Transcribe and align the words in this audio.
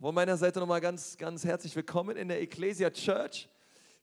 Von 0.00 0.14
meiner 0.14 0.36
Seite 0.36 0.60
nochmal 0.60 0.80
ganz, 0.80 1.18
ganz 1.18 1.44
herzlich 1.44 1.74
willkommen 1.74 2.16
in 2.16 2.28
der 2.28 2.40
Ecclesia 2.40 2.88
Church. 2.88 3.48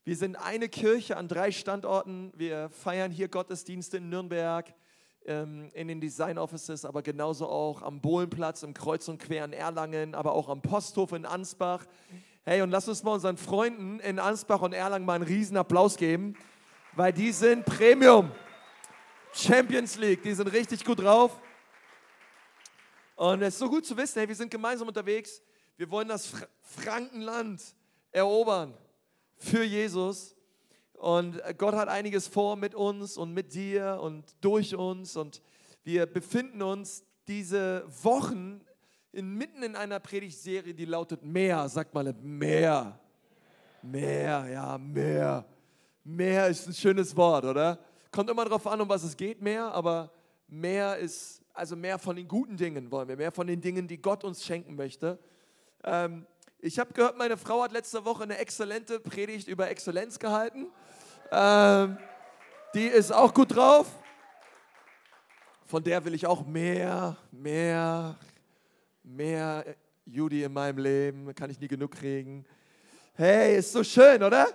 Wir 0.03 0.17
sind 0.17 0.35
eine 0.35 0.67
Kirche 0.67 1.15
an 1.15 1.29
drei 1.29 1.53
Standorten. 1.53 2.33
Wir 2.35 2.69
feiern 2.69 3.13
hier 3.13 3.29
Gottesdienste 3.29 3.95
in 3.95 4.09
Nürnberg, 4.09 4.73
ähm, 5.25 5.69
in 5.73 5.87
den 5.87 6.01
Design 6.01 6.37
Offices, 6.37 6.83
aber 6.83 7.01
genauso 7.01 7.47
auch 7.47 7.81
am 7.81 8.01
Bohlenplatz, 8.01 8.63
im 8.63 8.73
Kreuz 8.73 9.07
und 9.07 9.19
Quer 9.19 9.45
in 9.45 9.53
Erlangen, 9.53 10.15
aber 10.15 10.33
auch 10.33 10.49
am 10.49 10.61
Posthof 10.61 11.13
in 11.13 11.25
Ansbach. 11.25 11.85
Hey, 12.43 12.61
und 12.61 12.71
lass 12.71 12.89
uns 12.89 13.01
mal 13.01 13.13
unseren 13.13 13.37
Freunden 13.37 14.01
in 14.01 14.19
Ansbach 14.19 14.63
und 14.63 14.73
Erlangen 14.73 15.05
mal 15.05 15.13
einen 15.13 15.23
riesen 15.23 15.55
Applaus 15.55 15.95
geben, 15.95 16.35
weil 16.91 17.13
die 17.13 17.31
sind 17.31 17.63
Premium. 17.63 18.31
Champions 19.31 19.95
League, 19.95 20.23
die 20.23 20.33
sind 20.33 20.47
richtig 20.47 20.83
gut 20.83 20.99
drauf. 20.99 21.39
Und 23.15 23.41
es 23.43 23.53
ist 23.53 23.59
so 23.59 23.69
gut 23.69 23.85
zu 23.85 23.95
wissen, 23.95 24.19
hey, 24.19 24.27
wir 24.27 24.35
sind 24.35 24.51
gemeinsam 24.51 24.89
unterwegs. 24.89 25.41
Wir 25.77 25.91
wollen 25.91 26.07
das 26.07 26.31
Frankenland 26.61 27.61
erobern 28.11 28.73
für 29.35 29.63
Jesus. 29.63 30.35
Und 30.93 31.41
Gott 31.57 31.75
hat 31.75 31.89
einiges 31.89 32.29
vor 32.29 32.55
mit 32.55 32.73
uns 32.73 33.17
und 33.17 33.33
mit 33.33 33.53
dir 33.53 33.99
und 34.01 34.23
durch 34.39 34.73
uns. 34.73 35.17
Und 35.17 35.41
wir 35.83 36.05
befinden 36.05 36.61
uns 36.61 37.03
diese 37.27 37.83
Wochen 38.03 38.61
inmitten 39.11 39.63
in 39.63 39.75
einer 39.75 39.99
Predigtserie, 39.99 40.73
die 40.73 40.85
lautet 40.85 41.23
Mehr. 41.25 41.67
Sagt 41.67 41.93
mal 41.93 42.13
mehr. 42.21 42.97
Mehr, 43.81 44.47
ja, 44.49 44.77
mehr. 44.77 45.45
Mehr 46.05 46.47
ist 46.47 46.67
ein 46.67 46.73
schönes 46.73 47.13
Wort, 47.17 47.43
oder? 47.43 47.79
Kommt 48.11 48.29
immer 48.29 48.45
darauf 48.45 48.65
an, 48.65 48.79
um 48.79 48.87
was 48.87 49.03
es 49.03 49.17
geht, 49.17 49.41
mehr, 49.41 49.73
aber 49.73 50.09
mehr 50.47 50.97
ist, 50.97 51.43
also 51.53 51.75
mehr 51.75 51.99
von 51.99 52.15
den 52.15 52.29
guten 52.29 52.55
Dingen 52.55 52.89
wollen 52.89 53.09
wir, 53.09 53.17
mehr 53.17 53.31
von 53.31 53.45
den 53.45 53.59
Dingen, 53.59 53.87
die 53.89 54.01
Gott 54.01 54.23
uns 54.23 54.45
schenken 54.45 54.75
möchte. 54.75 55.19
Ähm, 55.85 56.25
ich 56.59 56.79
habe 56.79 56.91
gehört, 56.93 57.15
meine 57.15 57.37
Frau 57.37 57.61
hat 57.61 57.71
letzte 57.71 58.03
Woche 58.05 58.23
eine 58.23 58.39
exzellente 58.39 58.99
Predigt 58.99 59.47
über 59.47 59.69
Exzellenz 59.69 60.17
gehalten. 60.17 60.67
Ähm, 61.31 61.97
die 62.73 62.87
ist 62.87 63.13
auch 63.13 63.33
gut 63.33 63.55
drauf. 63.55 63.87
Von 65.65 65.83
der 65.83 66.03
will 66.03 66.15
ich 66.15 66.25
auch 66.25 66.43
mehr, 66.45 67.17
mehr, 67.31 68.17
mehr 69.03 69.63
Judy 70.05 70.43
in 70.43 70.53
meinem 70.53 70.79
Leben. 70.79 71.35
Kann 71.35 71.51
ich 71.51 71.59
nie 71.59 71.67
genug 71.67 71.91
kriegen. 71.91 72.45
Hey, 73.13 73.57
ist 73.57 73.71
so 73.71 73.83
schön, 73.83 74.23
oder? 74.23 74.47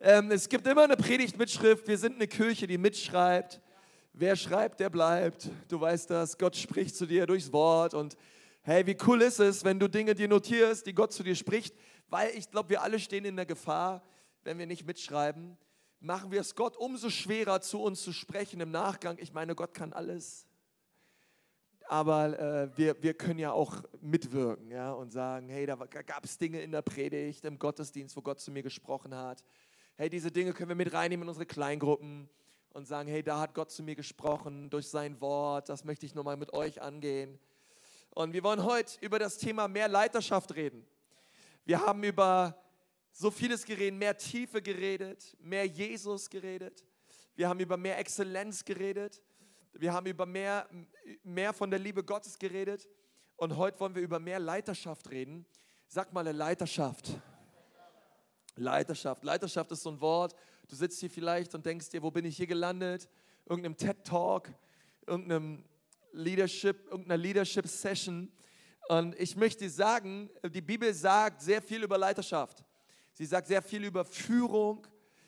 Ähm, 0.00 0.30
es 0.30 0.48
gibt 0.48 0.66
immer 0.66 0.84
eine 0.84 0.96
Predigtmitschrift. 0.96 1.86
Wir 1.86 1.98
sind 1.98 2.14
eine 2.14 2.26
Kirche, 2.26 2.66
die 2.66 2.78
mitschreibt. 2.78 3.60
Wer 4.14 4.34
schreibt, 4.34 4.80
der 4.80 4.88
bleibt. 4.88 5.50
Du 5.68 5.78
weißt 5.78 6.08
das. 6.08 6.38
Gott 6.38 6.56
spricht 6.56 6.96
zu 6.96 7.04
dir 7.04 7.26
durchs 7.26 7.52
Wort 7.52 7.92
und 7.92 8.16
Hey, 8.68 8.84
wie 8.84 8.96
cool 9.06 9.22
ist 9.22 9.38
es, 9.38 9.64
wenn 9.64 9.78
du 9.78 9.86
Dinge 9.86 10.16
dir 10.16 10.26
notierst, 10.26 10.86
die 10.88 10.92
Gott 10.92 11.12
zu 11.12 11.22
dir 11.22 11.36
spricht, 11.36 11.72
weil 12.08 12.30
ich 12.34 12.50
glaube, 12.50 12.70
wir 12.70 12.82
alle 12.82 12.98
stehen 12.98 13.24
in 13.24 13.36
der 13.36 13.46
Gefahr, 13.46 14.02
wenn 14.42 14.58
wir 14.58 14.66
nicht 14.66 14.84
mitschreiben, 14.84 15.56
machen 16.00 16.32
wir 16.32 16.40
es 16.40 16.56
Gott 16.56 16.76
umso 16.76 17.08
schwerer, 17.08 17.60
zu 17.60 17.80
uns 17.80 18.02
zu 18.02 18.12
sprechen 18.12 18.58
im 18.58 18.72
Nachgang. 18.72 19.18
Ich 19.20 19.32
meine, 19.32 19.54
Gott 19.54 19.72
kann 19.72 19.92
alles. 19.92 20.48
Aber 21.86 22.36
äh, 22.40 22.76
wir, 22.76 23.00
wir 23.00 23.14
können 23.14 23.38
ja 23.38 23.52
auch 23.52 23.84
mitwirken 24.00 24.72
ja, 24.72 24.90
und 24.90 25.12
sagen, 25.12 25.48
hey, 25.48 25.64
da 25.64 25.76
gab 25.76 26.24
es 26.24 26.36
Dinge 26.36 26.60
in 26.60 26.72
der 26.72 26.82
Predigt, 26.82 27.44
im 27.44 27.60
Gottesdienst, 27.60 28.16
wo 28.16 28.20
Gott 28.20 28.40
zu 28.40 28.50
mir 28.50 28.64
gesprochen 28.64 29.14
hat. 29.14 29.44
Hey, 29.94 30.10
diese 30.10 30.32
Dinge 30.32 30.52
können 30.52 30.70
wir 30.70 30.74
mit 30.74 30.92
reinnehmen 30.92 31.22
in 31.22 31.28
unsere 31.28 31.46
Kleingruppen 31.46 32.28
und 32.70 32.88
sagen, 32.88 33.08
hey, 33.08 33.22
da 33.22 33.38
hat 33.38 33.54
Gott 33.54 33.70
zu 33.70 33.84
mir 33.84 33.94
gesprochen 33.94 34.70
durch 34.70 34.88
sein 34.88 35.20
Wort, 35.20 35.68
das 35.68 35.84
möchte 35.84 36.04
ich 36.04 36.16
nochmal 36.16 36.36
mit 36.36 36.52
euch 36.52 36.82
angehen. 36.82 37.38
Und 38.16 38.32
wir 38.32 38.42
wollen 38.42 38.64
heute 38.64 38.96
über 39.02 39.18
das 39.18 39.36
Thema 39.36 39.68
mehr 39.68 39.88
Leiterschaft 39.88 40.56
reden. 40.56 40.86
Wir 41.66 41.84
haben 41.84 42.02
über 42.02 42.58
so 43.12 43.30
vieles 43.30 43.62
geredet, 43.62 43.98
mehr 43.98 44.16
Tiefe 44.16 44.62
geredet, 44.62 45.36
mehr 45.38 45.66
Jesus 45.66 46.30
geredet. 46.30 46.82
Wir 47.34 47.46
haben 47.46 47.60
über 47.60 47.76
mehr 47.76 47.98
Exzellenz 47.98 48.64
geredet. 48.64 49.22
Wir 49.74 49.92
haben 49.92 50.06
über 50.06 50.24
mehr, 50.24 50.66
mehr 51.24 51.52
von 51.52 51.70
der 51.70 51.78
Liebe 51.78 52.02
Gottes 52.02 52.38
geredet. 52.38 52.88
Und 53.36 53.54
heute 53.58 53.78
wollen 53.80 53.94
wir 53.94 54.00
über 54.00 54.18
mehr 54.18 54.38
Leiterschaft 54.38 55.10
reden. 55.10 55.44
Sag 55.86 56.10
mal 56.14 56.20
eine 56.20 56.32
Leiterschaft. 56.32 57.10
Leiterschaft. 58.54 59.24
Leiterschaft 59.24 59.72
ist 59.72 59.82
so 59.82 59.90
ein 59.90 60.00
Wort. 60.00 60.34
Du 60.68 60.74
sitzt 60.74 61.00
hier 61.00 61.10
vielleicht 61.10 61.54
und 61.54 61.66
denkst 61.66 61.90
dir, 61.90 62.02
wo 62.02 62.10
bin 62.10 62.24
ich 62.24 62.38
hier 62.38 62.46
gelandet? 62.46 63.10
Irgendeinem 63.44 63.76
TED-Talk, 63.76 64.48
irgendeinem 65.06 65.66
Leadership, 66.16 66.88
irgendeiner 66.90 67.18
Leadership-Session. 67.18 68.32
Und 68.88 69.18
ich 69.20 69.36
möchte 69.36 69.68
sagen, 69.68 70.30
die 70.52 70.60
Bibel 70.60 70.92
sagt 70.94 71.42
sehr 71.42 71.60
viel 71.60 71.82
über 71.82 71.98
Leiterschaft. 71.98 72.64
Sie 73.12 73.26
sagt 73.26 73.46
sehr 73.48 73.62
viel 73.62 73.84
über 73.84 74.04
Führung, 74.04 74.86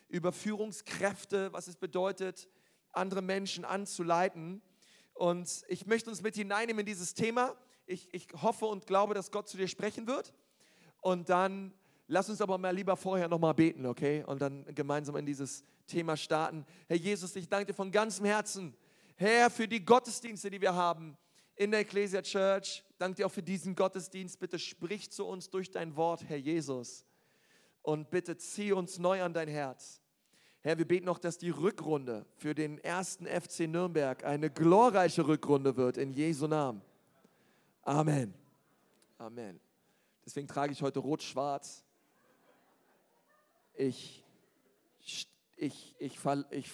über 0.09 0.33
Führungskräfte, 0.33 1.53
was 1.53 1.69
es 1.69 1.77
bedeutet, 1.77 2.49
andere 2.93 3.23
Menschen 3.23 3.65
anzuleiten. 3.65 4.63
Und 5.15 5.63
ich 5.69 5.87
möchte 5.87 6.11
uns 6.11 6.23
mit 6.23 6.35
hineinnehmen 6.35 6.81
in 6.81 6.87
dieses 6.87 7.15
Thema. 7.15 7.55
Ich, 7.87 8.09
ich 8.13 8.29
hoffe 8.41 8.67
und 8.67 8.87
glaube, 8.87 9.15
dass 9.15 9.31
Gott 9.31 9.49
zu 9.49 9.57
dir 9.57 9.69
sprechen 9.69 10.07
wird. 10.07 10.33
Und 11.01 11.29
dann 11.29 11.73
lass 12.07 12.29
uns 12.31 12.41
aber 12.41 12.59
mal 12.59 12.75
lieber 12.75 12.97
vorher 12.97 13.29
nochmal 13.29 13.55
beten, 13.55 13.87
okay? 13.87 14.25
Und 14.27 14.41
dann 14.41 14.65
gemeinsam 14.75 15.17
in 15.17 15.27
dieses 15.27 15.65
Thema 15.87 16.17
starten. 16.17 16.65
Herr 16.87 16.97
Jesus, 16.97 17.35
ich 17.37 17.49
danke 17.49 17.67
dir 17.67 17.75
von 17.75 17.91
ganzem 17.91 18.25
Herzen 18.25 18.75
Herr, 19.21 19.51
für 19.51 19.67
die 19.67 19.85
Gottesdienste, 19.85 20.49
die 20.49 20.61
wir 20.61 20.73
haben 20.73 21.19
in 21.57 21.73
der 21.73 21.81
Ecclesia 21.81 22.23
Church. 22.23 22.85
Danke 22.99 23.17
dir 23.17 23.27
auch 23.27 23.33
für 23.33 23.43
diesen 23.43 23.75
Gottesdienst. 23.75 24.39
Bitte 24.39 24.61
sprich 24.61 25.11
zu 25.11 25.27
uns 25.27 25.51
durch 25.51 25.73
dein 25.73 25.97
Wort, 25.97 26.23
Herr 26.29 26.37
Jesus. 26.37 27.05
Und 27.83 28.11
bitte 28.11 28.37
zieh 28.37 28.71
uns 28.71 29.01
neu 29.01 29.21
an 29.21 29.35
dein 29.35 29.49
Herz. 29.49 30.01
Herr, 30.61 30.79
wir 30.79 30.87
beten 30.87 31.07
noch, 31.07 31.19
dass 31.19 31.37
die 31.37 31.51
Rückrunde 31.51 32.27
für 32.37 32.55
den 32.55 32.79
ersten 32.79 33.27
FC 33.27 33.67
Nürnberg 33.67 34.25
eine 34.25 34.51
glorreiche 34.51 35.27
Rückrunde 35.27 35.77
wird, 35.77 35.97
in 35.97 36.13
Jesu 36.13 36.47
Namen. 36.47 36.81
Amen. 37.83 38.33
Amen. 39.17 39.59
Deswegen 40.25 40.47
trage 40.47 40.73
ich 40.73 40.81
heute 40.81 41.01
rot-schwarz. 41.01 41.85
Ich, 43.75 44.25
ich, 45.01 45.29
ich, 45.57 45.97
ich, 45.99 46.19
ich 46.51 46.71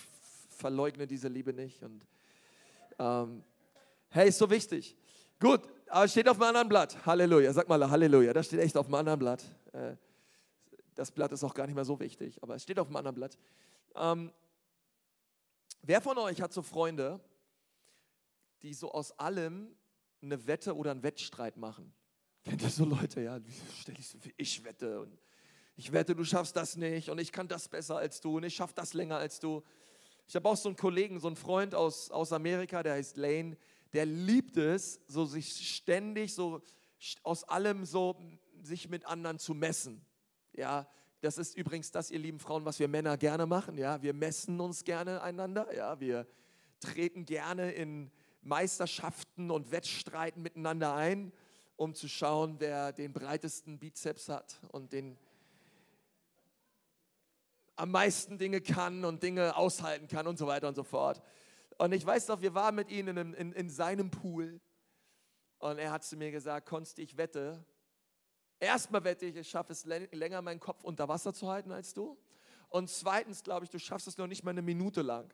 verleugne 0.50 1.06
diese 1.06 1.28
Liebe 1.28 1.54
nicht 1.54 1.83
und 1.83 2.04
ähm, 2.99 3.43
hey, 4.09 4.28
ist 4.28 4.38
so 4.38 4.49
wichtig. 4.49 4.97
Gut, 5.41 5.62
aber 5.88 6.09
steht 6.09 6.28
auf 6.28 6.37
einem 6.37 6.49
anderen 6.49 6.69
Blatt. 6.69 7.05
Halleluja. 7.06 7.53
Sag 7.53 7.69
mal 7.69 7.91
Halleluja. 7.91 8.32
Das 8.32 8.47
steht 8.47 8.60
echt 8.60 8.77
auf 8.77 8.87
einem 8.87 8.94
anderen 8.94 9.19
Blatt. 9.19 9.44
Äh, 9.72 9.97
das 10.94 11.10
Blatt 11.10 11.33
ist 11.33 11.44
auch 11.44 11.54
gar 11.54 11.66
nicht 11.66 11.75
mehr 11.75 11.84
so 11.84 11.99
wichtig, 11.99 12.43
aber 12.43 12.54
es 12.54 12.62
steht 12.62 12.78
auf 12.78 12.87
einem 12.87 12.97
anderen 12.97 13.15
Blatt. 13.15 13.38
Ähm, 13.97 14.33
wer 15.83 16.00
von 16.00 16.16
euch 16.19 16.41
hat 16.41 16.53
so 16.53 16.62
Freunde, 16.62 17.21
die 18.62 18.75
so 18.75 18.93
aus 18.93 19.19
allem 19.19 19.75
eine 20.22 20.47
Wette 20.47 20.75
oder 20.75 20.93
einen 20.93 21.03
Wettstreit 21.03 21.56
machen? 21.56 21.93
Kennt 22.44 22.62
ihr 22.62 22.71
so 22.71 22.84
Leute, 22.84 23.22
ja? 23.22 23.38
Stell 23.81 23.99
ich, 23.99 24.09
so, 24.09 24.19
ich 24.37 24.65
wette 24.65 25.00
und 25.00 25.19
ich 25.77 25.93
wette, 25.93 26.15
du 26.15 26.25
schaffst 26.25 26.54
das 26.56 26.77
nicht 26.77 27.10
und 27.10 27.19
ich 27.19 27.33
kann 27.33 27.49
das 27.49 27.69
besser 27.69 27.97
als 27.97 28.21
du 28.21 28.37
und 28.37 28.44
ich 28.44 28.54
schaffe 28.54 28.75
das 28.77 28.94
länger 28.94 29.16
als 29.16 29.41
du. 29.41 29.62
Ich 30.27 30.35
habe 30.37 30.49
auch 30.49 30.57
so 30.57 30.69
einen 30.69 30.77
Kollegen, 30.77 31.21
so 31.21 31.27
einen 31.27 31.37
Freund 31.37 31.75
aus, 31.75 32.11
aus 32.11 32.33
Amerika, 32.33 32.83
der 32.83 32.95
heißt 32.95 33.17
Lane, 33.17 33.57
der 33.93 34.07
liebt 34.07 34.57
es, 34.57 35.01
so 35.07 35.25
sich 35.25 35.75
ständig 35.75 36.35
so 36.35 36.62
aus 37.23 37.45
allem 37.45 37.85
so 37.85 38.17
sich 38.63 38.89
mit 38.89 39.07
anderen 39.07 39.39
zu 39.39 39.55
messen. 39.55 40.05
Ja, 40.53 40.89
das 41.21 41.39
ist 41.39 41.57
übrigens 41.57 41.91
das, 41.91 42.11
ihr 42.11 42.19
lieben 42.19 42.39
Frauen, 42.39 42.65
was 42.65 42.79
wir 42.79 42.89
Männer 42.89 43.17
gerne 43.17 43.47
machen. 43.47 43.79
Ja, 43.79 44.03
wir 44.03 44.15
messen 44.15 44.61
uns 44.61 44.84
gerne 44.84 45.23
einander. 45.23 45.75
Ja, 45.75 46.01
wir 46.01 46.27
treten 46.81 47.25
gerne 47.25 47.73
in 47.73 48.11
Meisterschaften 48.43 49.51
und 49.51 49.71
Wettstreiten 49.71 50.43
miteinander 50.43 50.95
ein, 50.95 51.33
um 51.77 51.95
zu 51.95 52.09
schauen, 52.09 52.57
wer 52.59 52.93
den 52.93 53.13
breitesten 53.13 53.79
Bizeps 53.79 54.28
hat 54.28 54.60
und 54.71 54.93
den 54.93 55.19
am 57.76 57.91
meisten 57.91 58.38
Dinge 58.38 58.60
kann 58.60 59.04
und 59.04 59.22
Dinge 59.22 59.56
aushalten 59.56 60.09
kann 60.09 60.26
und 60.26 60.38
so 60.38 60.47
weiter 60.47 60.68
und 60.68 60.74
so 60.74 60.84
fort. 60.84 61.22
Und 61.78 61.92
ich 61.92 62.04
weiß 62.04 62.28
noch, 62.28 62.41
wir 62.41 62.54
waren 62.54 62.74
mit 62.74 62.91
ihm 62.91 63.09
in, 63.09 63.34
in, 63.34 63.53
in 63.53 63.68
seinem 63.68 64.10
Pool 64.10 64.60
und 65.59 65.78
er 65.78 65.91
hat 65.91 66.04
zu 66.04 66.16
mir 66.16 66.30
gesagt, 66.30 66.68
Konsti, 66.68 67.03
ich 67.03 67.16
wette, 67.16 67.65
erstmal 68.60 69.03
wette 69.04 69.26
ich, 69.26 69.36
ich 69.36 69.48
schaffe 69.48 69.72
es 69.72 69.84
länger, 69.84 70.42
meinen 70.42 70.60
Kopf 70.60 70.84
unter 70.84 71.09
Wasser 71.09 71.34
zu 71.34 71.48
halten 71.48 71.72
als 71.72 71.94
du. 71.94 72.18
Und 72.68 72.91
zweitens 72.91 73.42
glaube 73.42 73.65
ich, 73.65 73.71
du 73.71 73.78
schaffst 73.78 74.06
es 74.06 74.18
noch 74.18 74.26
nicht 74.26 74.44
mal 74.44 74.50
eine 74.50 74.62
Minute 74.62 75.03
lang. 75.03 75.32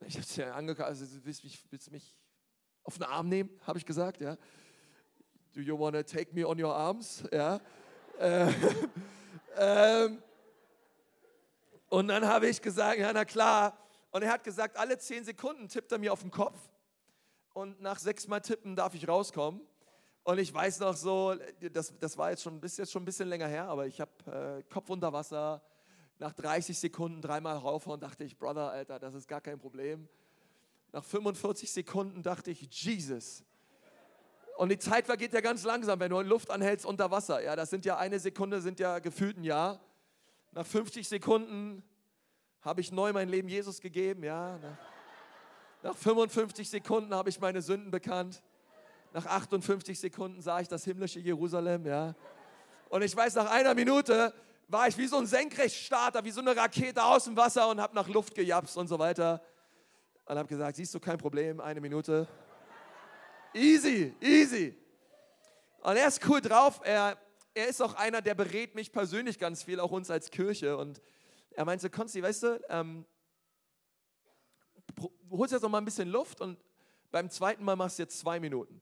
Ich 0.00 0.14
habe 0.14 0.24
es 0.24 0.36
ja 0.36 0.52
angekauft, 0.52 0.88
also 0.88 1.06
willst 1.24 1.42
du 1.42 1.46
mich, 1.46 1.64
willst 1.70 1.90
mich 1.90 2.16
auf 2.82 2.98
den 2.98 3.04
Arm 3.04 3.28
nehmen, 3.28 3.50
habe 3.66 3.78
ich 3.78 3.86
gesagt, 3.86 4.20
ja. 4.20 4.36
Do 5.52 5.60
you 5.62 5.78
want 5.78 5.96
to 5.96 6.02
take 6.02 6.34
me 6.34 6.46
on 6.46 6.62
your 6.62 6.74
arms? 6.74 7.24
Ja. 7.32 7.60
Äh, 8.18 8.52
ähm, 9.56 10.22
und 11.88 12.08
dann 12.08 12.26
habe 12.26 12.48
ich 12.48 12.60
gesagt, 12.60 12.98
ja, 12.98 13.12
na 13.12 13.24
klar. 13.24 13.78
Und 14.10 14.22
er 14.22 14.32
hat 14.32 14.44
gesagt, 14.44 14.76
alle 14.76 14.98
zehn 14.98 15.24
Sekunden 15.24 15.68
tippt 15.68 15.92
er 15.92 15.98
mir 15.98 16.12
auf 16.12 16.22
den 16.22 16.30
Kopf. 16.30 16.58
Und 17.54 17.80
nach 17.80 17.98
sechs 17.98 18.28
Mal 18.28 18.40
tippen 18.40 18.76
darf 18.76 18.94
ich 18.94 19.08
rauskommen. 19.08 19.60
Und 20.24 20.38
ich 20.38 20.52
weiß 20.52 20.80
noch 20.80 20.96
so, 20.96 21.36
das, 21.72 21.94
das 22.00 22.18
war 22.18 22.30
jetzt 22.30 22.42
schon, 22.42 22.60
jetzt 22.60 22.90
schon 22.90 23.02
ein 23.02 23.04
bisschen 23.04 23.28
länger 23.28 23.46
her, 23.46 23.68
aber 23.68 23.86
ich 23.86 24.00
habe 24.00 24.10
äh, 24.26 24.62
Kopf 24.72 24.90
unter 24.90 25.12
Wasser, 25.12 25.62
nach 26.18 26.32
30 26.32 26.76
Sekunden 26.78 27.20
dreimal 27.20 27.56
rauf 27.56 27.86
und 27.86 28.02
dachte 28.02 28.24
ich, 28.24 28.36
Brother, 28.36 28.70
Alter, 28.70 28.98
das 28.98 29.14
ist 29.14 29.28
gar 29.28 29.40
kein 29.40 29.58
Problem. 29.58 30.08
Nach 30.92 31.04
45 31.04 31.70
Sekunden 31.70 32.22
dachte 32.22 32.50
ich, 32.50 32.62
Jesus. 32.70 33.44
Und 34.56 34.70
die 34.70 34.78
Zeit 34.78 35.06
vergeht 35.06 35.32
ja 35.32 35.40
ganz 35.40 35.62
langsam, 35.64 36.00
wenn 36.00 36.10
du 36.10 36.20
Luft 36.22 36.50
anhältst 36.50 36.86
unter 36.86 37.10
Wasser. 37.10 37.42
Ja, 37.42 37.54
das 37.54 37.70
sind 37.70 37.84
ja 37.84 37.98
eine 37.98 38.18
Sekunde, 38.18 38.60
sind 38.60 38.80
ja 38.80 38.98
gefühlt 38.98 39.36
ein 39.36 39.44
Jahr. 39.44 39.78
Nach 40.52 40.66
50 40.66 41.08
Sekunden 41.08 41.82
habe 42.62 42.80
ich 42.80 42.90
neu 42.90 43.12
mein 43.12 43.28
Leben 43.28 43.48
Jesus 43.48 43.80
gegeben. 43.80 44.24
Ja, 44.24 44.58
nach 45.82 45.96
55 45.96 46.68
Sekunden 46.68 47.14
habe 47.14 47.28
ich 47.28 47.40
meine 47.40 47.62
Sünden 47.62 47.90
bekannt. 47.90 48.42
Nach 49.12 49.26
58 49.26 49.98
Sekunden 49.98 50.40
sah 50.40 50.60
ich 50.60 50.68
das 50.68 50.84
himmlische 50.84 51.20
Jerusalem. 51.20 51.86
Ja, 51.86 52.14
und 52.88 53.02
ich 53.02 53.16
weiß, 53.16 53.34
nach 53.34 53.50
einer 53.50 53.74
Minute 53.74 54.32
war 54.68 54.88
ich 54.88 54.96
wie 54.98 55.06
so 55.06 55.18
ein 55.18 55.26
Senkrechtstarter, 55.26 56.24
wie 56.24 56.30
so 56.30 56.40
eine 56.40 56.56
Rakete 56.56 57.02
aus 57.04 57.24
dem 57.24 57.36
Wasser 57.36 57.68
und 57.68 57.80
habe 57.80 57.94
nach 57.94 58.08
Luft 58.08 58.34
gejapst 58.34 58.76
und 58.76 58.88
so 58.88 58.98
weiter. 58.98 59.42
Und 60.24 60.36
habe 60.36 60.48
gesagt, 60.48 60.76
siehst 60.76 60.92
du, 60.92 60.98
kein 60.98 61.18
Problem, 61.18 61.60
eine 61.60 61.80
Minute. 61.80 62.26
Easy, 63.54 64.14
easy. 64.20 64.76
Und 65.82 65.96
er 65.96 66.08
ist 66.08 66.28
cool 66.28 66.40
drauf. 66.40 66.80
Er, 66.82 67.16
er 67.56 67.68
ist 67.68 67.80
auch 67.80 67.94
einer, 67.94 68.22
der 68.22 68.34
berät 68.34 68.74
mich 68.74 68.92
persönlich 68.92 69.38
ganz 69.38 69.62
viel, 69.62 69.80
auch 69.80 69.90
uns 69.90 70.10
als 70.10 70.30
Kirche. 70.30 70.76
Und 70.76 71.00
er 71.50 71.64
meinte, 71.64 71.90
Konsti, 71.90 72.22
weißt 72.22 72.42
du, 72.42 72.60
ähm, 72.68 73.04
holst 75.30 75.52
jetzt 75.52 75.62
noch 75.62 75.70
mal 75.70 75.78
ein 75.78 75.84
bisschen 75.84 76.08
Luft 76.08 76.40
und 76.40 76.58
beim 77.10 77.30
zweiten 77.30 77.64
Mal 77.64 77.76
machst 77.76 77.98
du 77.98 78.02
jetzt 78.02 78.18
zwei 78.18 78.38
Minuten. 78.38 78.80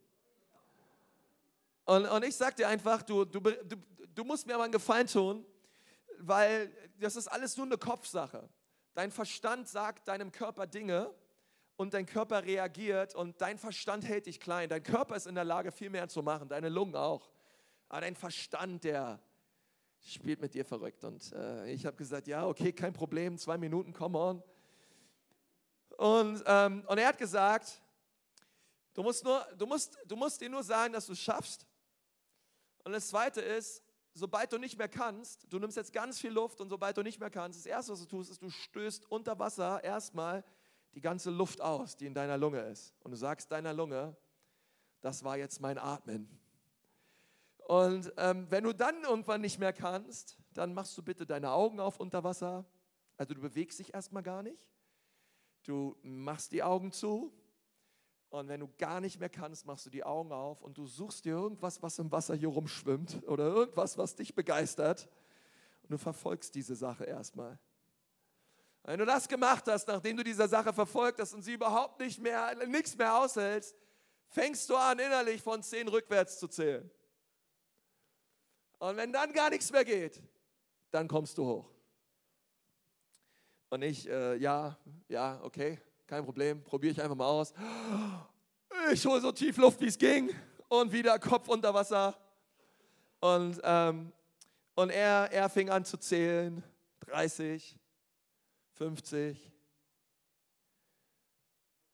Und, 1.84 2.06
und 2.06 2.24
ich 2.24 2.36
sag 2.36 2.56
dir 2.56 2.68
einfach, 2.68 3.02
du, 3.02 3.24
du, 3.24 3.40
du, 3.40 3.76
du 4.14 4.24
musst 4.24 4.46
mir 4.46 4.54
aber 4.54 4.64
einen 4.64 4.72
Gefallen 4.72 5.06
tun 5.06 5.46
weil 6.18 6.72
das 7.00 7.16
ist 7.16 7.28
alles 7.28 7.56
nur 7.56 7.66
eine 7.66 7.78
Kopfsache. 7.78 8.48
Dein 8.94 9.10
Verstand 9.10 9.68
sagt 9.68 10.08
deinem 10.08 10.30
Körper 10.32 10.66
Dinge 10.66 11.12
und 11.76 11.94
dein 11.94 12.06
Körper 12.06 12.44
reagiert 12.44 13.14
und 13.14 13.40
dein 13.40 13.58
Verstand 13.58 14.04
hält 14.04 14.26
dich 14.26 14.40
klein. 14.40 14.68
Dein 14.68 14.82
Körper 14.82 15.16
ist 15.16 15.26
in 15.26 15.34
der 15.34 15.44
Lage, 15.44 15.72
viel 15.72 15.90
mehr 15.90 16.08
zu 16.08 16.22
machen, 16.22 16.48
deine 16.48 16.68
Lungen 16.68 16.94
auch. 16.94 17.30
Aber 17.88 18.00
dein 18.00 18.16
Verstand, 18.16 18.84
der 18.84 19.20
spielt 20.00 20.40
mit 20.40 20.54
dir 20.54 20.64
verrückt. 20.64 21.04
Und 21.04 21.32
äh, 21.32 21.72
ich 21.72 21.86
habe 21.86 21.96
gesagt, 21.96 22.26
ja, 22.26 22.46
okay, 22.46 22.72
kein 22.72 22.92
Problem, 22.92 23.38
zwei 23.38 23.56
Minuten, 23.56 23.92
come 23.92 24.18
on. 24.18 24.42
Und, 25.96 26.42
ähm, 26.46 26.84
und 26.86 26.98
er 26.98 27.08
hat 27.08 27.18
gesagt, 27.18 27.80
du 28.94 29.02
musst, 29.02 29.24
nur, 29.24 29.46
du, 29.56 29.66
musst, 29.66 29.96
du 30.06 30.16
musst 30.16 30.40
dir 30.40 30.48
nur 30.48 30.62
sagen, 30.62 30.92
dass 30.92 31.06
du 31.06 31.12
es 31.12 31.20
schaffst. 31.20 31.66
Und 32.82 32.92
das 32.92 33.08
Zweite 33.08 33.40
ist, 33.40 33.82
sobald 34.12 34.52
du 34.52 34.58
nicht 34.58 34.76
mehr 34.76 34.88
kannst, 34.88 35.46
du 35.48 35.58
nimmst 35.58 35.76
jetzt 35.76 35.92
ganz 35.92 36.18
viel 36.18 36.32
Luft 36.32 36.60
und 36.60 36.68
sobald 36.68 36.96
du 36.96 37.02
nicht 37.02 37.18
mehr 37.18 37.30
kannst, 37.30 37.58
das 37.58 37.66
Erste, 37.66 37.92
was 37.92 38.00
du 38.00 38.06
tust, 38.06 38.30
ist, 38.30 38.42
du 38.42 38.50
stößt 38.50 39.10
unter 39.10 39.38
Wasser 39.38 39.82
erstmal 39.82 40.44
die 40.94 41.00
ganze 41.00 41.30
Luft 41.30 41.60
aus, 41.60 41.96
die 41.96 42.06
in 42.06 42.14
deiner 42.14 42.38
Lunge 42.38 42.60
ist. 42.60 42.94
Und 43.00 43.10
du 43.10 43.16
sagst 43.16 43.50
deiner 43.50 43.72
Lunge, 43.72 44.16
das 45.00 45.24
war 45.24 45.36
jetzt 45.36 45.60
mein 45.60 45.78
Atmen. 45.78 46.28
Und 47.66 48.12
ähm, 48.18 48.46
wenn 48.50 48.64
du 48.64 48.74
dann 48.74 49.02
irgendwann 49.04 49.40
nicht 49.40 49.58
mehr 49.58 49.72
kannst, 49.72 50.38
dann 50.52 50.74
machst 50.74 50.96
du 50.98 51.02
bitte 51.02 51.26
deine 51.26 51.50
Augen 51.50 51.80
auf 51.80 51.98
unter 51.98 52.22
Wasser. 52.22 52.66
Also 53.16 53.34
du 53.34 53.40
bewegst 53.40 53.78
dich 53.78 53.94
erstmal 53.94 54.22
gar 54.22 54.42
nicht. 54.42 54.66
Du 55.62 55.96
machst 56.02 56.52
die 56.52 56.62
Augen 56.62 56.92
zu 56.92 57.32
und 58.28 58.48
wenn 58.48 58.60
du 58.60 58.68
gar 58.78 59.00
nicht 59.00 59.18
mehr 59.18 59.30
kannst, 59.30 59.64
machst 59.64 59.86
du 59.86 59.90
die 59.90 60.04
Augen 60.04 60.32
auf 60.32 60.60
und 60.60 60.76
du 60.76 60.86
suchst 60.86 61.24
dir 61.24 61.34
irgendwas, 61.34 61.80
was 61.82 61.98
im 61.98 62.12
Wasser 62.12 62.34
hier 62.34 62.48
rumschwimmt 62.48 63.22
oder 63.28 63.44
irgendwas, 63.44 63.96
was 63.96 64.14
dich 64.14 64.34
begeistert. 64.34 65.08
Und 65.82 65.92
du 65.92 65.98
verfolgst 65.98 66.54
diese 66.54 66.74
Sache 66.74 67.04
erstmal. 67.04 67.58
Wenn 68.82 68.98
du 68.98 69.06
das 69.06 69.26
gemacht 69.28 69.64
hast, 69.68 69.88
nachdem 69.88 70.18
du 70.18 70.24
diese 70.24 70.46
Sache 70.48 70.74
verfolgt 70.74 71.18
hast 71.20 71.32
und 71.32 71.42
sie 71.42 71.54
überhaupt 71.54 72.00
nicht 72.00 72.20
mehr, 72.20 72.54
nichts 72.66 72.94
mehr 72.96 73.16
aushältst, 73.16 73.74
fängst 74.28 74.68
du 74.68 74.76
an, 74.76 74.98
innerlich 74.98 75.40
von 75.40 75.62
zehn 75.62 75.88
rückwärts 75.88 76.38
zu 76.38 76.48
zählen. 76.48 76.90
Und 78.78 78.96
wenn 78.96 79.12
dann 79.12 79.32
gar 79.32 79.50
nichts 79.50 79.70
mehr 79.70 79.84
geht, 79.84 80.22
dann 80.90 81.08
kommst 81.08 81.38
du 81.38 81.46
hoch. 81.46 81.70
Und 83.70 83.82
ich, 83.82 84.08
äh, 84.08 84.36
ja, 84.36 84.78
ja, 85.08 85.40
okay, 85.42 85.80
kein 86.06 86.24
Problem, 86.24 86.62
probiere 86.62 86.92
ich 86.92 87.02
einfach 87.02 87.16
mal 87.16 87.26
aus. 87.26 87.52
Ich 88.92 89.04
hole 89.06 89.20
so 89.20 89.32
tief 89.32 89.56
Luft, 89.56 89.80
wie 89.80 89.86
es 89.86 89.96
ging 89.96 90.30
und 90.68 90.92
wieder 90.92 91.18
Kopf 91.18 91.48
unter 91.48 91.72
Wasser. 91.72 92.16
Und, 93.20 93.60
ähm, 93.62 94.12
und 94.74 94.90
er, 94.90 95.32
er 95.32 95.48
fing 95.48 95.70
an 95.70 95.84
zu 95.84 95.96
zählen, 95.96 96.62
30, 97.00 97.78
50, 98.72 99.52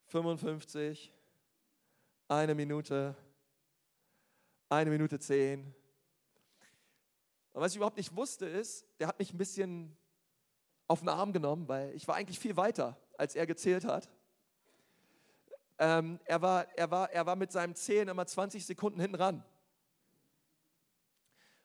55, 0.07 1.13
eine 2.27 2.53
Minute, 2.53 3.15
eine 4.69 4.89
Minute 4.89 5.19
zehn. 5.19 5.73
Und 7.53 7.61
was 7.61 7.71
ich 7.71 7.77
überhaupt 7.77 7.97
nicht 7.97 8.15
wusste 8.15 8.45
ist, 8.45 8.85
der 8.99 9.07
hat 9.07 9.19
mich 9.19 9.33
ein 9.33 9.37
bisschen 9.37 9.95
auf 10.87 10.99
den 10.99 11.09
Arm 11.09 11.33
genommen, 11.33 11.67
weil 11.67 11.93
ich 11.95 12.07
war 12.07 12.15
eigentlich 12.15 12.39
viel 12.39 12.57
weiter 12.57 12.97
als 13.21 13.35
er 13.35 13.45
gezählt 13.45 13.85
hat. 13.85 14.09
Ähm, 15.77 16.19
er, 16.25 16.41
war, 16.41 16.67
er, 16.75 16.89
war, 16.89 17.11
er 17.11 17.25
war 17.27 17.35
mit 17.35 17.51
seinem 17.51 17.75
Zählen 17.75 18.07
immer 18.07 18.25
20 18.25 18.65
Sekunden 18.65 18.99
hinten 18.99 19.15
ran. 19.15 19.43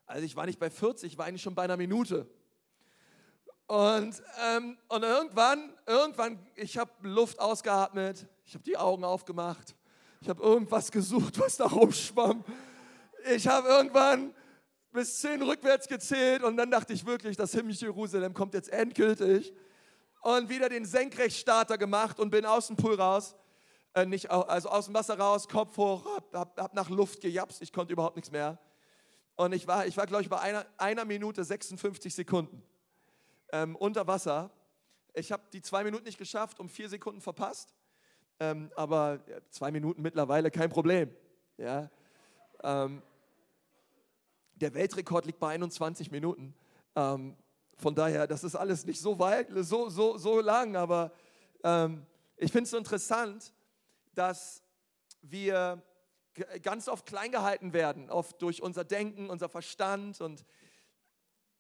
Also 0.04 0.22
ich 0.22 0.36
war 0.36 0.44
nicht 0.44 0.58
bei 0.58 0.68
40, 0.68 1.12
ich 1.12 1.18
war 1.18 1.24
eigentlich 1.24 1.40
schon 1.40 1.54
bei 1.54 1.62
einer 1.62 1.78
Minute. 1.78 2.28
Und, 3.66 4.22
ähm, 4.46 4.76
und 4.88 5.02
irgendwann, 5.02 5.72
irgendwann, 5.86 6.38
ich 6.54 6.76
habe 6.76 6.90
Luft 7.00 7.40
ausgeatmet, 7.40 8.26
ich 8.44 8.54
habe 8.54 8.64
die 8.64 8.76
Augen 8.76 9.02
aufgemacht, 9.02 9.74
ich 10.20 10.28
habe 10.28 10.42
irgendwas 10.42 10.92
gesucht, 10.92 11.38
was 11.40 11.56
da 11.56 11.66
rumschwamm. 11.66 12.44
Ich 13.34 13.48
habe 13.48 13.66
irgendwann 13.66 14.34
bis 14.92 15.18
zehn 15.20 15.42
rückwärts 15.42 15.88
gezählt 15.88 16.42
und 16.42 16.56
dann 16.56 16.70
dachte 16.70 16.92
ich 16.92 17.04
wirklich, 17.04 17.36
das 17.36 17.52
himmlische 17.52 17.86
Jerusalem 17.86 18.34
kommt 18.34 18.54
jetzt 18.54 18.70
endgültig 18.70 19.52
und 20.22 20.48
wieder 20.48 20.68
den 20.68 20.84
Senkrechtstarter 20.84 21.78
gemacht 21.78 22.18
und 22.18 22.30
bin 22.30 22.44
aus 22.44 22.68
dem 22.68 22.76
Pool 22.76 22.94
raus, 22.94 23.34
äh, 23.94 24.06
nicht, 24.06 24.30
also 24.30 24.68
aus 24.68 24.86
dem 24.86 24.94
Wasser 24.94 25.18
raus, 25.18 25.48
Kopf 25.48 25.76
hoch, 25.76 26.06
hab, 26.16 26.34
hab, 26.34 26.60
hab, 26.60 26.74
nach 26.74 26.88
Luft 26.88 27.20
gejapst, 27.20 27.62
ich 27.62 27.72
konnte 27.72 27.92
überhaupt 27.92 28.16
nichts 28.16 28.30
mehr. 28.30 28.58
Und 29.36 29.52
ich 29.52 29.66
war, 29.66 29.86
ich 29.86 29.96
war 29.96 30.06
glaube 30.06 30.22
ich, 30.22 30.30
bei 30.30 30.40
einer, 30.40 30.64
einer 30.78 31.04
Minute 31.04 31.44
56 31.44 32.14
Sekunden 32.14 32.62
ähm, 33.52 33.76
unter 33.76 34.06
Wasser. 34.06 34.50
Ich 35.12 35.32
habe 35.32 35.42
die 35.52 35.62
zwei 35.62 35.84
Minuten 35.84 36.04
nicht 36.04 36.18
geschafft, 36.18 36.58
um 36.58 36.68
vier 36.68 36.88
Sekunden 36.88 37.20
verpasst. 37.20 37.74
Ähm, 38.38 38.70
aber 38.76 39.20
zwei 39.50 39.70
Minuten 39.70 40.02
mittlerweile 40.02 40.50
kein 40.50 40.68
Problem. 40.68 41.14
Ja. 41.56 41.90
Ähm, 42.62 43.02
der 44.56 44.74
Weltrekord 44.74 45.26
liegt 45.26 45.38
bei 45.38 45.50
21 45.54 46.10
Minuten. 46.10 46.54
Ähm, 46.94 47.36
von 47.76 47.94
daher, 47.94 48.26
das 48.26 48.42
ist 48.42 48.54
alles 48.54 48.86
nicht 48.86 49.00
so 49.00 49.18
weit, 49.18 49.48
so, 49.54 49.88
so, 49.88 50.16
so 50.16 50.40
lang, 50.40 50.76
aber 50.76 51.12
ähm, 51.62 52.06
ich 52.36 52.50
finde 52.50 52.64
es 52.64 52.70
so 52.70 52.78
interessant, 52.78 53.52
dass 54.14 54.62
wir 55.20 55.82
ganz 56.62 56.88
oft 56.88 57.06
klein 57.06 57.32
gehalten 57.32 57.72
werden, 57.72 58.10
oft 58.10 58.40
durch 58.42 58.62
unser 58.62 58.84
Denken, 58.84 59.30
unser 59.30 59.48
Verstand. 59.48 60.20
Und, 60.20 60.44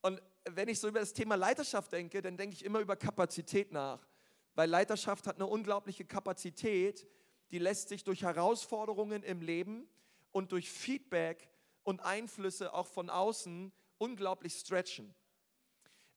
und 0.02 0.22
wenn 0.50 0.68
ich 0.68 0.80
so 0.80 0.88
über 0.88 1.00
das 1.00 1.12
Thema 1.12 1.34
Leiterschaft 1.34 1.92
denke, 1.92 2.22
dann 2.22 2.36
denke 2.36 2.54
ich 2.54 2.64
immer 2.64 2.80
über 2.80 2.96
Kapazität 2.96 3.72
nach. 3.72 4.06
Weil 4.54 4.70
Leiterschaft 4.70 5.26
hat 5.26 5.36
eine 5.36 5.46
unglaubliche 5.46 6.04
Kapazität, 6.04 7.06
die 7.50 7.58
lässt 7.58 7.88
sich 7.88 8.04
durch 8.04 8.22
Herausforderungen 8.22 9.22
im 9.22 9.40
Leben 9.40 9.86
und 10.32 10.52
durch 10.52 10.70
Feedback 10.70 11.48
und 11.86 12.00
Einflüsse 12.00 12.74
auch 12.74 12.88
von 12.88 13.08
außen 13.10 13.72
unglaublich 13.98 14.54
stretchen. 14.54 15.14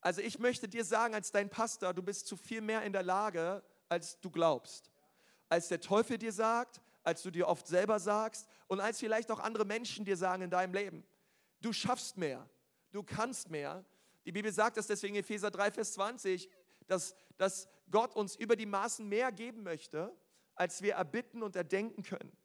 Also 0.02 0.22
ich 0.22 0.40
möchte 0.40 0.68
dir 0.68 0.84
sagen, 0.84 1.14
als 1.14 1.32
dein 1.32 1.50
Pastor, 1.50 1.94
du 1.94 2.02
bist 2.02 2.26
zu 2.26 2.36
viel 2.38 2.62
mehr 2.62 2.82
in 2.82 2.92
der 2.92 3.04
Lage, 3.04 3.64
als 3.88 4.20
du 4.20 4.32
glaubst. 4.32 4.90
Als 5.48 5.68
der 5.68 5.80
Teufel 5.80 6.18
dir 6.18 6.32
sagt, 6.32 6.82
als 7.04 7.22
du 7.22 7.30
dir 7.30 7.48
oft 7.48 7.68
selber 7.68 8.00
sagst 8.00 8.48
und 8.68 8.80
als 8.80 9.00
vielleicht 9.00 9.30
auch 9.30 9.40
andere 9.40 9.64
Menschen 9.64 10.06
dir 10.06 10.18
sagen 10.18 10.42
in 10.42 10.50
deinem 10.50 10.74
Leben. 10.74 11.06
Du 11.62 11.72
schaffst 11.72 12.18
mehr, 12.18 12.50
du 12.92 13.04
kannst 13.04 13.52
mehr. 13.52 13.86
Die 14.26 14.32
Bibel 14.32 14.52
sagt 14.52 14.78
das 14.78 14.88
deswegen 14.88 15.16
in 15.16 15.22
Epheser 15.22 15.52
3, 15.52 15.72
Vers 15.72 15.94
20, 15.94 16.50
dass, 16.88 17.16
dass 17.38 17.68
Gott 17.92 18.16
uns 18.16 18.36
über 18.36 18.56
die 18.56 18.66
Maßen 18.66 19.08
mehr 19.08 19.32
geben 19.32 19.62
möchte, 19.62 20.16
als 20.56 20.82
wir 20.82 20.96
erbitten 20.96 21.44
und 21.44 21.56
erdenken 21.56 22.02
können, 22.02 22.36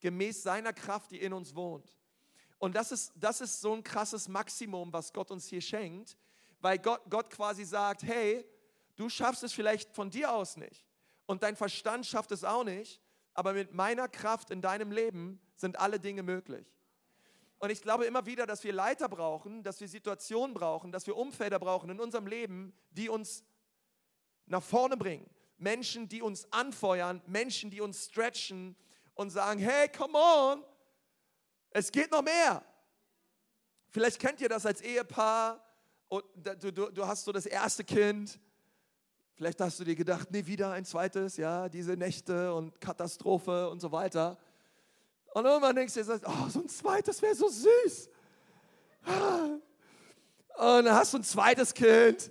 gemäß 0.00 0.42
seiner 0.42 0.74
Kraft, 0.74 1.12
die 1.12 1.20
in 1.20 1.32
uns 1.32 1.54
wohnt. 1.54 1.96
Und 2.64 2.74
das 2.74 2.92
ist, 2.92 3.12
das 3.16 3.42
ist 3.42 3.60
so 3.60 3.74
ein 3.74 3.82
krasses 3.82 4.26
Maximum, 4.26 4.90
was 4.90 5.12
Gott 5.12 5.30
uns 5.30 5.48
hier 5.48 5.60
schenkt, 5.60 6.16
weil 6.62 6.78
Gott, 6.78 7.02
Gott 7.10 7.28
quasi 7.28 7.62
sagt, 7.62 8.04
hey, 8.04 8.42
du 8.96 9.10
schaffst 9.10 9.42
es 9.42 9.52
vielleicht 9.52 9.94
von 9.94 10.08
dir 10.08 10.32
aus 10.32 10.56
nicht 10.56 10.86
und 11.26 11.42
dein 11.42 11.56
Verstand 11.56 12.06
schafft 12.06 12.32
es 12.32 12.42
auch 12.42 12.64
nicht, 12.64 13.02
aber 13.34 13.52
mit 13.52 13.74
meiner 13.74 14.08
Kraft 14.08 14.48
in 14.48 14.62
deinem 14.62 14.92
Leben 14.92 15.42
sind 15.56 15.78
alle 15.78 16.00
Dinge 16.00 16.22
möglich. 16.22 16.66
Und 17.58 17.68
ich 17.68 17.82
glaube 17.82 18.06
immer 18.06 18.24
wieder, 18.24 18.46
dass 18.46 18.64
wir 18.64 18.72
Leiter 18.72 19.10
brauchen, 19.10 19.62
dass 19.62 19.78
wir 19.82 19.88
Situationen 19.88 20.54
brauchen, 20.54 20.90
dass 20.90 21.06
wir 21.06 21.18
Umfelder 21.18 21.58
brauchen 21.58 21.90
in 21.90 22.00
unserem 22.00 22.26
Leben, 22.26 22.72
die 22.92 23.10
uns 23.10 23.44
nach 24.46 24.62
vorne 24.62 24.96
bringen. 24.96 25.28
Menschen, 25.58 26.08
die 26.08 26.22
uns 26.22 26.50
anfeuern, 26.50 27.20
Menschen, 27.26 27.68
die 27.70 27.82
uns 27.82 28.06
stretchen 28.06 28.74
und 29.12 29.28
sagen, 29.28 29.60
hey, 29.60 29.86
come 29.90 30.16
on, 30.16 30.64
es 31.74 31.90
geht 31.90 32.10
noch 32.10 32.22
mehr. 32.22 32.64
Vielleicht 33.90 34.18
kennt 34.18 34.40
ihr 34.40 34.48
das 34.48 34.64
als 34.64 34.80
Ehepaar 34.80 35.60
und 36.08 36.24
du, 36.60 36.72
du, 36.72 36.90
du 36.90 37.06
hast 37.06 37.24
so 37.24 37.32
das 37.32 37.46
erste 37.46 37.84
Kind. 37.84 38.38
Vielleicht 39.34 39.60
hast 39.60 39.80
du 39.80 39.84
dir 39.84 39.96
gedacht, 39.96 40.30
nee, 40.30 40.46
wieder 40.46 40.70
ein 40.70 40.84
zweites, 40.84 41.36
ja, 41.36 41.68
diese 41.68 41.94
Nächte 41.96 42.54
und 42.54 42.80
Katastrophe 42.80 43.68
und 43.68 43.80
so 43.80 43.90
weiter. 43.90 44.38
Und 45.32 45.44
irgendwann 45.44 45.74
denkst 45.74 45.94
du 45.94 46.04
dir, 46.04 46.20
oh, 46.24 46.48
so 46.48 46.60
ein 46.60 46.68
zweites 46.68 47.20
wäre 47.20 47.34
so 47.34 47.48
süß. 47.48 48.08
Und 49.04 50.84
dann 50.84 50.92
hast 50.92 51.12
du 51.12 51.18
ein 51.18 51.24
zweites 51.24 51.74
Kind 51.74 52.30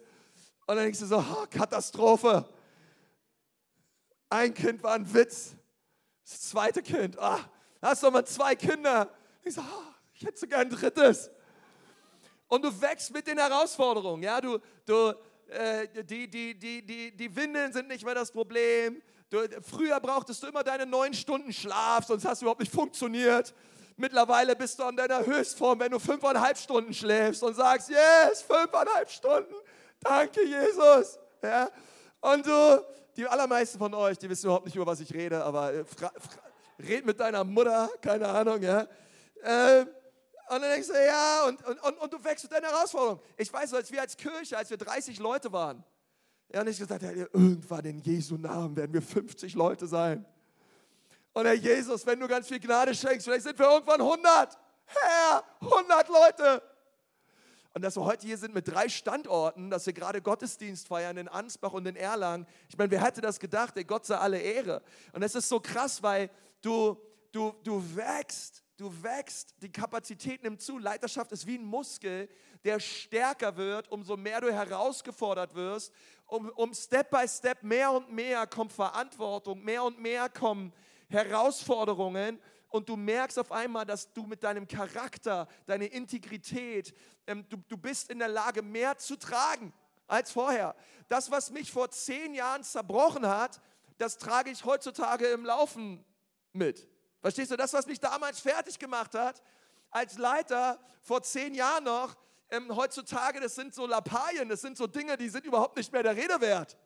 und 0.66 0.76
dann 0.78 0.86
denkst 0.86 1.00
du 1.00 1.06
so, 1.06 1.18
oh, 1.18 1.46
Katastrophe. 1.50 2.48
Ein 4.30 4.54
Kind 4.54 4.82
war 4.82 4.94
ein 4.94 5.14
Witz. 5.14 5.54
Das 6.24 6.42
zweite 6.44 6.82
Kind, 6.82 7.20
ah, 7.20 7.42
hast 7.82 8.04
du 8.04 8.10
mal 8.10 8.26
zwei 8.26 8.56
Kinder. 8.56 9.10
Ich 9.44 9.54
so, 9.54 9.62
oh, 9.62 9.94
ich 10.14 10.24
hätte 10.24 10.40
sogar 10.40 10.60
ein 10.60 10.70
drittes. 10.70 11.30
Und 12.48 12.64
du 12.64 12.82
wächst 12.82 13.12
mit 13.14 13.28
den 13.28 13.38
Herausforderungen. 13.38 14.24
Ja, 14.24 14.40
du, 14.40 14.60
du, 14.86 15.14
äh, 15.48 15.88
die, 16.04 16.30
die, 16.30 16.58
die, 16.58 16.86
die, 16.86 17.16
die 17.16 17.36
Windeln 17.36 17.74
sind 17.74 17.88
nicht 17.88 18.06
mehr 18.06 18.16
das 18.16 18.32
Problem. 18.32 19.02
Du, 19.30 19.40
früher 19.62 20.00
brauchtest 20.00 20.44
du 20.44 20.48
immer 20.48 20.64
deine 20.64 20.86
neun 20.86 21.14
Stunden 21.14 21.52
Schlaf, 21.52 22.06
sonst 22.06 22.26
hast 22.26 22.42
du 22.42 22.46
überhaupt 22.46 22.60
nicht 22.60 22.72
funktioniert. 22.72 23.54
Mittlerweile 23.98 24.56
bist 24.56 24.80
du 24.80 24.84
an 24.84 24.96
deiner 24.96 25.26
Höchstform, 25.26 25.80
wenn 25.80 25.92
du 25.92 26.00
fünfeinhalb 26.00 26.58
Stunden 26.58 26.94
schläfst 26.94 27.44
und 27.44 27.56
sagst, 27.56 27.90
yes, 27.90 28.42
fünfeinhalb 28.42 29.10
Stunden, 29.10 29.54
danke 30.00 30.44
Jesus. 30.44 31.20
Ja? 31.42 31.70
Und 32.22 32.46
du, 32.46 32.86
die 33.16 33.28
allermeisten 33.28 33.78
von 33.78 33.94
euch, 33.94 34.18
die 34.18 34.30
wissen 34.30 34.46
überhaupt 34.46 34.66
nicht, 34.66 34.76
über 34.76 34.86
was 34.86 35.00
ich 35.00 35.14
rede, 35.14 35.44
aber 35.44 35.74
äh, 35.74 35.86
red 36.80 37.06
mit 37.06 37.20
deiner 37.20 37.44
Mutter, 37.44 37.90
keine 38.02 38.28
Ahnung, 38.28 38.62
ja. 38.62 38.88
Ähm, 39.44 39.88
und 40.50 40.62
dann 40.62 40.72
denkst 40.72 40.88
du, 40.88 40.94
ja, 40.94 41.46
und, 41.46 41.66
und, 41.66 41.84
und, 41.84 41.98
und 41.98 42.14
du 42.14 42.24
wächst 42.24 42.44
mit 42.44 42.54
deiner 42.54 42.68
Herausforderung. 42.68 43.20
Ich 43.38 43.52
weiß, 43.52 43.74
als 43.74 43.92
wir 43.92 44.02
als 44.02 44.16
Kirche, 44.16 44.58
als 44.58 44.70
wir 44.70 44.78
30 44.78 45.20
Leute 45.20 45.52
waren, 45.52 45.84
ja, 46.54 46.62
und 46.62 46.68
ich 46.68 46.78
gesagt, 46.78 47.02
ja, 47.02 47.12
irgendwann 47.12 47.86
in 47.86 48.00
Jesu 48.00 48.38
Namen 48.38 48.76
werden 48.76 48.94
wir 48.94 49.02
50 49.02 49.56
Leute 49.56 49.88
sein. 49.88 50.26
Und 51.34 51.46
Herr 51.46 51.54
Jesus, 51.54 52.06
wenn 52.06 52.20
du 52.20 52.28
ganz 52.28 52.48
viel 52.48 52.60
Gnade 52.60 52.94
schenkst, 52.94 53.26
vielleicht 53.26 53.44
sind 53.44 53.58
wir 53.58 53.66
irgendwann 53.66 54.00
100. 54.00 54.58
Herr, 54.86 55.44
100 55.62 56.08
Leute. 56.10 56.62
Und 57.74 57.82
dass 57.82 57.96
wir 57.98 58.06
heute 58.06 58.28
hier 58.28 58.38
sind 58.38 58.54
mit 58.54 58.68
drei 58.68 58.88
Standorten, 58.88 59.72
dass 59.72 59.88
wir 59.88 59.94
gerade 59.94 60.22
Gottesdienst 60.22 60.88
feiern 60.88 61.18
in 61.18 61.28
Ansbach 61.28 61.74
und 61.74 61.88
in 61.88 61.96
Erlangen. 61.96 62.46
Ich 62.70 62.78
meine, 62.78 62.92
wer 62.92 63.04
hätte 63.04 63.22
das 63.22 63.40
gedacht? 63.40 63.76
Ey, 63.76 63.84
Gott 63.84 64.06
sei 64.06 64.16
alle 64.16 64.40
Ehre. 64.40 64.84
Und 65.12 65.24
es 65.24 65.34
ist 65.34 65.50
so 65.50 65.60
krass, 65.60 66.04
weil 66.04 66.30
du, 66.62 66.96
du, 67.32 67.56
du 67.64 67.84
wächst 67.96 68.63
Du 68.78 68.92
wächst, 69.04 69.56
die 69.62 69.72
Kapazität 69.72 70.42
nimmt 70.42 70.62
zu. 70.62 70.80
Leiterschaft 70.80 71.32
ist 71.32 71.46
wie 71.46 71.58
ein 71.58 71.66
Muskel, 71.66 72.28
der 72.64 72.80
stärker 72.80 73.56
wird, 73.56 73.90
umso 73.92 74.18
mehr 74.18 74.42
du 74.42 74.52
herausgefordert 74.52 75.54
wirst. 75.54 75.94
Um, 76.26 76.50
um 76.56 76.74
Step 76.74 77.12
by 77.12 77.28
Step 77.28 77.62
mehr 77.62 77.92
und 77.92 78.12
mehr 78.12 78.48
kommt 78.48 78.74
Verantwortung, 78.74 79.64
mehr 79.64 79.84
und 79.84 80.00
mehr 80.00 80.30
kommen 80.30 80.74
Herausforderungen 81.10 82.40
und 82.74 82.90
du 82.90 82.96
merkst 82.96 83.38
auf 83.38 83.52
einmal, 83.52 83.86
dass 83.86 84.12
du 84.14 84.24
mit 84.24 84.42
deinem 84.42 84.68
Charakter, 84.68 85.48
deine 85.68 85.86
Integrität, 85.86 86.92
ähm, 87.28 87.46
du, 87.48 87.58
du 87.68 87.78
bist 87.78 88.10
in 88.10 88.18
der 88.18 88.30
Lage, 88.30 88.64
mehr 88.64 88.98
zu 88.98 89.16
tragen 89.16 89.72
als 90.08 90.32
vorher. 90.32 90.76
Das, 91.08 91.30
was 91.30 91.52
mich 91.52 91.72
vor 91.72 91.92
zehn 91.92 92.34
Jahren 92.34 92.64
zerbrochen 92.64 93.28
hat, 93.28 93.62
das 94.00 94.18
trage 94.18 94.50
ich 94.50 94.66
heutzutage 94.66 95.28
im 95.28 95.46
Laufen 95.46 96.04
mit. 96.52 96.88
Verstehst 97.24 97.52
du, 97.52 97.56
das, 97.56 97.72
was 97.72 97.88
mich 97.88 98.02
damals 98.02 98.42
fertig 98.42 98.78
gemacht 98.78 99.16
hat, 99.16 99.42
als 99.90 100.18
Leiter 100.18 100.78
vor 101.00 101.24
zehn 101.24 101.56
Jahren 101.56 101.86
noch, 101.86 102.18
ähm, 102.50 102.76
heutzutage, 102.76 103.40
das 103.40 103.56
sind 103.56 103.74
so 103.74 103.88
Lappalien, 103.88 104.50
das 104.50 104.60
sind 104.60 104.78
so 104.78 104.88
Dinge, 104.88 105.16
die 105.16 105.30
sind 105.30 105.46
überhaupt 105.46 105.78
nicht 105.78 105.94
mehr 105.94 106.04
der 106.04 106.18
Rede 106.18 106.42
wert. 106.42 106.78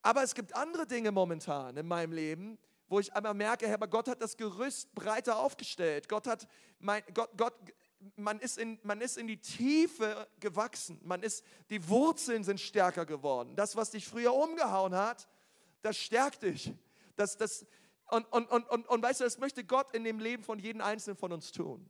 Aber 0.00 0.22
es 0.22 0.34
gibt 0.34 0.56
andere 0.56 0.86
Dinge 0.86 1.12
momentan 1.12 1.76
in 1.76 1.86
meinem 1.86 2.12
Leben, 2.12 2.56
wo 2.88 2.98
ich 2.98 3.12
einmal 3.12 3.34
merke, 3.34 3.68
Herr, 3.68 3.76
Gott 3.76 4.08
hat 4.08 4.22
das 4.22 4.38
Gerüst 4.38 4.94
breiter 4.94 5.38
aufgestellt. 5.38 6.08
Gott 6.08 6.26
hat, 6.26 6.48
mein, 6.78 7.02
Gott, 7.12 7.28
Gott, 7.36 7.52
man 8.14 8.40
ist, 8.40 8.56
in, 8.56 8.78
man 8.84 9.02
ist 9.02 9.18
in 9.18 9.26
die 9.26 9.38
Tiefe 9.38 10.26
gewachsen. 10.40 10.98
Man 11.04 11.22
ist, 11.22 11.44
die 11.68 11.86
Wurzeln 11.90 12.42
sind 12.42 12.58
stärker 12.58 13.04
geworden. 13.04 13.54
Das, 13.54 13.76
was 13.76 13.90
dich 13.90 14.08
früher 14.08 14.32
umgehauen 14.32 14.94
hat, 14.94 15.28
das 15.82 15.98
stärkt 15.98 16.42
dich. 16.42 16.72
Das, 17.16 17.36
das, 17.36 17.66
und, 18.08 18.24
und, 18.32 18.50
und, 18.50 18.68
und, 18.68 18.88
und 18.88 19.02
weißt 19.02 19.20
du, 19.20 19.24
das 19.24 19.38
möchte 19.38 19.64
Gott 19.64 19.94
in 19.94 20.04
dem 20.04 20.18
Leben 20.18 20.44
von 20.44 20.58
jedem 20.58 20.80
Einzelnen 20.80 21.16
von 21.16 21.32
uns 21.32 21.50
tun. 21.50 21.88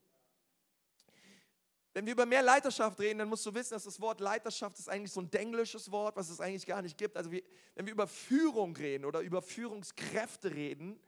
Wenn 1.93 2.05
wir 2.05 2.13
über 2.13 2.27
mehr 2.27 2.43
Leiterschaft 2.43 2.99
reden, 3.01 3.21
dann 3.21 3.29
musst 3.29 3.47
du 3.47 3.55
wissen, 3.55 3.73
dass 3.73 3.85
das 3.85 3.99
Wort 4.01 4.21
Leiterschaft 4.21 4.79
ist 4.79 4.89
eigentlich 4.89 5.13
so 5.13 5.21
ein 5.21 5.31
denglisches 5.31 5.91
Wort, 5.91 6.15
was 6.17 6.29
es 6.29 6.41
eigentlich 6.41 6.67
gar 6.67 6.83
nicht 6.83 6.99
gibt. 6.99 7.17
Also 7.17 7.31
wir, 7.31 7.43
wenn 7.75 7.87
wir 7.87 7.93
über 7.95 8.07
Führung 8.07 8.77
reden 8.77 9.07
oder 9.07 9.21
über 9.21 9.41
Führungskräfte 9.41 10.55
reden 10.55 11.01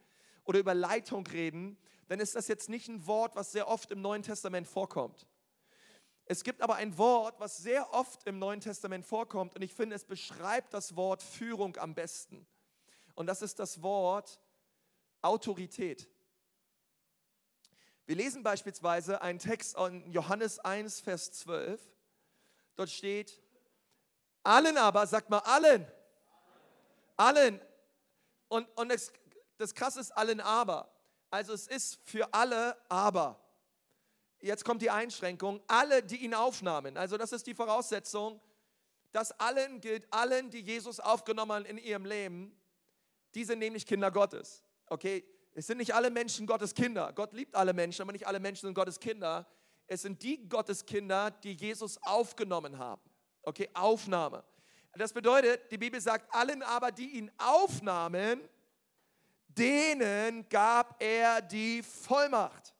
oder 0.45 0.57
über 0.57 0.73
Leitung 0.73 1.27
reden, 1.27 1.77
dann 2.07 2.19
ist 2.19 2.35
das 2.35 2.47
jetzt 2.47 2.69
nicht 2.69 2.87
ein 2.87 3.05
Wort, 3.05 3.35
was 3.35 3.51
sehr 3.51 3.67
oft 3.67 3.91
im 3.91 4.01
Neuen 4.01 4.23
Testament 4.23 4.67
vorkommt. 4.67 5.27
Es 6.25 6.43
gibt 6.43 6.61
aber 6.61 6.75
ein 6.75 6.97
Wort, 6.97 7.39
was 7.39 7.57
sehr 7.57 7.93
oft 7.93 8.25
im 8.27 8.39
Neuen 8.39 8.59
Testament 8.59 9.05
vorkommt 9.05 9.55
und 9.55 9.61
ich 9.61 9.73
finde, 9.73 9.95
es 9.95 10.05
beschreibt 10.05 10.73
das 10.73 10.95
Wort 10.95 11.21
Führung 11.21 11.77
am 11.77 11.93
besten. 11.93 12.47
Und 13.13 13.27
das 13.27 13.43
ist 13.43 13.59
das 13.59 13.83
Wort 13.83 14.39
Autorität. 15.21 16.09
Wir 18.05 18.15
lesen 18.15 18.41
beispielsweise 18.41 19.21
einen 19.21 19.39
Text 19.39 19.77
in 19.77 20.11
Johannes 20.11 20.59
1, 20.59 21.01
Vers 21.01 21.31
12. 21.33 21.79
Dort 22.75 22.89
steht, 22.89 23.39
allen 24.43 24.77
aber, 24.77 25.05
sagt 25.05 25.29
mal 25.29 25.39
allen, 25.39 25.85
allen. 27.17 27.61
Und, 28.47 28.67
und 28.77 28.89
das, 28.89 29.11
das 29.57 29.75
Krasse 29.75 29.99
ist 29.99 30.11
allen 30.11 30.39
aber. 30.39 30.91
Also 31.29 31.53
es 31.53 31.67
ist 31.67 31.99
für 32.03 32.33
alle 32.33 32.75
aber. 32.89 33.39
Jetzt 34.41 34.63
kommt 34.65 34.81
die 34.81 34.89
Einschränkung, 34.89 35.61
alle, 35.67 36.01
die 36.01 36.23
ihn 36.23 36.33
aufnahmen. 36.33 36.97
Also 36.97 37.17
das 37.17 37.31
ist 37.31 37.45
die 37.45 37.53
Voraussetzung, 37.53 38.41
dass 39.11 39.31
allen 39.39 39.81
gilt, 39.81 40.11
allen, 40.11 40.49
die 40.49 40.61
Jesus 40.61 40.99
aufgenommen 40.99 41.51
haben 41.51 41.65
in 41.65 41.77
ihrem 41.77 42.05
Leben, 42.05 42.55
die 43.35 43.43
sind 43.43 43.59
nämlich 43.59 43.85
Kinder 43.85 44.11
Gottes. 44.11 44.63
Okay, 44.89 45.23
es 45.53 45.67
sind 45.67 45.77
nicht 45.77 45.93
alle 45.93 46.09
Menschen 46.09 46.47
Gottes 46.47 46.73
Kinder. 46.73 47.13
Gott 47.13 47.33
liebt 47.33 47.55
alle 47.55 47.73
Menschen, 47.73 48.01
aber 48.01 48.11
nicht 48.11 48.27
alle 48.27 48.39
Menschen 48.39 48.67
sind 48.67 48.73
Gottes 48.73 48.99
Kinder. 48.99 49.47
Es 49.87 50.01
sind 50.01 50.21
die 50.21 50.47
Gottes 50.47 50.85
Kinder, 50.85 51.31
die 51.31 51.53
Jesus 51.53 52.01
aufgenommen 52.03 52.77
haben. 52.77 53.01
Okay, 53.43 53.69
Aufnahme. 53.73 54.43
Das 54.95 55.13
bedeutet, 55.13 55.71
die 55.71 55.77
Bibel 55.77 56.01
sagt, 56.01 56.33
allen 56.33 56.63
aber, 56.63 56.91
die 56.91 57.17
ihn 57.17 57.31
aufnahmen, 57.37 58.41
denen 59.47 60.47
gab 60.49 61.01
er 61.01 61.41
die 61.41 61.83
Vollmacht. 61.83 62.73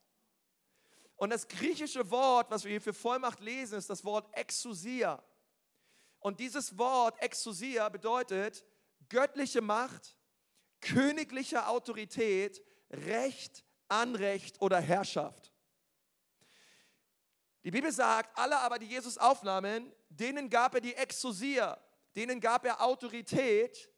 Und 1.15 1.31
das 1.31 1.47
griechische 1.47 2.09
Wort, 2.09 2.49
was 2.49 2.63
wir 2.63 2.71
hier 2.71 2.81
für 2.81 2.93
Vollmacht 2.93 3.39
lesen, 3.39 3.77
ist 3.77 3.89
das 3.89 4.03
Wort 4.03 4.27
Exousia. 4.35 5.21
Und 6.19 6.39
dieses 6.39 6.77
Wort 6.77 7.21
Exousia 7.21 7.87
bedeutet 7.89 8.65
göttliche 9.07 9.61
Macht, 9.61 10.15
königliche 10.81 11.67
Autorität, 11.67 12.63
Recht, 12.91 13.63
Anrecht 13.87 14.61
oder 14.61 14.79
Herrschaft. 14.79 15.51
Die 17.63 17.71
Bibel 17.71 17.91
sagt, 17.91 18.37
alle 18.37 18.57
aber, 18.59 18.79
die 18.79 18.85
Jesus 18.85 19.17
aufnahmen, 19.17 19.91
denen 20.09 20.49
gab 20.49 20.75
er 20.75 20.81
die 20.81 20.95
Exousia, 20.95 21.77
denen 22.15 22.39
gab 22.39 22.65
er 22.65 22.81
Autorität, 22.81 23.89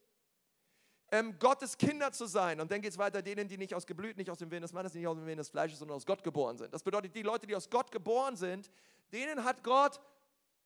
ähm, 1.11 1.37
Gottes 1.37 1.77
Kinder 1.77 2.11
zu 2.11 2.25
sein. 2.25 2.59
Und 2.59 2.71
dann 2.71 2.81
geht 2.81 2.91
es 2.91 2.97
weiter, 2.97 3.21
denen, 3.21 3.47
die 3.47 3.57
nicht 3.57 3.75
aus 3.75 3.85
Geblüt, 3.85 4.17
nicht 4.17 4.29
aus 4.29 4.39
dem 4.39 4.49
Willen 4.49 4.61
des 4.61 4.73
Mannes, 4.73 4.93
nicht 4.93 5.05
aus 5.05 5.17
dem 5.17 5.25
Willen 5.25 5.37
des 5.37 5.49
Fleisches, 5.49 5.79
sondern 5.79 5.97
aus 5.97 6.05
Gott 6.05 6.23
geboren 6.23 6.57
sind. 6.57 6.73
Das 6.73 6.83
bedeutet, 6.83 7.13
die 7.15 7.21
Leute, 7.21 7.45
die 7.45 7.55
aus 7.55 7.69
Gott 7.69 7.91
geboren 7.91 8.35
sind, 8.35 8.71
denen 9.11 9.43
hat 9.43 9.63
Gott 9.63 9.99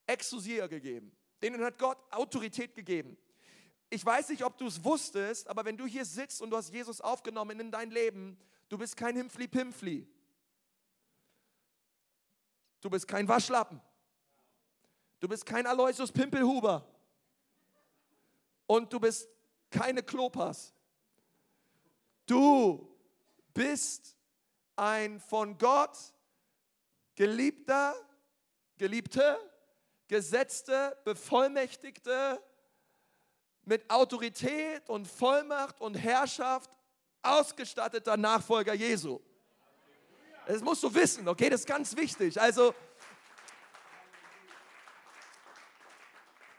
Exousia 0.05 0.67
gegeben. 0.67 1.11
Denen 1.41 1.63
hat 1.63 1.77
Gott 1.77 1.97
Autorität 2.11 2.75
gegeben 2.75 3.17
ich 3.89 4.05
weiß 4.05 4.29
nicht, 4.29 4.43
ob 4.43 4.57
du 4.57 4.67
es 4.67 4.83
wusstest, 4.83 5.47
aber 5.47 5.65
wenn 5.65 5.77
du 5.77 5.85
hier 5.85 6.05
sitzt 6.05 6.41
und 6.41 6.49
du 6.49 6.57
hast 6.57 6.71
Jesus 6.71 7.01
aufgenommen 7.01 7.59
in 7.59 7.71
dein 7.71 7.91
Leben, 7.91 8.37
du 8.69 8.77
bist 8.77 8.97
kein 8.97 9.15
Himpfli-Pimpfli. 9.15 10.07
Du 12.81 12.89
bist 12.89 13.07
kein 13.07 13.27
Waschlappen. 13.27 13.81
Du 15.19 15.27
bist 15.27 15.45
kein 15.45 15.65
Aloysius 15.65 16.11
Pimpelhuber. 16.11 16.87
Und 18.67 18.91
du 18.91 18.99
bist 18.99 19.29
keine 19.69 20.03
Klopas. 20.03 20.73
Du 22.25 22.95
bist 23.53 24.17
ein 24.75 25.19
von 25.19 25.57
Gott 25.57 25.97
geliebter, 27.15 27.95
geliebte, 28.77 29.39
gesetzte, 30.07 30.97
bevollmächtigte, 31.05 32.41
mit 33.65 33.89
Autorität 33.89 34.87
und 34.89 35.07
Vollmacht 35.07 35.81
und 35.81 35.95
Herrschaft 35.95 36.69
ausgestatteter 37.21 38.15
Nachfolger 38.17 38.73
Jesu. 38.73 39.19
Das 40.45 40.61
musst 40.61 40.83
du 40.83 40.93
wissen, 40.93 41.27
okay? 41.27 41.49
Das 41.49 41.61
ist 41.61 41.67
ganz 41.67 41.95
wichtig. 41.95 42.39
Also, 42.39 42.73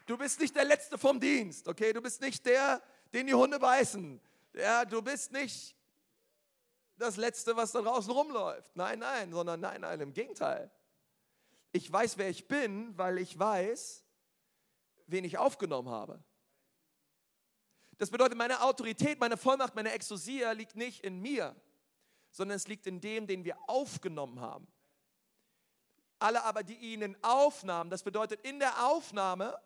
du 0.07 0.19
bist 0.19 0.41
nicht 0.41 0.57
der 0.57 0.65
Letzte 0.65 0.99
vom 0.99 1.21
Dienst, 1.21 1.69
okay? 1.69 1.93
Du 1.93 2.03
bist 2.03 2.21
nicht 2.21 2.45
der, 2.45 2.83
den 3.13 3.29
die 3.29 3.35
Hunde 3.35 3.59
beißen. 3.59 4.21
Ja, 4.55 4.85
du 4.85 5.03
bist 5.03 5.31
nicht 5.33 5.77
das 6.99 7.17
Letzte, 7.17 7.57
was 7.57 7.73
da 7.73 7.83
draußen 7.83 8.11
rumläuft. 8.11 8.75
Nein, 8.75 8.99
nein, 8.99 9.33
sondern 9.33 9.61
nein, 9.61 9.83
nein, 9.83 10.01
im 10.01 10.13
Gegenteil. 10.13 10.71
Ich 11.73 11.93
weiß, 11.93 12.19
wer 12.19 12.29
ich 12.29 12.49
bin, 12.49 12.97
weil 12.97 13.19
ich 13.19 13.39
weiß, 13.39 14.03
wen 15.07 15.25
ich 15.25 15.39
aufgenommen 15.39 15.91
habe. 15.91 16.25
Das 17.99 18.11
bedeutet, 18.11 18.37
meine 18.37 18.61
Autorität, 18.63 19.19
meine 19.19 19.37
Vollmacht, 19.37 19.75
meine 19.75 19.93
Exosia 19.93 20.53
liegt 20.53 20.77
nicht 20.77 21.03
in 21.03 21.21
mir, 21.21 21.57
sondern 22.31 22.57
es 22.57 22.69
liegt 22.69 22.87
in 22.87 23.01
dem, 23.01 23.27
den 23.27 23.45
wir 23.45 23.57
aufgenommen 23.67 24.41
haben. 24.41 24.67
Alle 26.19 26.43
aber, 26.45 26.63
die 26.63 26.75
ihn 26.75 27.17
aufnahmen, 27.23 27.91
das 27.91 28.03
bedeutet, 28.03 28.41
in 28.43 28.59
der 28.59 28.87
Aufnahme, 28.87 29.59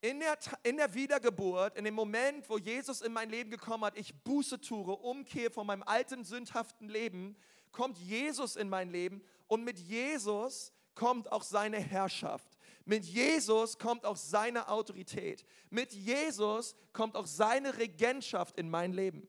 in 0.00 0.20
der, 0.20 0.38
in 0.62 0.76
der 0.76 0.94
Wiedergeburt, 0.94 1.76
in 1.76 1.84
dem 1.84 1.94
Moment, 1.94 2.48
wo 2.48 2.58
Jesus 2.58 3.00
in 3.00 3.12
mein 3.12 3.30
Leben 3.30 3.50
gekommen 3.50 3.84
hat, 3.84 3.96
ich 3.96 4.14
Buße 4.22 4.60
tue, 4.60 4.94
umkehre 4.96 5.50
von 5.50 5.66
meinem 5.66 5.82
alten 5.82 6.24
sündhaften 6.24 6.88
Leben, 6.88 7.36
kommt 7.72 7.98
Jesus 7.98 8.56
in 8.56 8.68
mein 8.68 8.90
Leben 8.90 9.22
und 9.46 9.64
mit 9.64 9.78
Jesus 9.78 10.72
kommt 10.96 11.30
auch 11.30 11.44
seine 11.44 11.78
Herrschaft. 11.78 12.58
Mit 12.84 13.04
Jesus 13.04 13.78
kommt 13.78 14.04
auch 14.04 14.16
seine 14.16 14.68
Autorität. 14.68 15.44
Mit 15.70 15.92
Jesus 15.92 16.74
kommt 16.92 17.14
auch 17.14 17.26
seine 17.26 17.78
Regentschaft 17.78 18.58
in 18.58 18.68
mein 18.68 18.92
Leben. 18.92 19.28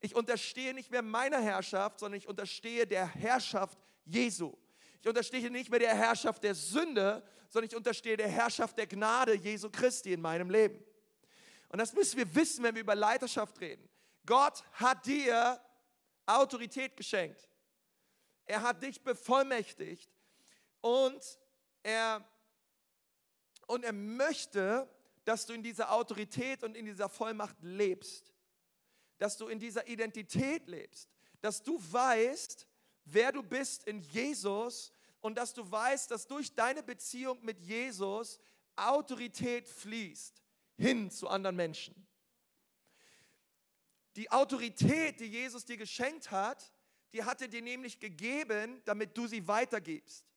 Ich 0.00 0.14
unterstehe 0.14 0.74
nicht 0.74 0.90
mehr 0.90 1.02
meiner 1.02 1.40
Herrschaft, 1.40 1.98
sondern 1.98 2.18
ich 2.18 2.28
unterstehe 2.28 2.86
der 2.86 3.06
Herrschaft 3.06 3.78
Jesu. 4.04 4.52
Ich 5.00 5.08
unterstehe 5.08 5.50
nicht 5.50 5.70
mehr 5.70 5.78
der 5.78 5.94
Herrschaft 5.94 6.42
der 6.42 6.54
Sünde, 6.54 7.22
sondern 7.48 7.70
ich 7.70 7.76
unterstehe 7.76 8.16
der 8.16 8.28
Herrschaft 8.28 8.76
der 8.76 8.86
Gnade 8.86 9.34
Jesu 9.34 9.70
Christi 9.70 10.12
in 10.12 10.20
meinem 10.20 10.50
Leben. 10.50 10.82
Und 11.68 11.78
das 11.78 11.92
müssen 11.92 12.18
wir 12.18 12.34
wissen, 12.34 12.62
wenn 12.62 12.74
wir 12.74 12.82
über 12.82 12.94
Leiterschaft 12.94 13.60
reden. 13.60 13.88
Gott 14.26 14.62
hat 14.72 15.06
dir 15.06 15.60
Autorität 16.26 16.96
geschenkt. 16.96 17.48
Er 18.46 18.62
hat 18.62 18.82
dich 18.82 19.02
bevollmächtigt 19.02 20.10
und 20.84 21.38
er 21.82 22.22
und 23.66 23.84
er 23.84 23.94
möchte, 23.94 24.86
dass 25.24 25.46
du 25.46 25.54
in 25.54 25.62
dieser 25.62 25.90
Autorität 25.90 26.62
und 26.62 26.76
in 26.76 26.84
dieser 26.84 27.08
Vollmacht 27.08 27.56
lebst. 27.62 28.34
Dass 29.16 29.38
du 29.38 29.48
in 29.48 29.58
dieser 29.58 29.88
Identität 29.88 30.68
lebst. 30.68 31.08
Dass 31.40 31.62
du 31.62 31.80
weißt, 31.90 32.66
wer 33.06 33.32
du 33.32 33.42
bist 33.42 33.84
in 33.84 34.00
Jesus 34.00 34.92
und 35.22 35.36
dass 35.36 35.54
du 35.54 35.70
weißt, 35.70 36.10
dass 36.10 36.26
durch 36.26 36.54
deine 36.54 36.82
Beziehung 36.82 37.42
mit 37.42 37.58
Jesus 37.60 38.38
Autorität 38.76 39.66
fließt 39.66 40.42
hin 40.76 41.10
zu 41.10 41.28
anderen 41.28 41.56
Menschen. 41.56 41.94
Die 44.16 44.30
Autorität, 44.30 45.20
die 45.20 45.26
Jesus 45.26 45.64
dir 45.64 45.78
geschenkt 45.78 46.30
hat, 46.30 46.70
die 47.14 47.24
hat 47.24 47.40
er 47.40 47.48
dir 47.48 47.62
nämlich 47.62 47.98
gegeben, 47.98 48.82
damit 48.84 49.16
du 49.16 49.26
sie 49.26 49.48
weitergibst. 49.48 50.33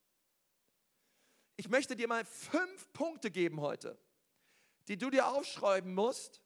Ich 1.58 1.70
möchte 1.70 1.96
dir 1.96 2.08
mal 2.08 2.24
fünf 2.24 2.94
Punkte 2.94 3.32
geben 3.32 3.60
heute, 3.62 4.00
die 4.88 4.98
du 4.98 5.10
dir 5.10 5.28
aufschreiben 5.28 5.94
musst, 5.94 6.42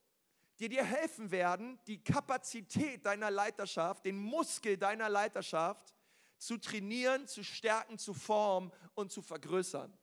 die 0.59 0.69
dir 0.69 0.85
helfen 0.85 1.31
werden, 1.31 1.79
die 1.85 2.01
Kapazität 2.01 3.05
deiner 3.05 3.29
Leiterschaft, 3.29 4.05
den 4.05 4.17
Muskel 4.17 4.77
deiner 4.77 5.09
Leiterschaft 5.09 5.93
zu 6.37 6.57
trainieren, 6.57 7.27
zu 7.27 7.43
stärken, 7.43 7.97
zu 7.97 8.13
formen 8.13 8.71
und 8.95 9.11
zu 9.11 9.21
vergrößern. 9.21 9.95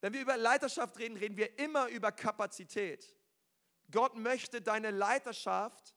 Wenn 0.00 0.12
wir 0.12 0.20
über 0.20 0.36
Leiterschaft 0.36 0.98
reden, 0.98 1.16
reden 1.16 1.36
wir 1.36 1.58
immer 1.58 1.88
über 1.88 2.12
Kapazität. 2.12 3.16
Gott 3.90 4.14
möchte 4.14 4.62
deine 4.62 4.90
Leiterschaft 4.90 5.96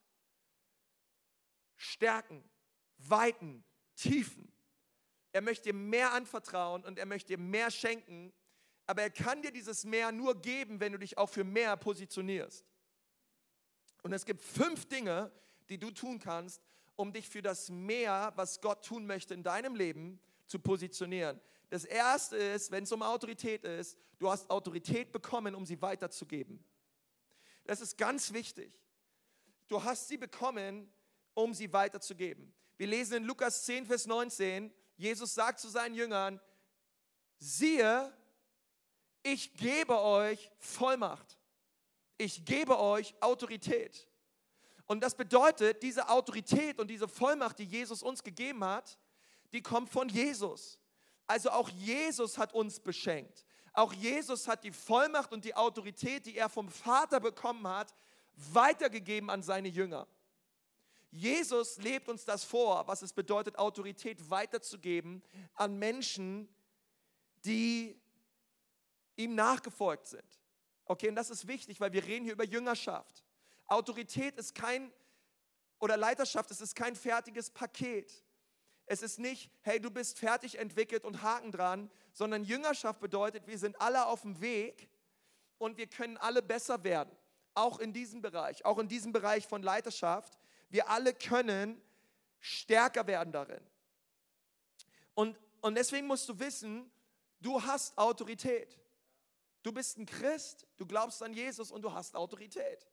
stärken, 1.76 2.44
weiten, 2.98 3.63
tiefen. 3.96 4.52
Er 5.32 5.42
möchte 5.42 5.66
dir 5.66 5.74
mehr 5.74 6.13
anvertrauen 6.13 6.84
und 6.84 7.00
er 7.00 7.06
möchte 7.06 7.30
dir 7.30 7.38
mehr 7.38 7.72
schenken, 7.72 8.34
aber 8.86 9.02
er 9.02 9.10
kann 9.10 9.42
dir 9.42 9.52
dieses 9.52 9.84
mehr 9.84 10.12
nur 10.12 10.42
geben, 10.42 10.80
wenn 10.80 10.94
du 10.94 11.00
dich 11.00 11.18
auch 11.18 11.30
für 11.30 11.44
mehr 11.44 11.76
positionierst. 11.76 12.66
Und 14.04 14.13
es 14.13 14.26
gibt 14.26 14.42
fünf 14.42 14.86
Dinge, 14.86 15.32
die 15.70 15.78
du 15.78 15.92
tun 15.92 16.20
kannst, 16.20 16.62
um 16.96 17.12
dich 17.12 17.30
für 17.30 17.42
das 17.42 17.70
mehr, 17.70 18.32
was 18.36 18.62
Gott 18.62 18.86
tun 18.86 19.06
möchte 19.06 19.34
in 19.34 19.44
deinem 19.44 19.76
Leben, 19.76 20.20
zu 20.48 20.60
positionieren. 20.60 21.40
Das 21.70 21.84
erste 21.84 22.38
ist, 22.38 22.72
wenn 22.72 22.86
es 22.86 22.92
um 22.92 23.02
Autorität 23.02 23.66
ist, 23.66 23.98
du 24.20 24.30
hast 24.30 24.50
Autorität 24.50 25.12
bekommen, 25.12 25.54
um 25.54 25.66
sie 25.66 25.82
weiterzugeben. 25.82 26.63
Das 27.66 27.82
ist 27.82 27.98
ganz 27.98 28.32
wichtig. 28.32 28.72
Du 29.68 29.84
hast 29.84 30.08
sie 30.08 30.18
bekommen, 30.18 30.90
um 31.34 31.54
sie 31.54 31.72
weiterzugeben. 31.74 32.54
Wir 32.78 32.88
lesen 32.88 33.18
in 33.18 33.24
Lukas 33.26 33.66
10, 33.66 33.86
Vers 33.86 34.06
19, 34.06 34.72
Jesus 34.98 35.34
sagt 35.34 35.60
zu 35.60 35.70
seinen 35.70 35.96
Jüngern, 35.96 36.42
siehe, 37.38 38.12
ich 39.24 39.54
gebe 39.54 40.00
euch 40.00 40.52
Vollmacht. 40.58 41.38
Ich 42.18 42.46
gebe 42.46 42.80
euch 42.80 43.16
Autorität. 43.22 44.08
Und 44.88 45.02
das 45.02 45.16
bedeutet, 45.16 45.84
diese 45.84 46.10
Autorität 46.10 46.80
und 46.80 46.88
diese 46.88 47.08
Vollmacht, 47.08 47.60
die 47.60 47.66
Jesus 47.66 48.02
uns 48.02 48.24
gegeben 48.24 48.64
hat, 48.64 48.98
die 49.52 49.62
kommt 49.62 49.90
von 49.90 50.10
Jesus. 50.10 50.80
Also 51.28 51.52
auch 51.52 51.70
Jesus 51.70 52.38
hat 52.38 52.54
uns 52.54 52.80
beschenkt. 52.80 53.46
Auch 53.74 53.94
Jesus 53.94 54.48
hat 54.48 54.64
die 54.64 54.72
Vollmacht 54.72 55.32
und 55.32 55.46
die 55.46 55.54
Autorität, 55.54 56.26
die 56.26 56.38
er 56.38 56.50
vom 56.50 56.70
Vater 56.70 57.20
bekommen 57.20 57.68
hat, 57.68 57.94
weitergegeben 58.34 59.30
an 59.30 59.44
seine 59.44 59.68
Jünger. 59.68 60.08
Jesus 61.12 61.78
lebt 61.78 62.10
uns 62.10 62.26
das 62.26 62.43
vor, 62.43 62.88
was 62.88 63.02
es 63.02 63.13
bedeutet, 63.13 63.58
Autorität 63.58 64.30
weiterzugeben 64.30 65.24
an 65.54 65.78
Menschen, 65.80 66.50
die 67.46 68.00
ihm 69.15 69.36
nachgefolgt 69.36 70.08
sind. 70.08 70.39
Okay, 70.86 71.10
und 71.10 71.15
das 71.15 71.30
ist 71.30 71.48
wichtig, 71.48 71.80
weil 71.80 71.91
wir 71.91 72.06
reden 72.06 72.26
hier 72.26 72.34
über 72.34 72.46
Jüngerschaft. 72.46 73.24
Autorität 73.67 74.38
ist 74.38 74.56
kein, 74.56 74.91
oder 75.80 75.98
Leiterschaft, 75.98 76.52
es 76.52 76.62
ist 76.62 76.76
kein 76.76 76.96
fertiges 76.96 77.50
Paket. 77.50 78.24
Es 78.86 79.02
ist 79.02 79.20
nicht, 79.20 79.52
hey, 79.62 79.82
du 79.82 79.91
bist 79.91 80.17
fertig 80.17 80.60
entwickelt 80.60 81.04
und 81.04 81.22
Haken 81.22 81.52
dran, 81.52 81.91
sondern 82.13 82.46
Jüngerschaft 82.46 83.02
bedeutet, 83.02 83.46
wir 83.46 83.58
sind 83.58 83.80
alle 83.82 84.06
auf 84.06 84.22
dem 84.22 84.39
Weg 84.39 84.89
und 85.58 85.78
wir 85.78 85.88
können 85.88 86.17
alle 86.17 86.41
besser 86.41 86.84
werden. 86.86 87.13
Auch 87.54 87.80
in 87.80 87.91
diesem 87.91 88.22
Bereich, 88.22 88.63
auch 88.63 88.78
in 88.78 88.88
diesem 88.88 89.12
Bereich 89.12 89.46
von 89.46 89.62
Leiterschaft. 89.62 90.38
Wir 90.70 90.90
alle 90.90 91.14
können 91.14 91.82
stärker 92.40 93.08
werden 93.08 93.32
darin. 93.32 93.62
Und, 95.14 95.38
und 95.62 95.76
deswegen 95.76 96.08
musst 96.08 96.28
du 96.30 96.40
wissen, 96.40 96.92
du 97.40 97.62
hast 97.64 97.98
Autorität. 97.98 98.78
Du 99.64 99.72
bist 99.72 99.98
ein 99.98 100.06
Christ, 100.06 100.68
du 100.78 100.86
glaubst 100.86 101.22
an 101.24 101.34
Jesus 101.34 101.72
und 101.72 101.82
du 101.82 101.92
hast 101.92 102.16
Autorität. 102.16 102.88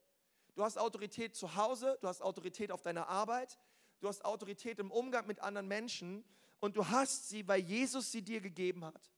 Du 0.55 0.63
hast 0.63 0.77
Autorität 0.77 1.35
zu 1.35 1.55
Hause, 1.55 1.97
du 2.01 2.07
hast 2.07 2.21
Autorität 2.21 2.71
auf 2.71 2.81
deiner 2.81 3.07
Arbeit, 3.07 3.57
du 3.99 4.07
hast 4.07 4.23
Autorität 4.23 4.79
im 4.79 4.89
Umgang 4.89 5.27
mit 5.27 5.41
anderen 5.41 5.67
Menschen 5.67 6.23
und 6.59 6.77
du 6.77 6.87
hast 6.87 7.29
sie, 7.29 7.47
weil 7.47 7.59
Jesus 7.59 8.11
sie 8.11 8.21
dir 8.21 8.41
gegeben 8.41 8.85
hat. 8.85 9.11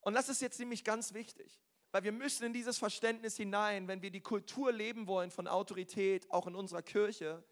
Und 0.00 0.14
das 0.14 0.28
ist 0.28 0.40
jetzt 0.40 0.58
nämlich 0.58 0.84
ganz 0.84 1.12
wichtig, 1.12 1.60
weil 1.92 2.02
wir 2.02 2.12
müssen 2.12 2.44
in 2.44 2.52
dieses 2.52 2.78
Verständnis 2.78 3.36
hinein, 3.36 3.88
wenn 3.88 4.02
wir 4.02 4.10
die 4.10 4.22
Kultur 4.22 4.72
leben 4.72 5.06
wollen 5.06 5.30
von 5.30 5.46
Autorität, 5.46 6.30
auch 6.30 6.46
in 6.46 6.54
unserer 6.54 6.82
Kirche, 6.82 7.44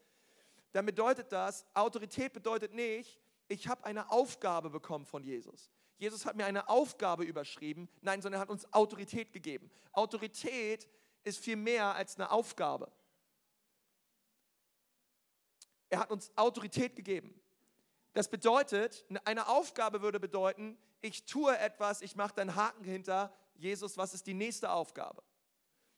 dann 0.76 0.84
bedeutet 0.84 1.32
das, 1.32 1.64
Autorität 1.72 2.34
bedeutet 2.34 2.74
nicht, 2.74 3.18
ich 3.48 3.66
habe 3.66 3.82
eine 3.86 4.10
Aufgabe 4.10 4.68
bekommen 4.68 5.06
von 5.06 5.24
Jesus. 5.24 5.70
Jesus 5.96 6.26
hat 6.26 6.36
mir 6.36 6.44
eine 6.44 6.68
Aufgabe 6.68 7.24
überschrieben, 7.24 7.88
nein, 8.02 8.20
sondern 8.20 8.40
er 8.40 8.42
hat 8.42 8.50
uns 8.50 8.70
Autorität 8.74 9.32
gegeben. 9.32 9.70
Autorität 9.92 10.86
ist 11.24 11.38
viel 11.38 11.56
mehr 11.56 11.94
als 11.94 12.16
eine 12.16 12.30
Aufgabe. 12.30 12.92
Er 15.88 16.00
hat 16.00 16.10
uns 16.10 16.30
Autorität 16.36 16.94
gegeben. 16.94 17.40
Das 18.12 18.28
bedeutet, 18.28 19.06
eine 19.24 19.48
Aufgabe 19.48 20.02
würde 20.02 20.20
bedeuten, 20.20 20.76
ich 21.00 21.24
tue 21.24 21.56
etwas, 21.56 22.02
ich 22.02 22.16
mache 22.16 22.38
einen 22.38 22.54
Haken 22.54 22.84
hinter, 22.84 23.34
Jesus, 23.54 23.96
was 23.96 24.12
ist 24.12 24.26
die 24.26 24.34
nächste 24.34 24.70
Aufgabe? 24.70 25.22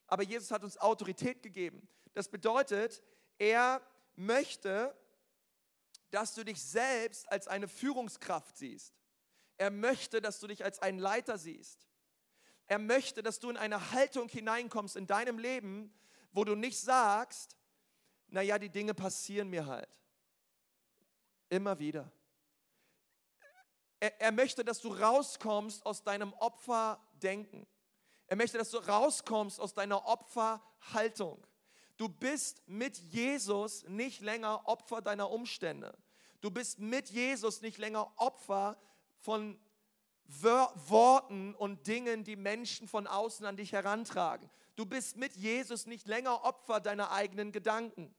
Aber 0.06 0.22
Jesus 0.22 0.52
hat 0.52 0.62
uns 0.62 0.78
Autorität 0.78 1.42
gegeben. 1.42 1.88
Das 2.14 2.28
bedeutet, 2.28 3.02
er 3.38 3.82
möchte, 4.18 4.94
dass 6.10 6.34
du 6.34 6.44
dich 6.44 6.62
selbst 6.62 7.30
als 7.30 7.48
eine 7.48 7.68
Führungskraft 7.68 8.56
siehst. 8.56 8.94
Er 9.56 9.70
möchte, 9.70 10.20
dass 10.20 10.40
du 10.40 10.46
dich 10.46 10.64
als 10.64 10.78
einen 10.80 10.98
Leiter 10.98 11.38
siehst. 11.38 11.86
Er 12.66 12.78
möchte, 12.78 13.22
dass 13.22 13.40
du 13.40 13.50
in 13.50 13.56
eine 13.56 13.92
Haltung 13.92 14.28
hineinkommst 14.28 14.96
in 14.96 15.06
deinem 15.06 15.38
Leben, 15.38 15.92
wo 16.32 16.44
du 16.44 16.54
nicht 16.54 16.78
sagst, 16.80 17.56
naja, 18.28 18.58
die 18.58 18.68
Dinge 18.68 18.94
passieren 18.94 19.48
mir 19.48 19.66
halt. 19.66 19.88
Immer 21.48 21.78
wieder. 21.78 22.12
Er, 24.00 24.20
er 24.20 24.32
möchte, 24.32 24.64
dass 24.64 24.80
du 24.80 24.88
rauskommst 24.88 25.84
aus 25.86 26.02
deinem 26.02 26.32
Opferdenken. 26.34 27.66
Er 28.26 28.36
möchte, 28.36 28.58
dass 28.58 28.70
du 28.70 28.78
rauskommst 28.78 29.58
aus 29.58 29.72
deiner 29.72 30.06
Opferhaltung. 30.06 31.44
Du 31.98 32.08
bist 32.08 32.62
mit 32.68 32.96
Jesus 32.96 33.84
nicht 33.88 34.20
länger 34.20 34.66
Opfer 34.66 35.02
deiner 35.02 35.30
Umstände. 35.30 35.98
Du 36.40 36.50
bist 36.50 36.78
mit 36.78 37.10
Jesus 37.10 37.60
nicht 37.60 37.76
länger 37.76 38.12
Opfer 38.16 38.78
von 39.18 39.58
Worten 40.28 41.54
und 41.56 41.88
Dingen, 41.88 42.22
die 42.22 42.36
Menschen 42.36 42.86
von 42.86 43.08
außen 43.08 43.44
an 43.44 43.56
dich 43.56 43.72
herantragen. 43.72 44.48
Du 44.76 44.86
bist 44.86 45.16
mit 45.16 45.34
Jesus 45.34 45.86
nicht 45.86 46.06
länger 46.06 46.44
Opfer 46.44 46.78
deiner 46.78 47.10
eigenen 47.10 47.50
Gedanken. 47.50 48.14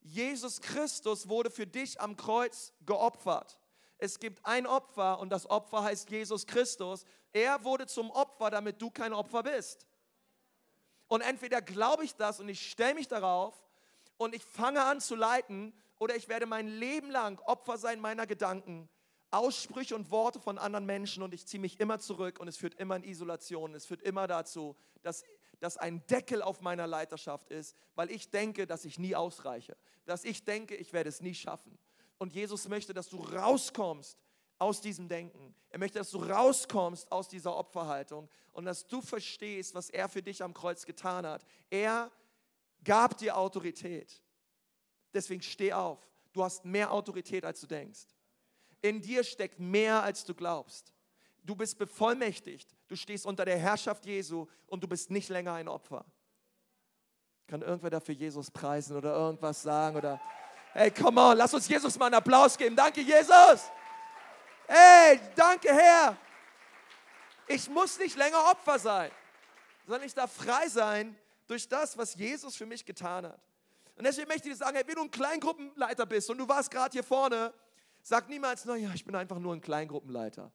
Jesus 0.00 0.60
Christus 0.60 1.28
wurde 1.28 1.50
für 1.50 1.66
dich 1.66 2.00
am 2.00 2.16
Kreuz 2.16 2.72
geopfert. 2.86 3.58
Es 3.98 4.20
gibt 4.20 4.46
ein 4.46 4.66
Opfer 4.66 5.18
und 5.18 5.30
das 5.30 5.50
Opfer 5.50 5.82
heißt 5.82 6.08
Jesus 6.08 6.46
Christus. 6.46 7.04
Er 7.32 7.64
wurde 7.64 7.88
zum 7.88 8.10
Opfer, 8.12 8.50
damit 8.50 8.80
du 8.80 8.90
kein 8.90 9.12
Opfer 9.12 9.42
bist. 9.42 9.86
Und 11.10 11.22
entweder 11.22 11.60
glaube 11.60 12.04
ich 12.04 12.14
das 12.14 12.38
und 12.38 12.48
ich 12.48 12.70
stelle 12.70 12.94
mich 12.94 13.08
darauf 13.08 13.66
und 14.16 14.32
ich 14.32 14.44
fange 14.44 14.80
an 14.84 15.00
zu 15.00 15.16
leiten 15.16 15.72
oder 15.98 16.14
ich 16.14 16.28
werde 16.28 16.46
mein 16.46 16.68
Leben 16.68 17.10
lang 17.10 17.40
Opfer 17.40 17.78
sein 17.78 17.98
meiner 17.98 18.28
Gedanken, 18.28 18.88
Aussprüche 19.32 19.96
und 19.96 20.12
Worte 20.12 20.38
von 20.38 20.56
anderen 20.56 20.86
Menschen 20.86 21.24
und 21.24 21.34
ich 21.34 21.48
ziehe 21.48 21.60
mich 21.60 21.80
immer 21.80 21.98
zurück 21.98 22.38
und 22.38 22.46
es 22.46 22.56
führt 22.56 22.76
immer 22.76 22.94
in 22.94 23.02
Isolation. 23.02 23.74
Es 23.74 23.86
führt 23.86 24.02
immer 24.02 24.28
dazu, 24.28 24.76
dass, 25.02 25.24
dass 25.58 25.76
ein 25.78 26.06
Deckel 26.06 26.42
auf 26.42 26.60
meiner 26.60 26.86
Leiterschaft 26.86 27.50
ist, 27.50 27.74
weil 27.96 28.08
ich 28.12 28.30
denke, 28.30 28.68
dass 28.68 28.84
ich 28.84 28.96
nie 28.96 29.16
ausreiche, 29.16 29.76
dass 30.04 30.22
ich 30.22 30.44
denke, 30.44 30.76
ich 30.76 30.92
werde 30.92 31.08
es 31.08 31.20
nie 31.20 31.34
schaffen. 31.34 31.76
Und 32.18 32.34
Jesus 32.34 32.68
möchte, 32.68 32.94
dass 32.94 33.08
du 33.08 33.16
rauskommst 33.16 34.16
aus 34.60 34.80
diesem 34.80 35.08
Denken. 35.08 35.54
Er 35.70 35.78
möchte, 35.78 35.98
dass 35.98 36.10
du 36.10 36.18
rauskommst 36.18 37.10
aus 37.10 37.28
dieser 37.28 37.56
Opferhaltung 37.56 38.28
und 38.52 38.64
dass 38.66 38.86
du 38.86 39.00
verstehst, 39.00 39.74
was 39.74 39.90
er 39.90 40.08
für 40.08 40.22
dich 40.22 40.42
am 40.42 40.52
Kreuz 40.52 40.84
getan 40.84 41.26
hat. 41.26 41.44
Er 41.70 42.10
gab 42.84 43.16
dir 43.18 43.36
Autorität. 43.36 44.20
Deswegen 45.14 45.42
steh 45.42 45.72
auf. 45.72 45.98
Du 46.32 46.44
hast 46.44 46.64
mehr 46.64 46.92
Autorität, 46.92 47.44
als 47.44 47.60
du 47.60 47.66
denkst. 47.66 48.06
In 48.82 49.00
dir 49.00 49.24
steckt 49.24 49.58
mehr, 49.58 50.02
als 50.02 50.24
du 50.24 50.34
glaubst. 50.34 50.92
Du 51.42 51.54
bist 51.54 51.78
bevollmächtigt. 51.78 52.74
Du 52.86 52.96
stehst 52.96 53.26
unter 53.26 53.44
der 53.44 53.58
Herrschaft 53.58 54.04
Jesu 54.06 54.46
und 54.66 54.82
du 54.82 54.88
bist 54.88 55.10
nicht 55.10 55.28
länger 55.28 55.54
ein 55.54 55.68
Opfer. 55.68 56.04
Kann 57.46 57.62
irgendwer 57.62 57.90
dafür 57.90 58.14
Jesus 58.14 58.50
preisen 58.50 58.96
oder 58.96 59.14
irgendwas 59.14 59.62
sagen 59.62 59.96
oder 59.96 60.20
hey, 60.72 60.90
come 60.90 61.20
on, 61.20 61.36
lass 61.36 61.52
uns 61.52 61.66
Jesus 61.66 61.98
mal 61.98 62.06
einen 62.06 62.14
Applaus 62.16 62.56
geben. 62.56 62.76
Danke, 62.76 63.00
Jesus. 63.00 63.70
Hey, 64.72 65.18
danke, 65.34 65.68
Herr. 65.74 66.16
Ich 67.48 67.68
muss 67.68 67.98
nicht 67.98 68.16
länger 68.16 68.38
Opfer 68.50 68.78
sein, 68.78 69.10
sondern 69.84 70.06
ich 70.06 70.14
darf 70.14 70.32
frei 70.32 70.68
sein 70.68 71.18
durch 71.48 71.66
das, 71.66 71.98
was 71.98 72.14
Jesus 72.14 72.54
für 72.54 72.66
mich 72.66 72.84
getan 72.84 73.26
hat. 73.26 73.40
Und 73.96 74.04
deswegen 74.04 74.28
möchte 74.28 74.48
ich 74.48 74.54
dir 74.54 74.64
sagen, 74.64 74.76
hey, 74.76 74.86
wenn 74.86 74.94
du 74.94 75.02
ein 75.02 75.10
Kleingruppenleiter 75.10 76.06
bist 76.06 76.30
und 76.30 76.38
du 76.38 76.48
warst 76.48 76.70
gerade 76.70 76.92
hier 76.92 77.02
vorne 77.02 77.52
Sag 78.02 78.28
niemals, 78.28 78.64
naja, 78.64 78.90
ich 78.94 79.04
bin 79.04 79.14
einfach 79.14 79.38
nur 79.38 79.54
ein 79.54 79.60
Kleingruppenleiter. 79.60 80.50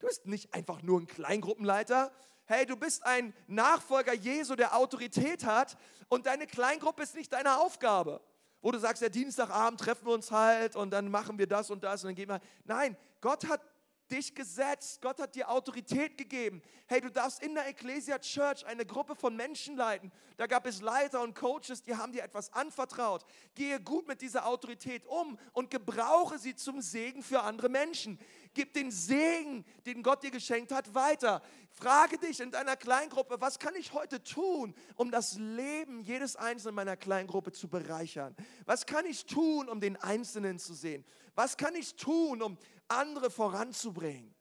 Du 0.00 0.06
bist 0.06 0.26
nicht 0.26 0.52
einfach 0.52 0.82
nur 0.82 1.00
ein 1.00 1.06
Kleingruppenleiter. 1.06 2.12
Hey, 2.46 2.66
du 2.66 2.76
bist 2.76 3.06
ein 3.06 3.32
Nachfolger 3.46 4.12
Jesu, 4.12 4.54
der 4.54 4.76
Autorität 4.76 5.44
hat 5.44 5.78
und 6.08 6.26
deine 6.26 6.46
Kleingruppe 6.46 7.02
ist 7.02 7.14
nicht 7.14 7.32
deine 7.32 7.58
Aufgabe. 7.58 8.20
Wo 8.60 8.70
du 8.70 8.78
sagst, 8.78 9.02
ja, 9.02 9.08
Dienstagabend 9.08 9.80
treffen 9.80 10.06
wir 10.06 10.12
uns 10.12 10.30
halt 10.30 10.76
und 10.76 10.90
dann 10.90 11.10
machen 11.10 11.38
wir 11.38 11.46
das 11.46 11.70
und 11.70 11.84
das 11.84 12.02
und 12.02 12.08
dann 12.08 12.14
gehen 12.14 12.28
wir. 12.28 12.40
Nein, 12.64 12.96
Gott 13.24 13.48
hat 13.48 13.62
dich 14.10 14.34
gesetzt. 14.34 15.00
Gott 15.00 15.18
hat 15.18 15.34
dir 15.34 15.48
Autorität 15.48 16.18
gegeben. 16.18 16.60
Hey, 16.86 17.00
du 17.00 17.10
darfst 17.10 17.42
in 17.42 17.54
der 17.54 17.66
Ecclesia 17.66 18.18
Church 18.18 18.66
eine 18.66 18.84
Gruppe 18.84 19.16
von 19.16 19.34
Menschen 19.34 19.76
leiten. 19.76 20.12
Da 20.36 20.46
gab 20.46 20.66
es 20.66 20.82
Leiter 20.82 21.22
und 21.22 21.34
Coaches, 21.34 21.82
die 21.82 21.96
haben 21.96 22.12
dir 22.12 22.22
etwas 22.22 22.52
anvertraut. 22.52 23.24
Gehe 23.54 23.80
gut 23.80 24.06
mit 24.06 24.20
dieser 24.20 24.46
Autorität 24.46 25.06
um 25.06 25.38
und 25.52 25.70
gebrauche 25.70 26.38
sie 26.38 26.54
zum 26.54 26.82
Segen 26.82 27.22
für 27.22 27.40
andere 27.40 27.70
Menschen. 27.70 28.18
Gib 28.52 28.74
den 28.74 28.90
Segen, 28.90 29.64
den 29.86 30.02
Gott 30.02 30.22
dir 30.22 30.30
geschenkt 30.30 30.70
hat, 30.70 30.94
weiter. 30.94 31.40
Frage 31.70 32.18
dich 32.18 32.40
in 32.40 32.50
deiner 32.50 32.76
Kleingruppe, 32.76 33.40
was 33.40 33.58
kann 33.58 33.74
ich 33.74 33.94
heute 33.94 34.22
tun, 34.22 34.74
um 34.96 35.10
das 35.10 35.38
Leben 35.38 36.02
jedes 36.02 36.36
Einzelnen 36.36 36.74
meiner 36.74 36.96
Kleingruppe 36.98 37.52
zu 37.52 37.68
bereichern? 37.68 38.36
Was 38.66 38.84
kann 38.84 39.06
ich 39.06 39.24
tun, 39.24 39.68
um 39.70 39.80
den 39.80 39.96
Einzelnen 39.96 40.58
zu 40.58 40.74
sehen? 40.74 41.04
Was 41.34 41.56
kann 41.56 41.74
ich 41.74 41.96
tun, 41.96 42.42
um 42.42 42.58
andere 42.88 43.30
voranzubringen? 43.30 44.34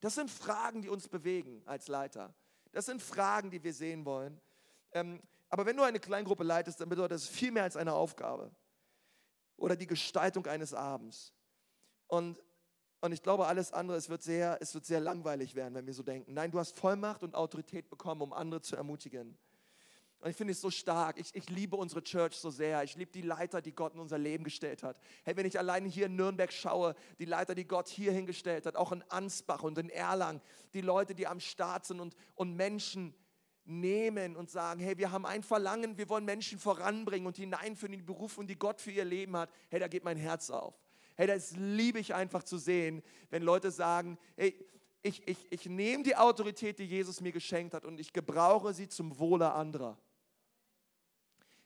Das 0.00 0.14
sind 0.14 0.30
Fragen, 0.30 0.82
die 0.82 0.88
uns 0.88 1.08
bewegen 1.08 1.62
als 1.66 1.88
Leiter. 1.88 2.34
Das 2.72 2.86
sind 2.86 3.02
Fragen, 3.02 3.50
die 3.50 3.62
wir 3.62 3.74
sehen 3.74 4.04
wollen. 4.04 4.40
Ähm, 4.92 5.20
aber 5.48 5.66
wenn 5.66 5.76
du 5.76 5.82
eine 5.82 6.00
Kleingruppe 6.00 6.44
leitest, 6.44 6.80
dann 6.80 6.88
bedeutet 6.88 7.12
das 7.12 7.26
viel 7.26 7.50
mehr 7.50 7.64
als 7.64 7.76
eine 7.76 7.92
Aufgabe 7.92 8.54
oder 9.56 9.76
die 9.76 9.86
Gestaltung 9.86 10.46
eines 10.46 10.72
Abends. 10.72 11.34
Und, 12.06 12.42
und 13.00 13.12
ich 13.12 13.22
glaube, 13.22 13.46
alles 13.46 13.72
andere, 13.72 13.96
es 13.96 14.08
wird, 14.08 14.22
sehr, 14.22 14.58
es 14.60 14.74
wird 14.74 14.86
sehr 14.86 15.00
langweilig 15.00 15.54
werden, 15.54 15.74
wenn 15.74 15.86
wir 15.86 15.94
so 15.94 16.02
denken. 16.02 16.32
Nein, 16.32 16.50
du 16.50 16.58
hast 16.58 16.76
Vollmacht 16.76 17.22
und 17.22 17.34
Autorität 17.34 17.90
bekommen, 17.90 18.22
um 18.22 18.32
andere 18.32 18.62
zu 18.62 18.76
ermutigen. 18.76 19.38
Und 20.20 20.30
ich 20.30 20.36
finde 20.36 20.52
es 20.52 20.60
so 20.60 20.70
stark. 20.70 21.18
Ich, 21.18 21.34
ich 21.34 21.48
liebe 21.48 21.76
unsere 21.76 22.02
Church 22.02 22.36
so 22.36 22.50
sehr. 22.50 22.82
Ich 22.84 22.94
liebe 22.94 23.10
die 23.10 23.22
Leiter, 23.22 23.62
die 23.62 23.72
Gott 23.72 23.94
in 23.94 24.00
unser 24.00 24.18
Leben 24.18 24.44
gestellt 24.44 24.82
hat. 24.82 25.00
Hey, 25.24 25.34
wenn 25.36 25.46
ich 25.46 25.58
alleine 25.58 25.88
hier 25.88 26.06
in 26.06 26.16
Nürnberg 26.16 26.52
schaue, 26.52 26.94
die 27.18 27.24
Leiter, 27.24 27.54
die 27.54 27.64
Gott 27.64 27.88
hier 27.88 28.12
hingestellt 28.12 28.66
hat, 28.66 28.76
auch 28.76 28.92
in 28.92 29.02
Ansbach 29.08 29.62
und 29.62 29.78
in 29.78 29.88
Erlangen, 29.88 30.42
die 30.74 30.82
Leute, 30.82 31.14
die 31.14 31.26
am 31.26 31.40
Start 31.40 31.86
sind 31.86 32.00
und, 32.00 32.14
und 32.34 32.54
Menschen 32.54 33.14
nehmen 33.64 34.36
und 34.36 34.50
sagen, 34.50 34.80
hey, 34.80 34.98
wir 34.98 35.10
haben 35.10 35.24
ein 35.24 35.42
Verlangen, 35.42 35.96
wir 35.96 36.08
wollen 36.10 36.24
Menschen 36.26 36.58
voranbringen 36.58 37.26
und 37.26 37.36
hineinführen 37.36 37.94
in 37.94 38.00
die 38.00 38.06
Berufung, 38.06 38.46
die 38.46 38.58
Gott 38.58 38.80
für 38.80 38.90
ihr 38.90 39.04
Leben 39.06 39.36
hat. 39.36 39.50
Hey, 39.70 39.80
da 39.80 39.88
geht 39.88 40.04
mein 40.04 40.18
Herz 40.18 40.50
auf. 40.50 40.74
Hey, 41.16 41.28
das 41.28 41.56
liebe 41.56 41.98
ich 41.98 42.14
einfach 42.14 42.42
zu 42.42 42.58
sehen, 42.58 43.02
wenn 43.30 43.42
Leute 43.42 43.70
sagen, 43.70 44.18
hey, 44.36 44.54
ich, 45.02 45.26
ich, 45.26 45.50
ich 45.50 45.66
nehme 45.66 46.02
die 46.02 46.16
Autorität, 46.16 46.78
die 46.78 46.84
Jesus 46.84 47.22
mir 47.22 47.32
geschenkt 47.32 47.72
hat 47.72 47.86
und 47.86 48.00
ich 48.00 48.12
gebrauche 48.12 48.74
sie 48.74 48.88
zum 48.88 49.18
Wohle 49.18 49.52
anderer. 49.52 49.96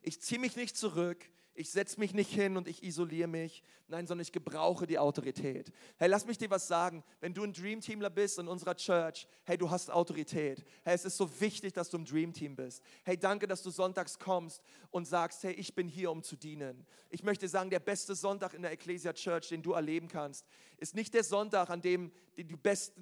Ich 0.06 0.20
ziehe 0.20 0.38
mich 0.38 0.54
nicht 0.54 0.76
zurück, 0.76 1.30
ich 1.56 1.70
setze 1.70 2.00
mich 2.00 2.12
nicht 2.12 2.32
hin 2.32 2.56
und 2.56 2.66
ich 2.66 2.82
isoliere 2.82 3.28
mich. 3.28 3.62
Nein, 3.86 4.08
sondern 4.08 4.22
ich 4.22 4.32
gebrauche 4.32 4.88
die 4.88 4.98
Autorität. 4.98 5.72
Hey, 5.98 6.08
lass 6.08 6.26
mich 6.26 6.36
dir 6.36 6.50
was 6.50 6.66
sagen. 6.66 7.04
Wenn 7.20 7.32
du 7.32 7.44
ein 7.44 7.52
Dreamteamler 7.52 8.10
bist 8.10 8.40
in 8.40 8.48
unserer 8.48 8.74
Church, 8.74 9.28
hey, 9.44 9.56
du 9.56 9.70
hast 9.70 9.88
Autorität. 9.90 10.64
Hey, 10.82 10.94
es 10.94 11.04
ist 11.04 11.16
so 11.16 11.40
wichtig, 11.40 11.72
dass 11.72 11.90
du 11.90 11.98
im 11.98 12.04
Dreamteam 12.04 12.56
bist. 12.56 12.82
Hey, 13.04 13.16
danke, 13.16 13.46
dass 13.46 13.62
du 13.62 13.70
sonntags 13.70 14.18
kommst 14.18 14.62
und 14.90 15.06
sagst, 15.06 15.44
hey, 15.44 15.52
ich 15.52 15.74
bin 15.74 15.86
hier, 15.86 16.10
um 16.10 16.24
zu 16.24 16.34
dienen. 16.34 16.84
Ich 17.08 17.22
möchte 17.22 17.46
sagen, 17.46 17.70
der 17.70 17.78
beste 17.78 18.16
Sonntag 18.16 18.52
in 18.54 18.62
der 18.62 18.72
Ecclesia 18.72 19.12
Church, 19.12 19.48
den 19.48 19.62
du 19.62 19.72
erleben 19.72 20.08
kannst, 20.08 20.44
ist 20.78 20.96
nicht 20.96 21.14
der 21.14 21.22
Sonntag, 21.22 21.70
an 21.70 21.80
dem 21.80 22.10
du 22.36 22.56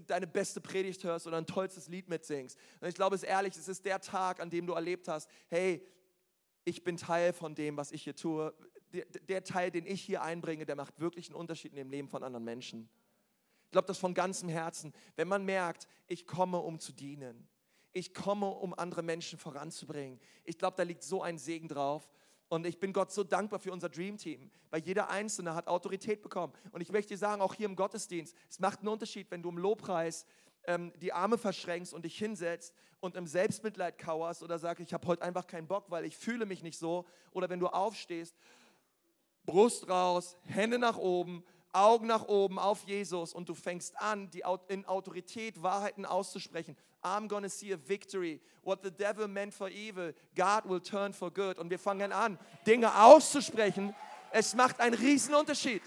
deine 0.06 0.26
beste 0.26 0.60
Predigt 0.60 1.02
hörst 1.04 1.26
oder 1.26 1.38
ein 1.38 1.46
tollstes 1.46 1.88
Lied 1.88 2.08
mitsingst. 2.10 2.58
Und 2.80 2.88
ich 2.88 2.94
glaube 2.94 3.16
es 3.16 3.22
ehrlich, 3.22 3.56
es 3.56 3.66
ist 3.66 3.86
der 3.86 4.00
Tag, 4.00 4.40
an 4.40 4.50
dem 4.50 4.66
du 4.66 4.74
erlebt 4.74 5.08
hast, 5.08 5.30
hey, 5.48 5.82
ich 6.64 6.84
bin 6.84 6.96
Teil 6.96 7.32
von 7.32 7.54
dem, 7.54 7.76
was 7.76 7.92
ich 7.92 8.04
hier 8.04 8.16
tue. 8.16 8.54
Der, 8.92 9.04
der, 9.06 9.44
Teil, 9.44 9.70
den 9.70 9.86
ich 9.86 10.02
hier 10.02 10.22
einbringe, 10.22 10.66
der 10.66 10.76
macht 10.76 11.00
wirklich 11.00 11.28
einen 11.28 11.36
Unterschied 11.36 11.72
in 11.72 11.76
dem 11.76 11.90
Leben 11.90 12.08
von 12.08 12.22
anderen 12.22 12.44
Menschen. 12.44 12.88
Ich 13.66 13.70
glaube 13.72 13.86
das 13.86 13.98
von 13.98 14.14
ganzem 14.14 14.48
Herzen. 14.48 14.92
Wenn 15.16 15.28
man 15.28 15.44
merkt, 15.44 15.88
ich 16.06 16.26
komme, 16.26 16.58
um 16.58 16.78
zu 16.78 16.92
dienen. 16.92 17.48
Ich 17.94 18.14
komme, 18.14 18.48
um 18.48 18.74
andere 18.74 19.02
Menschen 19.02 19.38
voranzubringen. 19.38 20.20
Ich 20.44 20.58
glaube, 20.58 20.76
da 20.76 20.82
liegt 20.82 21.02
so 21.02 21.22
ein 21.22 21.38
Segen 21.38 21.68
drauf. 21.68 22.08
Und 22.48 22.66
ich 22.66 22.78
bin 22.78 22.92
Gott 22.92 23.10
so 23.10 23.24
dankbar 23.24 23.60
für 23.60 23.72
unser 23.72 23.88
Dream 23.88 24.18
Team, 24.18 24.50
weil 24.68 24.82
jeder 24.82 25.08
Einzelne 25.08 25.54
hat 25.54 25.68
Autorität 25.68 26.20
bekommen. 26.20 26.52
Und 26.70 26.82
ich 26.82 26.92
möchte 26.92 27.14
dir 27.14 27.18
sagen, 27.18 27.40
auch 27.40 27.54
hier 27.54 27.64
im 27.64 27.76
Gottesdienst, 27.76 28.36
es 28.50 28.60
macht 28.60 28.80
einen 28.80 28.88
Unterschied, 28.88 29.30
wenn 29.30 29.42
du 29.42 29.48
im 29.48 29.56
Lobpreis 29.56 30.26
ähm, 30.66 30.92
die 31.00 31.12
Arme 31.12 31.38
verschränkst 31.38 31.92
und 31.92 32.04
dich 32.04 32.16
hinsetzt 32.16 32.74
und 33.00 33.16
im 33.16 33.26
Selbstmitleid 33.26 33.98
kauerst 33.98 34.42
oder 34.42 34.58
sagst, 34.58 34.80
ich 34.80 34.94
habe 34.94 35.06
heute 35.06 35.22
einfach 35.22 35.46
keinen 35.46 35.66
Bock, 35.66 35.90
weil 35.90 36.04
ich 36.04 36.16
fühle 36.16 36.46
mich 36.46 36.62
nicht 36.62 36.78
so. 36.78 37.04
Oder 37.32 37.48
wenn 37.48 37.60
du 37.60 37.68
aufstehst, 37.68 38.36
Brust 39.44 39.88
raus, 39.88 40.36
Hände 40.44 40.78
nach 40.78 40.98
oben, 40.98 41.44
Augen 41.72 42.06
nach 42.06 42.28
oben 42.28 42.58
auf 42.58 42.84
Jesus 42.84 43.32
und 43.32 43.48
du 43.48 43.54
fängst 43.54 43.98
an, 44.00 44.30
die 44.30 44.44
in 44.68 44.84
Autorität 44.84 45.62
Wahrheiten 45.62 46.06
auszusprechen. 46.06 46.76
I'm 47.02 47.26
gonna 47.28 47.48
see 47.48 47.72
a 47.72 47.78
victory. 47.88 48.40
What 48.62 48.80
the 48.84 48.90
devil 48.90 49.26
meant 49.26 49.52
for 49.52 49.68
evil, 49.68 50.14
God 50.36 50.68
will 50.68 50.80
turn 50.80 51.12
for 51.12 51.32
good. 51.32 51.58
Und 51.58 51.70
wir 51.70 51.78
fangen 51.78 52.12
an, 52.12 52.38
Dinge 52.66 53.02
auszusprechen, 53.02 53.94
Es 54.34 54.54
macht 54.54 54.80
einen 54.80 54.96
Unterschied. 55.38 55.82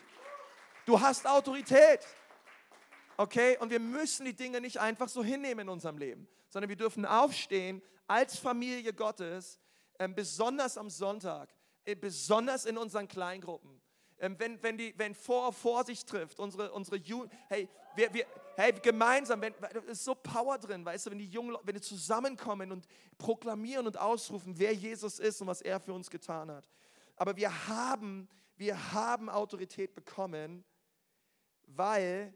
Du 0.86 1.02
hast 1.02 1.26
Autorität. 1.26 2.02
Okay? 3.18 3.58
Und 3.60 3.70
wir 3.70 3.80
müssen 3.80 4.26
die 4.26 4.36
Dinge 4.36 4.62
nicht 4.62 4.80
einfach 4.80 5.10
so 5.10 5.24
hinnehmen 5.24 5.62
in 5.62 5.70
unserem 5.70 5.98
Leben, 5.98 6.28
sondern 6.50 6.70
wir 6.70 6.76
dürfen 6.76 7.06
aufstehen 7.06 7.82
als 8.08 8.38
Familie 8.38 8.94
Gottes, 8.94 9.60
äh, 9.98 10.08
besonders 10.08 10.78
am 10.78 10.90
Sonntag, 10.90 11.50
äh, 11.86 11.96
besonders 11.96 12.66
in 12.66 12.78
unseren 12.78 13.08
Kleingruppen. 13.08 13.82
Ähm, 14.18 14.36
wenn, 14.40 14.62
wenn, 14.64 14.78
die, 14.78 14.94
wenn 14.98 15.14
vor 15.14 15.52
vor 15.52 15.84
sich 15.84 16.06
trifft, 16.06 16.40
unsere, 16.40 16.72
unsere 16.72 16.98
Jugend, 16.98 17.34
hey, 17.50 17.68
wir, 17.96 18.14
wir, 18.14 18.26
hey, 18.56 18.74
gemeinsam, 18.74 19.42
wenn, 19.42 19.54
ist 19.88 20.06
so 20.06 20.16
Power 20.16 20.58
drin, 20.58 20.86
weißt 20.86 21.06
du, 21.06 21.12
wenn 21.12 21.18
die 21.18 21.28
Jungen, 21.28 21.58
wenn 21.64 21.76
die 21.76 21.82
zusammenkommen 21.82 22.72
und 22.72 22.88
proklamieren 23.18 23.88
und 23.88 23.98
ausrufen, 23.98 24.58
wer 24.58 24.74
Jesus 24.74 25.20
ist 25.20 25.42
und 25.42 25.48
was 25.48 25.62
er 25.62 25.80
für 25.80 25.94
uns 25.94 26.10
getan 26.10 26.50
hat. 26.50 26.68
Aber 27.18 27.36
wir 27.36 27.68
haben, 27.68 28.30
wir 28.56 28.94
haben 28.94 29.30
Autorität 29.30 29.96
bekommen, 29.96 30.64
weil 31.68 32.34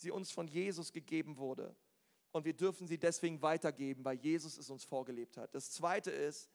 sie 0.00 0.10
uns 0.10 0.30
von 0.30 0.48
Jesus 0.48 0.92
gegeben 0.92 1.36
wurde. 1.36 1.74
Und 2.32 2.44
wir 2.44 2.54
dürfen 2.54 2.86
sie 2.86 2.98
deswegen 2.98 3.42
weitergeben, 3.42 4.04
weil 4.04 4.16
Jesus 4.16 4.58
es 4.58 4.70
uns 4.70 4.84
vorgelebt 4.84 5.36
hat. 5.36 5.54
Das 5.54 5.70
zweite 5.70 6.10
ist, 6.10 6.50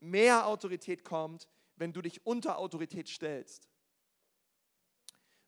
mehr 0.00 0.46
Autorität 0.46 1.04
kommt, 1.04 1.48
wenn 1.76 1.92
du 1.92 2.02
dich 2.02 2.26
unter 2.26 2.58
Autorität 2.58 3.08
stellst. 3.08 3.68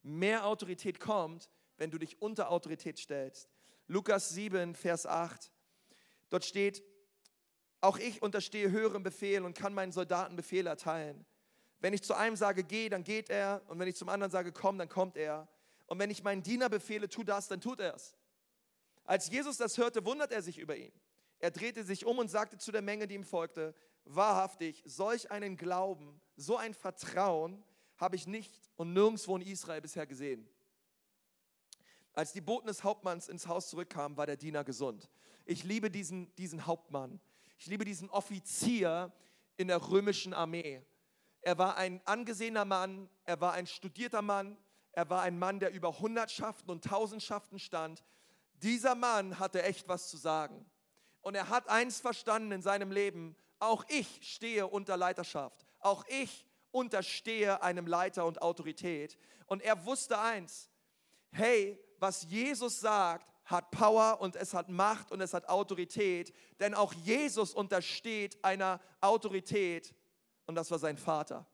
Mehr 0.02 0.46
Autorität 0.46 1.00
kommt, 1.00 1.50
wenn 1.76 1.90
du 1.90 1.98
dich 1.98 2.20
unter 2.20 2.50
Autorität 2.50 2.98
stellst. 2.98 3.48
Lukas 3.86 4.30
7, 4.30 4.74
Vers 4.74 5.06
8. 5.06 5.50
Dort 6.28 6.44
steht, 6.44 6.82
auch 7.80 7.98
ich 7.98 8.22
unterstehe 8.22 8.70
höherem 8.70 9.02
Befehl 9.02 9.44
und 9.44 9.54
kann 9.54 9.74
meinen 9.74 9.92
Soldaten 9.92 10.36
Befehl 10.36 10.66
erteilen. 10.66 11.24
Wenn 11.80 11.94
ich 11.94 12.02
zu 12.02 12.14
einem 12.14 12.36
sage, 12.36 12.62
geh, 12.62 12.88
dann 12.88 13.04
geht 13.04 13.30
er. 13.30 13.62
Und 13.68 13.78
wenn 13.78 13.88
ich 13.88 13.96
zum 13.96 14.10
anderen 14.10 14.30
sage, 14.30 14.52
komm, 14.52 14.78
dann 14.78 14.88
kommt 14.88 15.16
er. 15.16 15.48
Und 15.90 15.98
wenn 15.98 16.10
ich 16.10 16.22
meinen 16.22 16.44
Diener 16.44 16.68
befehle, 16.68 17.08
tu 17.08 17.24
das, 17.24 17.48
dann 17.48 17.60
tut 17.60 17.80
er 17.80 17.96
es. 17.96 18.14
Als 19.02 19.28
Jesus 19.28 19.56
das 19.56 19.76
hörte, 19.76 20.04
wundert 20.04 20.30
er 20.30 20.40
sich 20.40 20.58
über 20.58 20.76
ihn. 20.76 20.92
Er 21.40 21.50
drehte 21.50 21.82
sich 21.82 22.06
um 22.06 22.18
und 22.18 22.28
sagte 22.28 22.58
zu 22.58 22.70
der 22.70 22.80
Menge, 22.80 23.08
die 23.08 23.16
ihm 23.16 23.24
folgte, 23.24 23.74
wahrhaftig, 24.04 24.84
solch 24.86 25.32
einen 25.32 25.56
Glauben, 25.56 26.20
so 26.36 26.56
ein 26.56 26.74
Vertrauen 26.74 27.64
habe 27.96 28.14
ich 28.14 28.28
nicht 28.28 28.70
und 28.76 28.92
nirgendwo 28.92 29.36
in 29.36 29.42
Israel 29.42 29.80
bisher 29.80 30.06
gesehen. 30.06 30.48
Als 32.12 32.32
die 32.32 32.40
Boten 32.40 32.68
des 32.68 32.84
Hauptmanns 32.84 33.28
ins 33.28 33.48
Haus 33.48 33.68
zurückkamen, 33.68 34.16
war 34.16 34.26
der 34.26 34.36
Diener 34.36 34.62
gesund. 34.62 35.10
Ich 35.44 35.64
liebe 35.64 35.90
diesen, 35.90 36.32
diesen 36.36 36.66
Hauptmann. 36.66 37.20
Ich 37.58 37.66
liebe 37.66 37.84
diesen 37.84 38.08
Offizier 38.10 39.12
in 39.56 39.66
der 39.66 39.90
römischen 39.90 40.34
Armee. 40.34 40.86
Er 41.40 41.58
war 41.58 41.76
ein 41.76 42.00
angesehener 42.04 42.64
Mann, 42.64 43.10
er 43.24 43.40
war 43.40 43.54
ein 43.54 43.66
studierter 43.66 44.22
Mann, 44.22 44.56
er 44.92 45.08
war 45.08 45.22
ein 45.22 45.38
Mann, 45.38 45.60
der 45.60 45.72
über 45.72 46.00
Hundertschaften 46.00 46.70
und 46.70 46.84
Tausendschaften 46.84 47.58
stand. 47.58 48.04
Dieser 48.54 48.94
Mann 48.94 49.38
hatte 49.38 49.62
echt 49.62 49.88
was 49.88 50.08
zu 50.08 50.16
sagen. 50.16 50.68
Und 51.22 51.34
er 51.34 51.48
hat 51.48 51.68
eins 51.68 52.00
verstanden 52.00 52.52
in 52.52 52.62
seinem 52.62 52.90
Leben, 52.90 53.36
auch 53.58 53.84
ich 53.88 54.20
stehe 54.22 54.66
unter 54.66 54.96
Leiterschaft. 54.96 55.66
Auch 55.80 56.04
ich 56.08 56.46
unterstehe 56.72 57.62
einem 57.62 57.86
Leiter 57.86 58.26
und 58.26 58.42
Autorität. 58.42 59.18
Und 59.46 59.62
er 59.62 59.84
wusste 59.84 60.18
eins, 60.18 60.70
hey, 61.32 61.78
was 61.98 62.22
Jesus 62.24 62.80
sagt, 62.80 63.26
hat 63.44 63.70
Power 63.70 64.20
und 64.20 64.36
es 64.36 64.54
hat 64.54 64.68
Macht 64.68 65.10
und 65.10 65.20
es 65.20 65.34
hat 65.34 65.48
Autorität, 65.48 66.32
denn 66.60 66.74
auch 66.74 66.92
Jesus 66.92 67.52
untersteht 67.52 68.42
einer 68.44 68.80
Autorität 69.00 69.94
und 70.46 70.54
das 70.54 70.70
war 70.70 70.78
sein 70.78 70.96
Vater. 70.96 71.46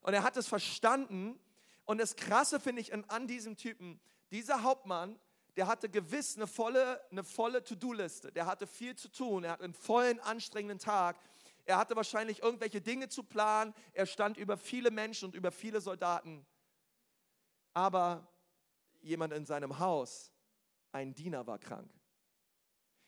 Und 0.00 0.12
er 0.14 0.24
hat 0.24 0.36
es 0.36 0.48
verstanden 0.48 1.38
und 1.84 1.98
das 1.98 2.16
Krasse 2.16 2.60
finde 2.60 2.82
ich 2.82 2.92
an 2.92 3.26
diesem 3.26 3.56
Typen, 3.56 4.00
dieser 4.30 4.62
Hauptmann, 4.62 5.18
der 5.56 5.66
hatte 5.66 5.88
gewiss 5.88 6.36
eine 6.36 6.46
volle, 6.46 7.00
eine 7.10 7.24
volle 7.24 7.62
To-Do-Liste, 7.62 8.32
der 8.32 8.46
hatte 8.46 8.66
viel 8.66 8.96
zu 8.96 9.08
tun, 9.08 9.44
er 9.44 9.52
hat 9.52 9.60
einen 9.60 9.74
vollen, 9.74 10.18
anstrengenden 10.20 10.78
Tag 10.78 11.18
er 11.64 11.78
hatte 11.78 11.94
wahrscheinlich 11.94 12.42
irgendwelche 12.42 12.80
Dinge 12.80 13.08
zu 13.08 13.22
planen. 13.22 13.74
Er 13.92 14.06
stand 14.06 14.36
über 14.36 14.56
viele 14.56 14.90
Menschen 14.90 15.26
und 15.26 15.34
über 15.34 15.52
viele 15.52 15.80
Soldaten. 15.80 16.44
Aber 17.72 18.28
jemand 19.00 19.32
in 19.32 19.46
seinem 19.46 19.78
Haus, 19.78 20.32
ein 20.90 21.14
Diener, 21.14 21.46
war 21.46 21.58
krank. 21.58 21.90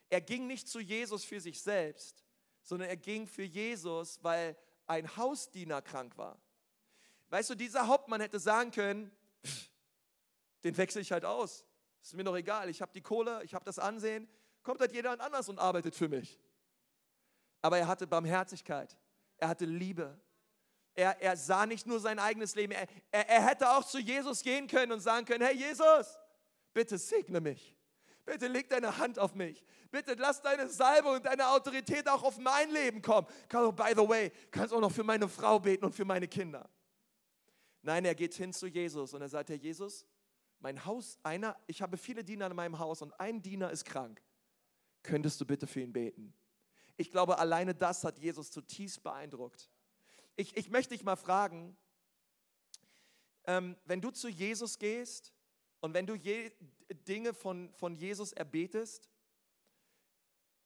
Er 0.08 0.20
ging 0.20 0.46
nicht 0.46 0.68
zu 0.68 0.80
Jesus 0.80 1.24
für 1.24 1.40
sich 1.40 1.60
selbst, 1.60 2.24
sondern 2.62 2.88
er 2.88 2.96
ging 2.96 3.26
für 3.26 3.42
Jesus, 3.42 4.22
weil 4.22 4.56
ein 4.86 5.16
Hausdiener 5.16 5.82
krank 5.82 6.16
war. 6.16 6.40
Weißt 7.34 7.50
du, 7.50 7.56
dieser 7.56 7.88
Hauptmann 7.88 8.20
hätte 8.20 8.38
sagen 8.38 8.70
können, 8.70 9.10
den 10.62 10.76
wechsle 10.76 11.00
ich 11.00 11.10
halt 11.10 11.24
aus. 11.24 11.64
Ist 12.00 12.14
mir 12.14 12.22
doch 12.22 12.36
egal, 12.36 12.68
ich 12.68 12.80
habe 12.80 12.92
die 12.92 13.00
Kohle, 13.00 13.42
ich 13.42 13.54
habe 13.54 13.64
das 13.64 13.80
Ansehen, 13.80 14.28
kommt 14.62 14.80
halt 14.80 14.92
jeder 14.92 15.20
anders 15.20 15.48
und 15.48 15.58
arbeitet 15.58 15.96
für 15.96 16.08
mich. 16.08 16.40
Aber 17.60 17.76
er 17.76 17.88
hatte 17.88 18.06
Barmherzigkeit. 18.06 18.96
Er 19.38 19.48
hatte 19.48 19.64
Liebe. 19.64 20.16
Er, 20.94 21.20
er 21.20 21.36
sah 21.36 21.66
nicht 21.66 21.88
nur 21.88 21.98
sein 21.98 22.20
eigenes 22.20 22.54
Leben. 22.54 22.72
Er, 22.72 22.86
er, 23.10 23.28
er 23.28 23.46
hätte 23.48 23.68
auch 23.68 23.84
zu 23.84 23.98
Jesus 23.98 24.44
gehen 24.44 24.68
können 24.68 24.92
und 24.92 25.00
sagen 25.00 25.26
können, 25.26 25.44
hey 25.44 25.56
Jesus, 25.56 26.16
bitte 26.72 26.98
segne 26.98 27.40
mich. 27.40 27.74
Bitte 28.24 28.46
leg 28.46 28.70
deine 28.70 28.96
Hand 28.96 29.18
auf 29.18 29.34
mich. 29.34 29.64
Bitte 29.90 30.14
lass 30.14 30.40
deine 30.40 30.68
Salbe 30.68 31.08
und 31.08 31.26
deine 31.26 31.48
Autorität 31.48 32.08
auch 32.08 32.22
auf 32.22 32.38
mein 32.38 32.70
Leben 32.70 33.02
kommen. 33.02 33.26
By 33.48 33.92
the 33.96 34.08
way, 34.08 34.30
kannst 34.52 34.72
auch 34.72 34.80
noch 34.80 34.92
für 34.92 35.02
meine 35.02 35.28
Frau 35.28 35.58
beten 35.58 35.84
und 35.84 35.96
für 35.96 36.04
meine 36.04 36.28
Kinder. 36.28 36.70
Nein, 37.84 38.06
er 38.06 38.14
geht 38.14 38.34
hin 38.34 38.52
zu 38.54 38.66
Jesus 38.66 39.12
und 39.12 39.20
er 39.20 39.28
sagt, 39.28 39.50
Herr 39.50 39.56
Jesus, 39.56 40.06
mein 40.58 40.86
Haus, 40.86 41.18
einer, 41.22 41.54
ich 41.66 41.82
habe 41.82 41.98
viele 41.98 42.24
Diener 42.24 42.46
in 42.46 42.56
meinem 42.56 42.78
Haus 42.78 43.02
und 43.02 43.12
ein 43.20 43.42
Diener 43.42 43.70
ist 43.70 43.84
krank. 43.84 44.22
Könntest 45.02 45.38
du 45.38 45.44
bitte 45.44 45.66
für 45.66 45.82
ihn 45.82 45.92
beten? 45.92 46.32
Ich 46.96 47.10
glaube, 47.10 47.38
alleine 47.38 47.74
das 47.74 48.02
hat 48.02 48.18
Jesus 48.18 48.50
zutiefst 48.50 49.02
beeindruckt. 49.02 49.70
Ich, 50.34 50.56
ich 50.56 50.70
möchte 50.70 50.94
dich 50.94 51.04
mal 51.04 51.16
fragen, 51.16 51.76
ähm, 53.46 53.76
wenn 53.84 54.00
du 54.00 54.10
zu 54.10 54.28
Jesus 54.28 54.78
gehst 54.78 55.34
und 55.80 55.92
wenn 55.92 56.06
du 56.06 56.14
je, 56.14 56.52
Dinge 57.06 57.34
von, 57.34 57.70
von 57.74 57.94
Jesus 57.96 58.32
erbetest, 58.32 59.10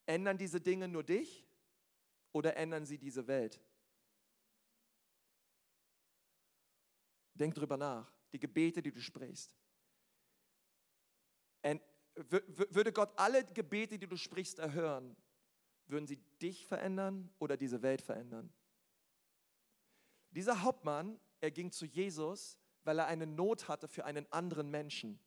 ändern 0.06 0.38
diese 0.38 0.60
Dinge 0.60 0.86
nur 0.86 1.02
dich 1.02 1.48
oder 2.30 2.56
ändern 2.56 2.86
sie 2.86 2.98
diese 2.98 3.26
Welt? 3.26 3.60
Denk 7.38 7.54
drüber 7.54 7.76
nach, 7.76 8.12
die 8.32 8.38
Gebete, 8.38 8.82
die 8.82 8.92
du 8.92 9.00
sprichst. 9.00 9.56
Würde 12.14 12.92
Gott 12.92 13.12
alle 13.16 13.44
Gebete, 13.44 13.96
die 13.96 14.08
du 14.08 14.16
sprichst, 14.16 14.58
erhören, 14.58 15.16
würden 15.86 16.06
sie 16.06 16.16
dich 16.42 16.66
verändern 16.66 17.32
oder 17.38 17.56
diese 17.56 17.80
Welt 17.82 18.02
verändern? 18.02 18.52
Dieser 20.30 20.62
Hauptmann, 20.62 21.20
er 21.40 21.52
ging 21.52 21.70
zu 21.70 21.86
Jesus, 21.86 22.58
weil 22.82 22.98
er 22.98 23.06
eine 23.06 23.26
Not 23.26 23.68
hatte 23.68 23.86
für 23.86 24.04
einen 24.04 24.30
anderen 24.32 24.68
Menschen. 24.68 25.20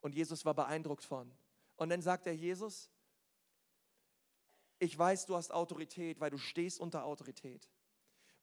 Und 0.00 0.14
Jesus 0.16 0.44
war 0.44 0.54
beeindruckt 0.54 1.04
von. 1.04 1.32
Und 1.76 1.90
dann 1.90 2.02
sagt 2.02 2.26
er, 2.26 2.34
Jesus, 2.34 2.90
ich 4.78 4.98
weiß, 4.98 5.26
du 5.26 5.36
hast 5.36 5.52
Autorität, 5.52 6.18
weil 6.18 6.30
du 6.30 6.38
stehst 6.38 6.80
unter 6.80 7.04
Autorität. 7.04 7.68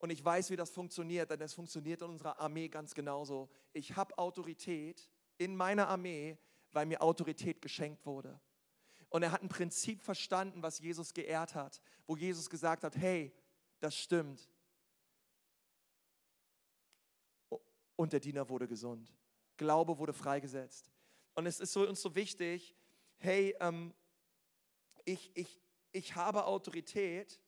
Und 0.03 0.09
ich 0.09 0.25
weiß, 0.25 0.49
wie 0.49 0.57
das 0.57 0.69
funktioniert, 0.69 1.29
denn 1.29 1.39
es 1.39 1.53
funktioniert 1.53 2.01
in 2.01 2.09
unserer 2.09 2.37
Armee 2.37 2.67
ganz 2.67 2.93
genauso. 2.93 3.49
Ich 3.71 3.95
habe 3.95 4.17
Autorität 4.17 5.09
in 5.37 5.55
meiner 5.55 5.87
Armee, 5.87 6.37
weil 6.73 6.85
mir 6.85 7.01
Autorität 7.01 7.61
geschenkt 7.61 8.05
wurde. 8.05 8.37
Und 9.07 9.23
er 9.23 9.31
hat 9.31 9.43
ein 9.43 9.47
Prinzip 9.47 10.01
verstanden, 10.01 10.61
was 10.61 10.79
Jesus 10.79 11.13
geehrt 11.13 11.55
hat, 11.55 11.81
wo 12.05 12.17
Jesus 12.17 12.49
gesagt 12.49 12.83
hat, 12.83 12.97
hey, 12.97 13.31
das 13.79 13.95
stimmt. 13.95 14.49
Und 17.95 18.11
der 18.11 18.19
Diener 18.19 18.49
wurde 18.49 18.67
gesund. 18.67 19.09
Glaube 19.55 19.97
wurde 19.99 20.11
freigesetzt. 20.11 20.91
Und 21.33 21.45
es 21.45 21.61
ist 21.61 21.77
uns 21.77 22.01
so 22.01 22.13
wichtig, 22.13 22.75
hey, 23.19 23.55
ähm, 23.61 23.93
ich, 25.05 25.31
ich, 25.33 25.61
ich 25.93 26.13
habe 26.15 26.43
Autorität, 26.43 27.39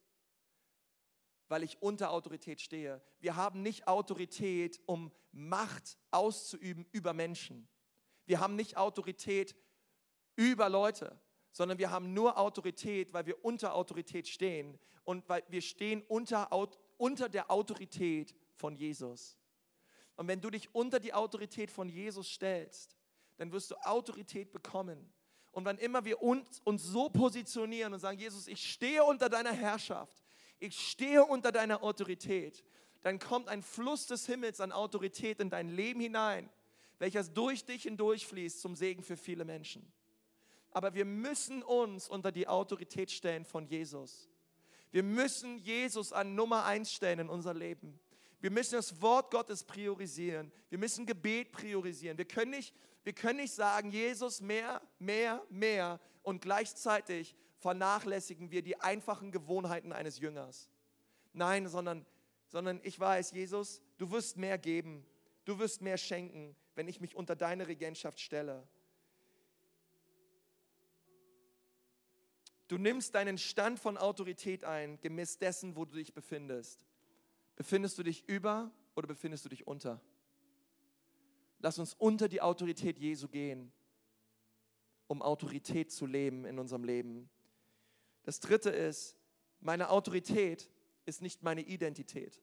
weil 1.48 1.64
ich 1.64 1.82
unter 1.82 2.12
Autorität 2.12 2.62
stehe. 2.62 3.02
Wir 3.20 3.36
haben 3.36 3.62
nicht 3.62 3.88
Autorität, 3.88 4.80
um 4.86 5.12
Macht 5.32 5.98
auszuüben 6.12 6.86
über 6.92 7.14
Menschen. 7.14 7.68
Wir 8.26 8.40
haben 8.40 8.56
nicht 8.56 8.78
Autorität 8.78 9.56
über 10.36 10.70
Leute 10.70 11.20
sondern 11.56 11.78
wir 11.78 11.90
haben 11.90 12.14
nur 12.14 12.38
Autorität, 12.38 13.14
weil 13.14 13.26
wir 13.28 13.46
unter 13.46 13.76
Autorität 13.76 14.28
stehen 14.28 14.78
und 15.06 15.28
weil 15.30 15.42
wir 15.48 15.62
stehen 15.62 16.04
unter, 16.10 16.50
unter 16.98 17.30
der 17.30 17.50
Autorität 17.50 18.36
von 18.56 18.76
Jesus. 18.76 19.38
Und 20.18 20.28
wenn 20.28 20.42
du 20.42 20.50
dich 20.50 20.76
unter 20.76 21.00
die 21.00 21.14
Autorität 21.14 21.72
von 21.72 21.88
Jesus 21.88 22.28
stellst, 22.28 22.98
dann 23.38 23.54
wirst 23.54 23.72
du 23.72 23.76
Autorität 23.86 24.52
bekommen. 24.52 25.14
Und 25.54 25.64
wann 25.64 25.78
immer 25.78 26.04
wir 26.04 26.22
uns, 26.22 26.60
uns 26.66 26.84
so 26.84 27.08
positionieren 27.08 27.94
und 27.94 28.02
sagen, 28.02 28.20
Jesus, 28.20 28.50
ich 28.50 28.70
stehe 28.70 29.06
unter 29.06 29.30
deiner 29.30 29.54
Herrschaft, 29.54 30.25
ich 30.60 30.80
stehe 30.90 31.24
unter 31.24 31.52
deiner 31.52 31.84
Autorität, 31.84 32.64
dann 33.04 33.20
kommt 33.20 33.50
ein 33.50 33.62
Fluss 33.62 34.08
des 34.08 34.26
Himmels 34.26 34.60
an 34.60 34.72
Autorität 34.72 35.40
in 35.40 35.50
dein 35.50 35.70
Leben 35.70 36.00
hinein, 36.00 36.50
welcher 36.98 37.24
durch 37.24 37.66
dich 37.66 37.84
hindurchfließt 37.84 38.60
zum 38.60 38.76
Segen 38.76 39.04
für 39.04 39.18
viele 39.18 39.46
Menschen. 39.46 39.92
Aber 40.72 40.94
wir 40.94 41.06
müssen 41.06 41.64
uns 41.64 42.10
unter 42.10 42.32
die 42.32 42.48
Autorität 42.48 43.12
stellen 43.12 43.46
von 43.46 43.66
Jesus. 43.68 44.30
Wir 44.92 45.04
müssen 45.04 45.58
Jesus 45.60 46.14
an 46.14 46.36
Nummer 46.36 46.66
eins 46.66 46.92
stellen 46.92 47.20
in 47.20 47.30
unser 47.30 47.54
Leben. 47.54 48.00
Wir 48.42 48.52
müssen 48.52 48.76
das 48.76 49.02
Wort 49.02 49.32
Gottes 49.32 49.64
priorisieren. 49.64 50.52
Wir 50.70 50.78
müssen 50.78 51.06
Gebet 51.06 51.52
priorisieren. 51.52 52.18
Wir 52.18 52.26
können 52.26 52.52
nicht, 52.52 52.74
wir 53.04 53.14
können 53.14 53.40
nicht 53.40 53.54
sagen, 53.54 53.92
Jesus 53.92 54.42
mehr, 54.42 54.82
mehr, 55.00 55.44
mehr 55.50 56.00
und 56.24 56.42
gleichzeitig 56.42 57.36
vernachlässigen 57.66 58.52
wir 58.52 58.62
die 58.62 58.80
einfachen 58.80 59.32
Gewohnheiten 59.32 59.92
eines 59.92 60.20
Jüngers. 60.20 60.70
Nein, 61.34 61.68
sondern, 61.68 62.06
sondern 62.48 62.80
ich 62.84 63.00
weiß, 63.00 63.32
Jesus, 63.32 63.82
du 63.98 64.12
wirst 64.12 64.38
mehr 64.38 64.60
geben. 64.60 65.04
Du 65.46 65.58
wirst 65.58 65.82
mehr 65.82 65.98
schenken, 65.98 66.56
wenn 66.76 66.88
ich 66.88 67.02
mich 67.02 67.16
unter 67.16 67.36
deine 67.36 67.68
Regentschaft 67.68 68.20
stelle. 68.20 68.68
Du 72.68 72.78
nimmst 72.78 73.16
deinen 73.16 73.40
Stand 73.40 73.80
von 73.80 73.98
Autorität 73.98 74.64
ein, 74.64 75.02
gemäß 75.02 75.40
dessen, 75.40 75.76
wo 75.76 75.86
du 75.86 75.96
dich 75.96 76.14
befindest. 76.14 76.86
Befindest 77.56 77.98
du 77.98 78.04
dich 78.04 78.30
über 78.30 78.70
oder 78.96 79.08
befindest 79.08 79.44
du 79.44 79.50
dich 79.50 79.66
unter? 79.66 80.00
Lass 81.58 81.80
uns 81.80 81.96
unter 81.96 82.28
die 82.28 82.42
Autorität 82.42 83.00
Jesu 83.00 83.28
gehen, 83.28 83.72
um 85.08 85.24
Autorität 85.24 85.92
zu 85.92 86.06
leben 86.06 86.46
in 86.46 86.60
unserem 86.60 86.84
Leben. 86.84 87.28
Das 88.26 88.40
dritte 88.40 88.72
ist, 88.72 89.16
meine 89.62 89.90
Autorität 89.90 90.70
ist 91.06 91.22
nicht 91.22 91.44
meine 91.44 91.62
Identität. 91.62 92.42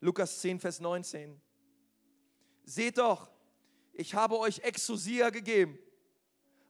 Lukas 0.00 0.40
10, 0.40 0.60
Vers 0.60 0.78
19. 0.80 1.40
Seht 2.64 2.98
doch, 2.98 3.30
ich 3.94 4.14
habe 4.14 4.38
euch 4.38 4.58
Exousia 4.58 5.30
gegeben, 5.30 5.78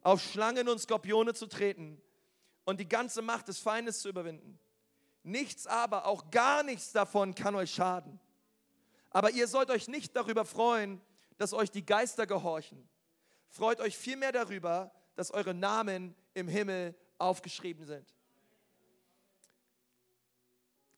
auf 0.02 0.22
Schlangen 0.22 0.68
und 0.68 0.78
Skorpione 0.78 1.34
zu 1.34 1.46
treten 1.46 2.00
und 2.64 2.78
die 2.78 2.88
ganze 2.88 3.20
Macht 3.20 3.48
des 3.48 3.58
Feindes 3.58 3.98
zu 3.98 4.08
überwinden. 4.08 4.58
Nichts 5.24 5.66
aber, 5.66 6.06
auch 6.06 6.30
gar 6.30 6.62
nichts 6.62 6.92
davon 6.92 7.34
kann 7.34 7.56
euch 7.56 7.72
schaden. 7.72 8.20
Aber 9.10 9.32
ihr 9.32 9.48
sollt 9.48 9.70
euch 9.70 9.88
nicht 9.88 10.14
darüber 10.14 10.44
freuen, 10.44 11.00
dass 11.36 11.52
euch 11.52 11.72
die 11.72 11.84
Geister 11.84 12.28
gehorchen. 12.28 12.88
Freut 13.48 13.80
euch 13.80 13.96
vielmehr 13.96 14.30
darüber, 14.30 14.92
dass 15.16 15.32
eure 15.32 15.54
Namen 15.54 16.14
im 16.34 16.46
Himmel 16.46 16.94
aufgeschrieben 17.18 17.84
sind. 17.84 18.14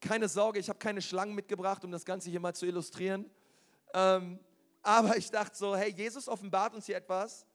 Keine 0.00 0.28
Sorge, 0.28 0.58
ich 0.58 0.68
habe 0.68 0.78
keine 0.78 1.00
Schlangen 1.00 1.34
mitgebracht, 1.34 1.84
um 1.84 1.90
das 1.90 2.04
Ganze 2.04 2.30
hier 2.30 2.40
mal 2.40 2.54
zu 2.54 2.66
illustrieren. 2.66 3.30
Ähm, 3.94 4.38
aber 4.82 5.16
ich 5.16 5.30
dachte 5.30 5.56
so, 5.56 5.74
hey, 5.74 5.90
Jesus 5.90 6.28
offenbart 6.28 6.74
uns 6.74 6.86
hier 6.86 6.96
etwas 6.96 7.46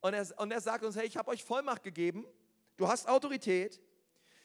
und 0.00 0.14
er, 0.14 0.26
und 0.38 0.50
er 0.50 0.60
sagt 0.60 0.84
uns, 0.84 0.96
hey, 0.96 1.06
ich 1.06 1.16
habe 1.16 1.30
euch 1.30 1.44
Vollmacht 1.44 1.82
gegeben, 1.82 2.26
du 2.76 2.88
hast 2.88 3.08
Autorität 3.08 3.80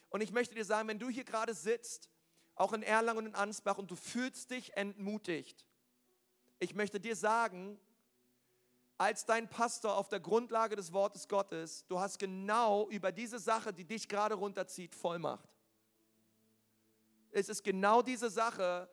und 0.09 0.21
ich 0.21 0.31
möchte 0.31 0.55
dir 0.55 0.65
sagen, 0.65 0.87
wenn 0.87 0.99
du 0.99 1.09
hier 1.09 1.23
gerade 1.23 1.53
sitzt, 1.53 2.09
auch 2.55 2.73
in 2.73 2.83
Erlangen 2.83 3.19
und 3.19 3.25
in 3.27 3.35
Ansbach 3.35 3.77
und 3.77 3.91
du 3.91 3.95
fühlst 3.95 4.51
dich 4.51 4.75
entmutigt, 4.75 5.65
ich 6.59 6.73
möchte 6.73 6.99
dir 6.99 7.15
sagen, 7.15 7.79
als 8.97 9.25
dein 9.25 9.49
Pastor 9.49 9.97
auf 9.97 10.07
der 10.07 10.19
Grundlage 10.19 10.75
des 10.75 10.93
Wortes 10.93 11.27
Gottes, 11.27 11.85
du 11.87 11.99
hast 11.99 12.17
genau 12.17 12.89
über 12.89 13.11
diese 13.11 13.39
Sache, 13.39 13.73
die 13.73 13.83
dich 13.83 14.07
gerade 14.07 14.35
runterzieht, 14.35 14.95
Vollmacht. 14.95 15.49
Es 17.31 17.49
ist 17.49 17.63
genau 17.63 18.01
diese 18.01 18.29
Sache, 18.29 18.89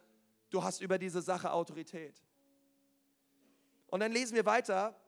du 0.51 0.63
hast 0.65 0.81
über 0.81 0.99
diese 0.99 1.23
Sache 1.23 1.53
Autorität. 1.53 2.21
Und 3.87 4.01
dann 4.01 4.11
lesen 4.11 4.35
wir 4.35 4.45
weiter, 4.45 4.99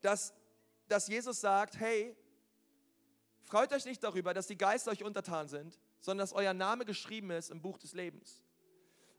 dass, 0.00 0.34
dass 0.88 1.06
Jesus 1.06 1.40
sagt, 1.40 1.78
hey, 1.78 2.16
freut 3.42 3.72
euch 3.72 3.84
nicht 3.84 4.02
darüber, 4.02 4.34
dass 4.34 4.48
die 4.48 4.58
Geister 4.58 4.90
euch 4.90 5.04
untertan 5.04 5.46
sind, 5.46 5.78
sondern 6.00 6.24
dass 6.24 6.32
euer 6.32 6.54
Name 6.54 6.84
geschrieben 6.84 7.30
ist 7.30 7.50
im 7.50 7.60
Buch 7.60 7.78
des 7.78 7.92
Lebens. 7.92 8.42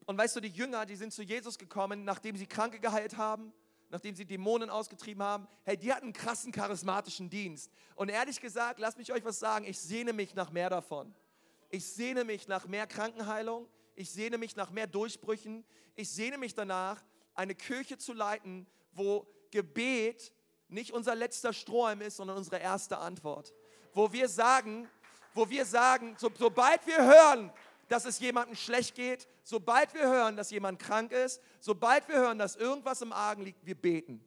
Und 0.04 0.18
weißt 0.18 0.36
du, 0.36 0.40
die 0.40 0.48
Jünger, 0.48 0.84
die 0.84 0.96
sind 0.96 1.12
zu 1.12 1.22
Jesus 1.22 1.58
gekommen, 1.58 2.04
nachdem 2.04 2.36
sie 2.36 2.46
Kranke 2.46 2.80
geheilt 2.80 3.16
haben, 3.16 3.54
nachdem 3.92 4.16
sie 4.16 4.24
Dämonen 4.24 4.70
ausgetrieben 4.70 5.22
haben, 5.22 5.46
hey, 5.64 5.76
die 5.76 5.92
hatten 5.92 6.04
einen 6.04 6.12
krassen 6.14 6.50
charismatischen 6.50 7.28
Dienst. 7.28 7.70
Und 7.94 8.08
ehrlich 8.08 8.40
gesagt, 8.40 8.80
lasst 8.80 8.96
mich 8.96 9.12
euch 9.12 9.22
was 9.22 9.38
sagen, 9.38 9.66
ich 9.66 9.78
sehne 9.78 10.14
mich 10.14 10.34
nach 10.34 10.50
mehr 10.50 10.70
davon. 10.70 11.14
Ich 11.68 11.86
sehne 11.86 12.24
mich 12.24 12.48
nach 12.48 12.66
mehr 12.66 12.86
Krankenheilung, 12.86 13.68
ich 13.94 14.10
sehne 14.10 14.38
mich 14.38 14.56
nach 14.56 14.70
mehr 14.70 14.86
Durchbrüchen, 14.86 15.62
ich 15.94 16.10
sehne 16.10 16.38
mich 16.38 16.54
danach, 16.54 17.04
eine 17.34 17.54
Kirche 17.54 17.98
zu 17.98 18.14
leiten, 18.14 18.66
wo 18.92 19.26
Gebet 19.50 20.32
nicht 20.68 20.92
unser 20.92 21.14
letzter 21.14 21.52
Strohhalm 21.52 22.00
ist, 22.00 22.16
sondern 22.16 22.38
unsere 22.38 22.58
erste 22.58 22.96
Antwort. 22.96 23.52
Wo 23.92 24.10
wir 24.10 24.26
sagen, 24.26 24.88
wo 25.34 25.50
wir 25.50 25.66
sagen, 25.66 26.16
so, 26.18 26.30
sobald 26.38 26.86
wir 26.86 27.04
hören, 27.04 27.52
dass 27.92 28.06
es 28.06 28.18
jemandem 28.20 28.56
schlecht 28.56 28.94
geht, 28.94 29.28
sobald 29.42 29.92
wir 29.92 30.08
hören, 30.08 30.34
dass 30.34 30.50
jemand 30.50 30.78
krank 30.78 31.12
ist, 31.12 31.42
sobald 31.60 32.08
wir 32.08 32.16
hören, 32.16 32.38
dass 32.38 32.56
irgendwas 32.56 33.02
im 33.02 33.12
Argen 33.12 33.42
liegt, 33.42 33.66
wir 33.66 33.74
beten. 33.74 34.24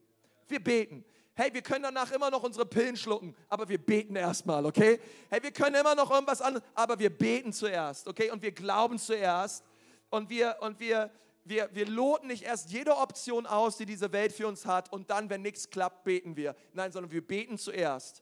Wir 0.47 0.63
beten. 0.63 1.03
Hey, 1.33 1.51
wir 1.51 1.63
können 1.63 1.81
danach 1.81 2.11
immer 2.11 2.29
noch 2.29 2.43
unsere 2.43 2.67
Pillen 2.67 2.95
schlucken, 2.95 3.35
aber 3.49 3.67
wir 3.67 3.79
beten 3.79 4.15
erstmal, 4.15 4.65
okay? 4.67 4.99
Hey, 5.29 5.41
wir 5.41 5.51
können 5.51 5.75
immer 5.75 5.95
noch 5.95 6.11
irgendwas 6.11 6.41
anderes, 6.41 6.63
aber 6.75 6.99
wir 6.99 7.09
beten 7.09 7.51
zuerst, 7.51 8.07
okay? 8.07 8.29
Und 8.29 8.43
wir 8.43 8.51
glauben 8.51 8.99
zuerst 8.99 9.65
und 10.11 10.29
wir, 10.29 10.57
und 10.61 10.79
wir, 10.79 11.09
wir, 11.43 11.67
wir 11.73 11.87
loten 11.87 12.27
nicht 12.27 12.43
erst 12.43 12.69
jede 12.69 12.95
Option 12.95 13.47
aus, 13.47 13.77
die 13.77 13.87
diese 13.87 14.11
Welt 14.11 14.31
für 14.31 14.47
uns 14.47 14.67
hat 14.67 14.93
und 14.93 15.09
dann, 15.09 15.29
wenn 15.31 15.41
nichts 15.41 15.69
klappt, 15.71 16.03
beten 16.03 16.35
wir. 16.37 16.55
Nein, 16.71 16.91
sondern 16.91 17.11
wir 17.11 17.25
beten 17.25 17.57
zuerst 17.57 18.21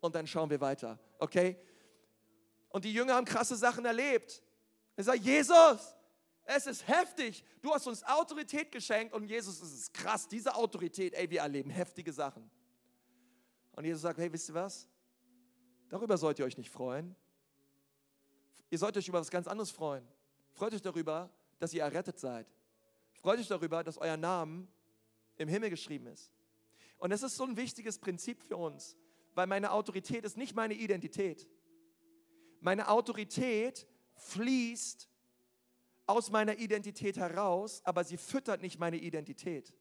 und 0.00 0.14
dann 0.14 0.26
schauen 0.26 0.50
wir 0.50 0.60
weiter, 0.60 0.98
okay? 1.18 1.56
Und 2.68 2.84
die 2.84 2.92
Jünger 2.92 3.14
haben 3.14 3.24
krasse 3.24 3.56
Sachen 3.56 3.86
erlebt. 3.86 4.43
Er 4.96 5.04
sagt, 5.04 5.20
Jesus, 5.20 5.94
es 6.44 6.66
ist 6.66 6.86
heftig. 6.86 7.44
Du 7.62 7.72
hast 7.72 7.86
uns 7.86 8.02
Autorität 8.04 8.70
geschenkt 8.70 9.14
und 9.14 9.24
Jesus, 9.24 9.60
es 9.60 9.72
ist 9.72 9.94
krass, 9.94 10.28
diese 10.28 10.54
Autorität, 10.54 11.14
ey, 11.14 11.28
wir 11.30 11.40
erleben 11.40 11.70
heftige 11.70 12.12
Sachen. 12.12 12.50
Und 13.72 13.84
Jesus 13.84 14.02
sagt, 14.02 14.18
hey, 14.18 14.32
wisst 14.32 14.50
ihr 14.50 14.54
was? 14.54 14.88
Darüber 15.88 16.16
sollt 16.16 16.38
ihr 16.38 16.44
euch 16.44 16.56
nicht 16.56 16.70
freuen. 16.70 17.16
Ihr 18.70 18.78
sollt 18.78 18.96
euch 18.96 19.08
über 19.08 19.20
was 19.20 19.30
ganz 19.30 19.46
anderes 19.46 19.70
freuen. 19.70 20.06
Freut 20.52 20.74
euch 20.74 20.82
darüber, 20.82 21.30
dass 21.58 21.72
ihr 21.72 21.82
errettet 21.82 22.18
seid. 22.18 22.46
Freut 23.14 23.38
euch 23.38 23.48
darüber, 23.48 23.82
dass 23.82 23.98
euer 23.98 24.16
Name 24.16 24.66
im 25.36 25.48
Himmel 25.48 25.70
geschrieben 25.70 26.06
ist. 26.06 26.30
Und 26.98 27.10
das 27.10 27.22
ist 27.22 27.36
so 27.36 27.44
ein 27.44 27.56
wichtiges 27.56 27.98
Prinzip 27.98 28.42
für 28.42 28.56
uns, 28.56 28.96
weil 29.34 29.46
meine 29.46 29.72
Autorität 29.72 30.24
ist 30.24 30.36
nicht 30.36 30.54
meine 30.54 30.74
Identität. 30.74 31.48
Meine 32.60 32.88
Autorität 32.88 33.86
fließt 34.16 35.08
aus 36.06 36.30
meiner 36.30 36.58
Identität 36.58 37.16
heraus, 37.16 37.80
aber 37.84 38.04
sie 38.04 38.16
füttert 38.16 38.62
nicht 38.62 38.78
meine 38.78 38.96
Identität. 38.96 39.72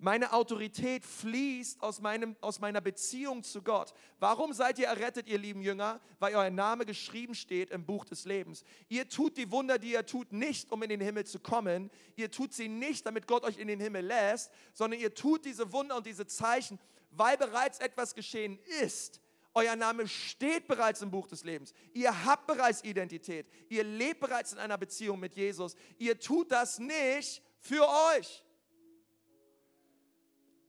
Meine 0.00 0.32
Autorität 0.32 1.04
fließt 1.04 1.82
aus, 1.82 2.00
meinem, 2.00 2.36
aus 2.40 2.60
meiner 2.60 2.80
Beziehung 2.80 3.42
zu 3.42 3.62
Gott. 3.62 3.92
Warum 4.20 4.52
seid 4.52 4.78
ihr 4.78 4.86
errettet, 4.86 5.28
ihr 5.28 5.38
lieben 5.38 5.60
Jünger? 5.60 6.00
Weil 6.20 6.36
euer 6.36 6.50
Name 6.50 6.86
geschrieben 6.86 7.34
steht 7.34 7.70
im 7.70 7.84
Buch 7.84 8.04
des 8.04 8.24
Lebens. 8.24 8.62
Ihr 8.88 9.08
tut 9.08 9.36
die 9.36 9.50
Wunder, 9.50 9.76
die 9.76 9.92
ihr 9.92 10.06
tut, 10.06 10.32
nicht, 10.32 10.70
um 10.70 10.84
in 10.84 10.90
den 10.90 11.00
Himmel 11.00 11.26
zu 11.26 11.40
kommen. 11.40 11.90
Ihr 12.14 12.30
tut 12.30 12.52
sie 12.52 12.68
nicht, 12.68 13.06
damit 13.06 13.26
Gott 13.26 13.42
euch 13.42 13.58
in 13.58 13.66
den 13.66 13.80
Himmel 13.80 14.06
lässt, 14.06 14.52
sondern 14.72 15.00
ihr 15.00 15.12
tut 15.12 15.44
diese 15.44 15.72
Wunder 15.72 15.96
und 15.96 16.06
diese 16.06 16.28
Zeichen, 16.28 16.78
weil 17.10 17.36
bereits 17.36 17.80
etwas 17.80 18.14
geschehen 18.14 18.60
ist 18.80 19.20
euer 19.58 19.74
Name 19.74 20.06
steht 20.06 20.68
bereits 20.68 21.02
im 21.02 21.10
Buch 21.10 21.26
des 21.26 21.42
Lebens. 21.42 21.74
Ihr 21.92 22.24
habt 22.24 22.46
bereits 22.46 22.84
Identität. 22.84 23.50
Ihr 23.68 23.82
lebt 23.82 24.20
bereits 24.20 24.52
in 24.52 24.58
einer 24.58 24.78
Beziehung 24.78 25.18
mit 25.18 25.34
Jesus. 25.34 25.74
Ihr 25.98 26.20
tut 26.20 26.52
das 26.52 26.78
nicht 26.78 27.42
für 27.58 27.86
euch, 28.14 28.44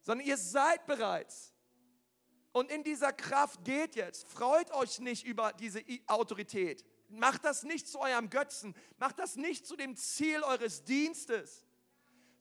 sondern 0.01 0.25
ihr 0.25 0.37
seid 0.37 0.87
bereits. 0.87 1.53
Und 2.51 2.71
in 2.71 2.83
dieser 2.83 3.13
Kraft 3.13 3.63
geht 3.63 3.95
jetzt. 3.95 4.27
Freut 4.27 4.71
euch 4.71 4.99
nicht 4.99 5.23
über 5.23 5.53
diese 5.53 5.83
Autorität. 6.07 6.83
Macht 7.09 7.45
das 7.45 7.61
nicht 7.61 7.87
zu 7.87 7.99
eurem 7.99 8.31
Götzen. 8.31 8.73
Macht 8.97 9.19
das 9.19 9.35
nicht 9.35 9.67
zu 9.67 9.75
dem 9.75 9.95
Ziel 9.95 10.41
eures 10.43 10.83
Dienstes 10.83 11.65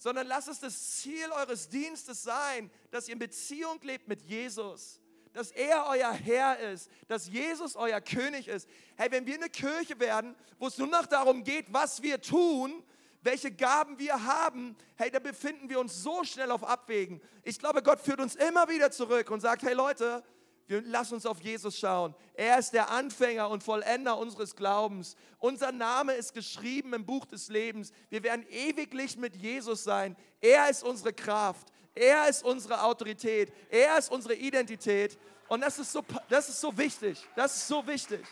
sondern 0.01 0.29
lasst 0.29 0.47
es 0.47 0.61
das 0.61 0.99
Ziel 0.99 1.29
eures 1.33 1.69
Dienstes 1.69 2.23
sein, 2.23 2.71
dass 2.93 3.09
ihr 3.09 3.15
in 3.15 3.19
Beziehung 3.19 3.81
lebt 3.83 4.07
mit 4.07 4.23
Jesus 4.23 5.01
dass 5.39 5.53
er 5.53 5.87
euer 5.87 6.11
Herr 6.11 6.59
ist, 6.59 6.91
dass 7.07 7.29
Jesus 7.29 7.77
euer 7.77 8.01
König 8.01 8.49
ist. 8.49 8.69
Hey, 8.97 9.09
wenn 9.13 9.25
wir 9.25 9.37
eine 9.37 9.49
Kirche 9.49 10.01
werden, 10.01 10.35
wo 10.59 10.67
es 10.67 10.79
nur 10.79 10.89
noch 10.89 11.07
darum 11.07 11.45
geht, 11.45 11.73
was 11.73 12.03
wir 12.03 12.21
tun, 12.21 12.83
welche 13.23 13.53
Gaben 13.53 14.01
wir 14.01 14.25
haben, 14.25 14.77
hey, 14.97 15.13
da 15.13 15.21
befinden 15.21 15.69
wir 15.69 15.79
uns 15.79 16.03
so 16.03 16.25
schnell 16.25 16.51
auf 16.51 16.65
Abwägen. 16.65 17.21
Ich 17.45 17.61
glaube, 17.61 17.85
Gott 17.85 18.01
führt 18.01 18.21
uns 18.21 18.35
immer 18.35 18.69
wieder 18.69 18.91
zurück 18.91 19.31
und 19.31 19.39
sagt, 19.39 19.63
hey 19.63 19.75
Leute, 19.75 20.25
Wir 20.69 20.83
lassen 20.83 21.15
uns 21.15 21.25
auf 21.25 21.41
Jesus 21.41 21.79
schauen. 21.79 22.15
Er 22.35 22.59
ist 22.59 22.75
der 22.75 22.91
Anfänger 22.91 23.49
und 23.49 23.63
Vollender 23.63 24.19
unseres 24.19 24.55
Glaubens. 24.55 25.17
Unser 25.39 25.73
Name 25.73 26.13
ist 26.13 26.35
geschrieben 26.35 26.93
im 26.93 27.07
Buch 27.07 27.25
des 27.25 27.49
Lebens. 27.49 27.91
Wir 28.11 28.23
werden 28.23 28.45
ewiglich 28.51 29.17
mit 29.17 29.35
Jesus 29.35 29.83
sein. 29.83 30.15
Er 30.43 30.69
ist 30.69 30.85
unsere 30.85 31.15
Kraft. 31.15 31.73
Er 31.99 32.29
ist 32.29 32.45
unsere 32.45 32.83
Autorität. 32.83 33.53
Er 33.69 33.99
ist 33.99 34.11
unsere 34.11 34.35
Identität. 34.35 35.19
Und 35.49 35.63
das 35.63 35.79
ist 35.79 35.93
so, 35.93 36.05
das 36.29 36.49
ist 36.49 36.61
so 36.61 36.77
wichtig. 36.77 37.27
Das 37.35 37.57
ist 37.57 37.69
so 37.69 37.87
wichtig. 37.87 38.25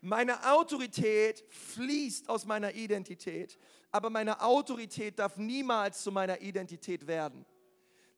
Meine 0.00 0.52
Autorität 0.52 1.44
fließt 1.48 2.28
aus 2.28 2.44
meiner 2.44 2.72
Identität, 2.74 3.58
aber 3.90 4.08
meine 4.10 4.40
Autorität 4.40 5.18
darf 5.18 5.36
niemals 5.36 6.02
zu 6.02 6.12
meiner 6.12 6.40
Identität 6.40 7.06
werden. 7.06 7.44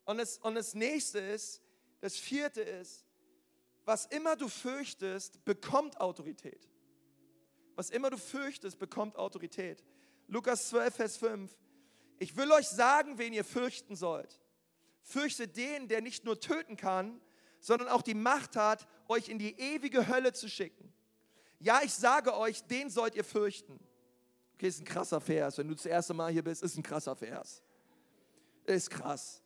Und 0.04 0.18
das, 0.18 0.38
und 0.38 0.54
das 0.54 0.74
nächste 0.74 1.18
ist, 1.18 1.62
das 2.00 2.16
vierte 2.16 2.60
ist, 2.60 3.04
was 3.84 4.06
immer 4.06 4.36
du 4.36 4.48
fürchtest, 4.48 5.44
bekommt 5.44 6.00
Autorität. 6.00 6.68
Was 7.74 7.90
immer 7.90 8.10
du 8.10 8.18
fürchtest, 8.18 8.78
bekommt 8.78 9.16
Autorität. 9.16 9.82
Lukas 10.26 10.68
12, 10.68 10.94
Vers 10.94 11.16
5. 11.16 11.56
Ich 12.18 12.36
will 12.36 12.50
euch 12.52 12.68
sagen, 12.68 13.18
wen 13.18 13.32
ihr 13.32 13.44
fürchten 13.44 13.96
sollt. 13.96 14.40
Fürchte 15.02 15.48
den, 15.48 15.88
der 15.88 16.00
nicht 16.00 16.24
nur 16.24 16.40
töten 16.40 16.76
kann, 16.76 17.20
sondern 17.60 17.88
auch 17.88 18.02
die 18.02 18.14
Macht 18.14 18.56
hat, 18.56 18.86
euch 19.08 19.28
in 19.28 19.38
die 19.38 19.58
ewige 19.58 20.08
Hölle 20.08 20.32
zu 20.32 20.48
schicken. 20.48 20.92
Ja, 21.60 21.80
ich 21.82 21.94
sage 21.94 22.36
euch, 22.36 22.62
den 22.64 22.90
sollt 22.90 23.14
ihr 23.14 23.24
fürchten. 23.24 23.80
Okay, 24.54 24.68
ist 24.68 24.80
ein 24.80 24.84
krasser 24.84 25.20
Vers. 25.20 25.58
Wenn 25.58 25.68
du 25.68 25.74
das 25.74 25.86
erste 25.86 26.14
Mal 26.14 26.32
hier 26.32 26.44
bist, 26.44 26.62
ist 26.62 26.76
ein 26.76 26.82
krasser 26.82 27.16
Vers. 27.16 27.62
Ist 28.64 28.90
krass 28.90 29.42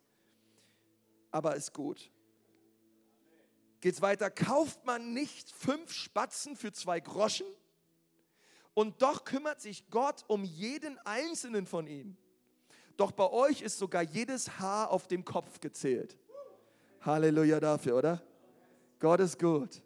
aber 1.32 1.56
ist 1.56 1.72
gut. 1.72 2.12
Geht's 3.80 4.00
weiter, 4.00 4.30
kauft 4.30 4.84
man 4.84 5.12
nicht 5.12 5.50
fünf 5.50 5.92
Spatzen 5.92 6.54
für 6.54 6.72
zwei 6.72 7.00
Groschen? 7.00 7.46
Und 8.74 9.02
doch 9.02 9.24
kümmert 9.24 9.60
sich 9.60 9.90
Gott 9.90 10.24
um 10.28 10.44
jeden 10.44 10.98
einzelnen 11.00 11.66
von 11.66 11.86
ihnen. 11.86 12.16
Doch 12.96 13.12
bei 13.12 13.28
euch 13.30 13.62
ist 13.62 13.78
sogar 13.78 14.02
jedes 14.02 14.58
Haar 14.58 14.90
auf 14.90 15.06
dem 15.08 15.24
Kopf 15.24 15.60
gezählt. 15.60 16.16
Halleluja 17.00 17.58
dafür, 17.60 17.96
oder? 17.96 18.22
Gott 19.00 19.20
ist 19.20 19.38
gut. 19.38 19.82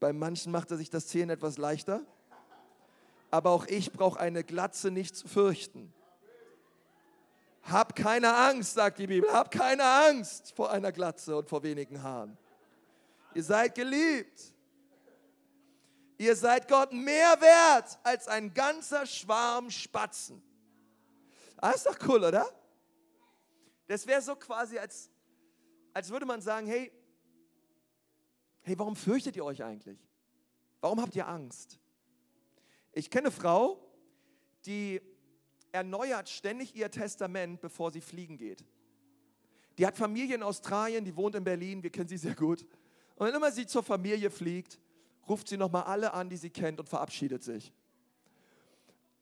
Bei 0.00 0.12
manchen 0.12 0.52
macht 0.52 0.70
er 0.70 0.76
sich 0.76 0.90
das 0.90 1.06
Zählen 1.06 1.30
etwas 1.30 1.58
leichter. 1.58 2.02
Aber 3.30 3.50
auch 3.50 3.66
ich 3.66 3.92
brauche 3.92 4.20
eine 4.20 4.44
Glatze 4.44 4.90
nicht 4.90 5.16
zu 5.16 5.28
fürchten. 5.28 5.92
Hab 7.62 7.96
keine 7.96 8.34
Angst, 8.34 8.74
sagt 8.74 8.98
die 8.98 9.06
Bibel. 9.06 9.30
Hab 9.32 9.50
keine 9.50 9.84
Angst 9.84 10.52
vor 10.54 10.70
einer 10.70 10.92
Glatze 10.92 11.36
und 11.36 11.48
vor 11.48 11.62
wenigen 11.62 12.02
Haaren. 12.02 12.36
Ihr 13.34 13.42
seid 13.42 13.74
geliebt. 13.74 14.52
Ihr 16.16 16.36
seid 16.36 16.68
Gott 16.68 16.92
mehr 16.92 17.40
wert 17.40 17.98
als 18.02 18.28
ein 18.28 18.54
ganzer 18.54 19.04
Schwarm 19.06 19.70
Spatzen. 19.70 20.42
Ah, 21.64 21.70
ist 21.70 21.86
doch 21.86 21.96
cool, 22.06 22.22
oder? 22.22 22.46
Das 23.86 24.06
wäre 24.06 24.20
so 24.20 24.36
quasi, 24.36 24.76
als, 24.76 25.08
als 25.94 26.10
würde 26.10 26.26
man 26.26 26.42
sagen, 26.42 26.66
hey, 26.66 26.92
hey, 28.60 28.78
warum 28.78 28.94
fürchtet 28.94 29.34
ihr 29.34 29.46
euch 29.46 29.64
eigentlich? 29.64 29.98
Warum 30.82 31.00
habt 31.00 31.16
ihr 31.16 31.26
Angst? 31.26 31.80
Ich 32.92 33.08
kenne 33.08 33.28
eine 33.28 33.30
Frau, 33.30 33.82
die 34.66 35.00
erneuert 35.72 36.28
ständig 36.28 36.76
ihr 36.76 36.90
Testament, 36.90 37.62
bevor 37.62 37.90
sie 37.90 38.02
fliegen 38.02 38.36
geht. 38.36 38.62
Die 39.78 39.86
hat 39.86 39.96
Familie 39.96 40.34
in 40.34 40.42
Australien, 40.42 41.02
die 41.02 41.16
wohnt 41.16 41.34
in 41.34 41.44
Berlin, 41.44 41.82
wir 41.82 41.88
kennen 41.88 42.08
sie 42.08 42.18
sehr 42.18 42.34
gut. 42.34 42.66
Und 43.14 43.26
wenn 43.26 43.34
immer 43.34 43.50
sie 43.50 43.66
zur 43.66 43.82
Familie 43.82 44.30
fliegt, 44.30 44.78
ruft 45.26 45.48
sie 45.48 45.56
nochmal 45.56 45.84
alle 45.84 46.12
an, 46.12 46.28
die 46.28 46.36
sie 46.36 46.50
kennt 46.50 46.78
und 46.78 46.90
verabschiedet 46.90 47.42
sich. 47.42 47.72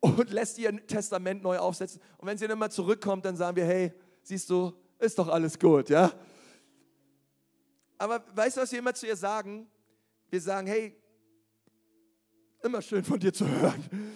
Und 0.03 0.31
lässt 0.31 0.59
ihr 0.59 0.85
Testament 0.89 1.45
neu 1.45 1.59
aufsetzen. 1.59 2.01
Und 2.19 2.27
wenn 2.27 2.37
sie 2.37 2.49
dann 2.49 2.59
mal 2.59 2.71
zurückkommt, 2.71 3.25
dann 3.25 3.37
sagen 3.37 3.57
wir, 3.57 3.65
hey, 3.65 3.93
siehst 4.21 4.51
du, 4.51 4.73
ist 4.99 5.17
doch 5.17 5.29
alles 5.29 5.57
gut, 5.57 5.91
ja? 5.91 6.13
Aber 7.99 8.25
weißt 8.35 8.57
du, 8.57 8.63
was 8.63 8.73
wir 8.73 8.81
immer 8.81 8.95
zu 8.95 9.07
ihr 9.07 9.15
sagen? 9.15 9.71
Wir 10.29 10.41
sagen, 10.41 10.67
hey, 10.67 11.01
immer 12.65 12.83
schön 12.83 13.05
von 13.05 13.21
dir 13.21 13.33
zu 13.33 13.47
hören. 13.47 14.11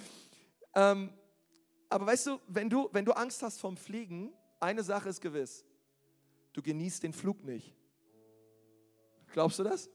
Ähm, 0.75 1.13
aber 1.89 2.07
weißt 2.07 2.27
du, 2.27 2.41
wenn 2.49 2.69
du, 2.69 2.89
wenn 2.91 3.05
du 3.05 3.13
Angst 3.13 3.41
hast 3.45 3.61
vom 3.61 3.77
Fliegen, 3.77 4.33
eine 4.59 4.83
Sache 4.83 5.09
ist 5.09 5.21
gewiss, 5.21 5.65
du 6.53 6.63
genießt 6.63 7.05
den 7.05 7.13
Flug 7.13 7.45
nicht. 7.45 7.77
Glaubst 9.29 9.61
du 9.61 9.63
das? 9.63 9.89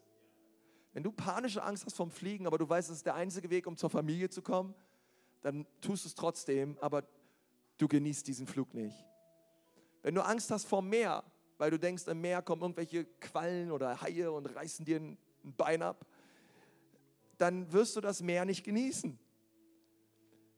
Wenn 0.94 1.04
du 1.04 1.12
panische 1.12 1.62
Angst 1.62 1.86
hast 1.86 1.98
vom 1.98 2.12
Fliegen, 2.12 2.48
aber 2.48 2.58
du 2.58 2.68
weißt, 2.68 2.90
es 2.90 2.98
ist 2.98 3.06
der 3.06 3.16
einzige 3.16 3.50
Weg, 3.50 3.68
um 3.68 3.76
zur 3.76 3.90
Familie 3.90 4.30
zu 4.30 4.42
kommen, 4.42 4.74
dann 5.42 5.66
tust 5.82 6.06
du 6.06 6.10
es 6.10 6.16
trotzdem, 6.16 6.78
aber 6.82 7.04
du 7.78 7.88
genießt 7.88 8.28
diesen 8.28 8.48
Flug 8.48 8.74
nicht. 8.74 8.96
Wenn 10.02 10.16
du 10.16 10.22
Angst 10.22 10.52
hast 10.52 10.66
vom 10.66 10.88
Meer, 10.88 11.24
weil 11.58 11.72
du 11.72 11.80
denkst, 11.80 12.08
im 12.08 12.22
Meer 12.22 12.42
kommen 12.42 12.62
irgendwelche 12.62 13.06
Quallen 13.20 13.72
oder 13.72 14.02
Haie 14.02 14.32
und 14.32 14.46
reißen 14.48 14.86
dir 14.86 15.00
ein 15.00 15.18
Bein 15.44 15.82
ab, 15.82 16.06
dann 17.38 17.72
wirst 17.72 17.96
du 17.96 18.02
das 18.02 18.22
Meer 18.22 18.46
nicht 18.46 18.64
genießen 18.64 19.20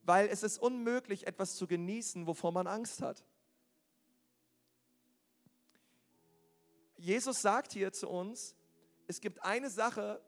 weil 0.04 0.28
es 0.28 0.44
ist 0.44 0.58
unmöglich, 0.58 1.28
etwas 1.28 1.56
zu 1.56 1.66
genießen, 1.66 2.28
wovor 2.28 2.52
man 2.52 2.68
Angst 2.68 3.02
hat. 3.02 3.24
Jesus 6.98 7.42
sagt 7.42 7.74
hier 7.74 7.92
zu 7.92 8.10
uns, 8.10 8.56
es 9.08 9.20
gibt 9.20 9.44
eine 9.44 9.70
Sache, 9.70 10.22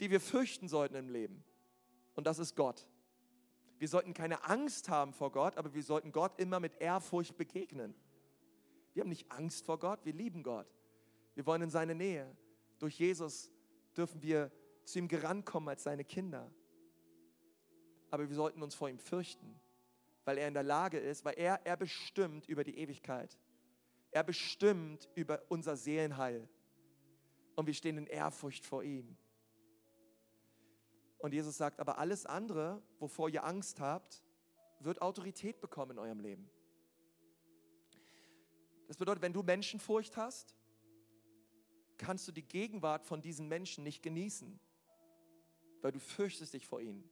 die 0.00 0.10
wir 0.10 0.20
fürchten 0.20 0.68
sollten 0.68 0.94
im 0.94 1.08
Leben. 1.08 1.44
Und 2.14 2.26
das 2.26 2.38
ist 2.38 2.56
Gott. 2.56 2.86
Wir 3.80 3.88
sollten 3.88 4.14
keine 4.14 4.44
Angst 4.44 4.88
haben 4.88 5.12
vor 5.12 5.32
Gott, 5.32 5.56
aber 5.56 5.74
wir 5.74 5.82
sollten 5.82 6.12
Gott 6.12 6.38
immer 6.38 6.60
mit 6.60 6.80
Ehrfurcht 6.80 7.36
begegnen. 7.36 7.96
Wir 8.94 9.00
haben 9.00 9.08
nicht 9.08 9.32
Angst 9.32 9.64
vor 9.64 9.80
Gott, 9.80 10.04
wir 10.04 10.12
lieben 10.12 10.44
Gott. 10.44 10.72
Wir 11.34 11.44
wollen 11.44 11.62
in 11.62 11.70
seine 11.70 11.96
Nähe. 11.96 12.36
Durch 12.78 12.96
Jesus 12.96 13.50
dürfen 13.96 14.22
wir 14.22 14.52
zu 14.84 15.00
ihm 15.00 15.08
gerankommen 15.08 15.68
als 15.68 15.82
seine 15.82 16.04
Kinder 16.04 16.52
aber 18.10 18.28
wir 18.28 18.36
sollten 18.36 18.62
uns 18.62 18.74
vor 18.74 18.88
ihm 18.88 18.98
fürchten, 18.98 19.58
weil 20.24 20.38
er 20.38 20.48
in 20.48 20.54
der 20.54 20.62
Lage 20.62 20.98
ist, 20.98 21.24
weil 21.24 21.34
er, 21.38 21.64
er 21.64 21.76
bestimmt 21.76 22.46
über 22.46 22.64
die 22.64 22.76
Ewigkeit. 22.78 23.38
Er 24.10 24.24
bestimmt 24.24 25.08
über 25.14 25.42
unser 25.48 25.76
Seelenheil. 25.76 26.48
Und 27.54 27.66
wir 27.66 27.74
stehen 27.74 27.96
in 27.96 28.06
Ehrfurcht 28.06 28.66
vor 28.66 28.82
ihm. 28.82 29.16
Und 31.20 31.32
Jesus 31.32 31.56
sagt, 31.56 31.80
aber 31.80 31.98
alles 31.98 32.26
andere, 32.26 32.82
wovor 32.98 33.28
ihr 33.28 33.44
Angst 33.44 33.80
habt, 33.80 34.22
wird 34.80 35.02
Autorität 35.02 35.60
bekommen 35.60 35.92
in 35.92 35.98
eurem 35.98 36.20
Leben. 36.20 36.50
Das 38.88 38.96
bedeutet, 38.96 39.22
wenn 39.22 39.32
du 39.32 39.42
Menschenfurcht 39.42 40.16
hast, 40.16 40.56
kannst 41.98 42.26
du 42.26 42.32
die 42.32 42.42
Gegenwart 42.42 43.04
von 43.04 43.20
diesen 43.20 43.46
Menschen 43.48 43.84
nicht 43.84 44.02
genießen, 44.02 44.58
weil 45.82 45.92
du 45.92 46.00
fürchtest 46.00 46.54
dich 46.54 46.66
vor 46.66 46.80
ihnen 46.80 47.08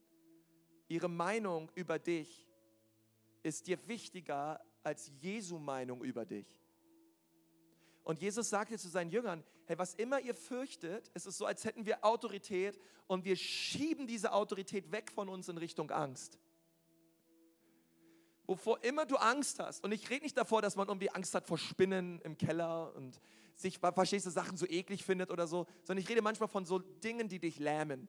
ihre 0.89 1.07
Meinung 1.07 1.71
über 1.75 1.97
dich 1.99 2.47
ist 3.43 3.67
dir 3.67 3.87
wichtiger 3.87 4.59
als 4.83 5.09
Jesu 5.21 5.57
Meinung 5.59 6.03
über 6.03 6.25
dich. 6.25 6.47
Und 8.03 8.19
Jesus 8.19 8.49
sagte 8.49 8.77
zu 8.77 8.89
seinen 8.89 9.11
Jüngern, 9.11 9.43
hey, 9.65 9.77
was 9.77 9.93
immer 9.93 10.19
ihr 10.19 10.33
fürchtet, 10.33 11.11
es 11.13 11.25
ist 11.25 11.37
so, 11.37 11.45
als 11.45 11.63
hätten 11.65 11.85
wir 11.85 12.03
Autorität 12.03 12.79
und 13.07 13.25
wir 13.25 13.35
schieben 13.35 14.07
diese 14.07 14.33
Autorität 14.33 14.91
weg 14.91 15.11
von 15.11 15.29
uns 15.29 15.47
in 15.49 15.57
Richtung 15.57 15.91
Angst. 15.91 16.39
Wovor 18.47 18.83
immer 18.83 19.05
du 19.05 19.15
Angst 19.17 19.59
hast, 19.59 19.83
und 19.83 19.91
ich 19.91 20.09
rede 20.09 20.23
nicht 20.23 20.35
davor, 20.35 20.61
dass 20.63 20.75
man 20.75 20.87
irgendwie 20.87 21.11
Angst 21.11 21.35
hat 21.35 21.45
vor 21.45 21.59
Spinnen 21.59 22.19
im 22.21 22.35
Keller 22.35 22.95
und 22.95 23.19
sich, 23.55 23.77
verstehst 23.77 24.25
du, 24.25 24.31
Sachen 24.31 24.57
so 24.57 24.65
eklig 24.65 25.03
findet 25.03 25.29
oder 25.29 25.45
so, 25.45 25.67
sondern 25.83 26.01
ich 26.03 26.09
rede 26.09 26.23
manchmal 26.23 26.49
von 26.49 26.65
so 26.65 26.79
Dingen, 26.79 27.27
die 27.29 27.39
dich 27.39 27.59
lähmen, 27.59 28.07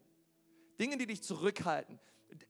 Dingen, 0.80 0.98
die 0.98 1.06
dich 1.06 1.22
zurückhalten, 1.22 2.00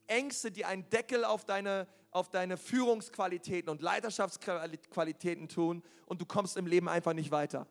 Ängste, 0.06 0.50
die 0.50 0.64
einen 0.64 0.88
Deckel 0.90 1.24
auf 1.24 1.44
deine, 1.44 1.86
auf 2.10 2.28
deine 2.28 2.56
Führungsqualitäten 2.56 3.70
und 3.70 3.82
Leiterschaftsqualitäten 3.82 5.48
tun 5.48 5.82
und 6.06 6.20
du 6.20 6.26
kommst 6.26 6.56
im 6.56 6.66
Leben 6.66 6.88
einfach 6.88 7.12
nicht 7.12 7.30
weiter. 7.30 7.66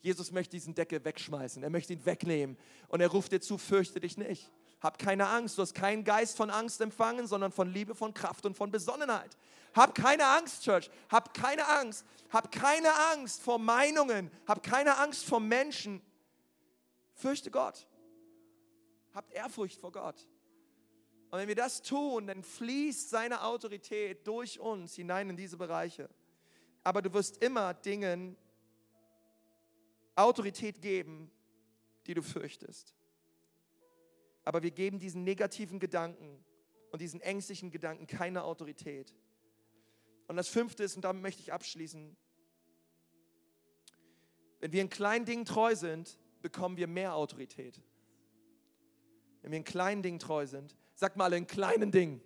Jesus 0.00 0.30
möchte 0.30 0.52
diesen 0.52 0.74
Deckel 0.74 1.04
wegschmeißen, 1.04 1.62
er 1.62 1.70
möchte 1.70 1.92
ihn 1.92 2.06
wegnehmen 2.06 2.56
und 2.88 3.00
er 3.00 3.08
ruft 3.08 3.32
dir 3.32 3.40
zu, 3.40 3.58
fürchte 3.58 4.00
dich 4.00 4.16
nicht. 4.16 4.50
Hab 4.80 4.98
keine 4.98 5.26
Angst, 5.26 5.58
du 5.58 5.62
hast 5.62 5.74
keinen 5.74 6.04
Geist 6.04 6.36
von 6.36 6.50
Angst 6.50 6.80
empfangen, 6.80 7.26
sondern 7.26 7.50
von 7.50 7.72
Liebe, 7.72 7.96
von 7.96 8.14
Kraft 8.14 8.46
und 8.46 8.56
von 8.56 8.70
Besonnenheit. 8.70 9.36
Hab 9.74 9.94
keine 9.94 10.24
Angst, 10.24 10.62
Church, 10.62 10.88
hab 11.08 11.34
keine 11.34 11.66
Angst, 11.66 12.04
hab 12.30 12.52
keine 12.52 12.88
Angst 13.12 13.42
vor 13.42 13.58
Meinungen, 13.58 14.30
hab 14.46 14.62
keine 14.62 14.96
Angst 14.98 15.24
vor 15.24 15.40
Menschen. 15.40 16.00
Fürchte 17.14 17.50
Gott. 17.50 17.88
Habt 19.14 19.32
Ehrfurcht 19.32 19.80
vor 19.80 19.90
Gott. 19.90 20.28
Und 21.30 21.38
wenn 21.38 21.48
wir 21.48 21.54
das 21.54 21.82
tun, 21.82 22.26
dann 22.26 22.42
fließt 22.42 23.10
seine 23.10 23.44
Autorität 23.44 24.26
durch 24.26 24.58
uns 24.60 24.94
hinein 24.94 25.30
in 25.30 25.36
diese 25.36 25.56
Bereiche. 25.56 26.08
Aber 26.82 27.02
du 27.02 27.12
wirst 27.12 27.42
immer 27.42 27.74
Dingen 27.74 28.36
Autorität 30.14 30.80
geben, 30.80 31.30
die 32.06 32.14
du 32.14 32.22
fürchtest. 32.22 32.94
Aber 34.44 34.62
wir 34.62 34.70
geben 34.70 34.98
diesen 34.98 35.22
negativen 35.24 35.78
Gedanken 35.78 36.42
und 36.90 37.02
diesen 37.02 37.20
ängstlichen 37.20 37.70
Gedanken 37.70 38.06
keine 38.06 38.44
Autorität. 38.44 39.14
Und 40.26 40.36
das 40.36 40.48
fünfte 40.48 40.82
ist, 40.82 40.96
und 40.96 41.02
damit 41.02 41.22
möchte 41.22 41.42
ich 41.42 41.52
abschließen, 41.52 42.16
wenn 44.60 44.72
wir 44.72 44.80
in 44.80 44.88
kleinen 44.88 45.24
Dingen 45.24 45.44
treu 45.44 45.76
sind, 45.76 46.18
bekommen 46.40 46.78
wir 46.78 46.86
mehr 46.86 47.14
Autorität. 47.14 47.80
Wenn 49.42 49.52
wir 49.52 49.58
in 49.58 49.64
kleinen 49.64 50.02
Dingen 50.02 50.18
treu 50.18 50.46
sind, 50.46 50.76
sag 50.98 51.14
mal 51.14 51.32
in 51.32 51.46
kleinen 51.46 51.92
Dingen. 51.92 52.20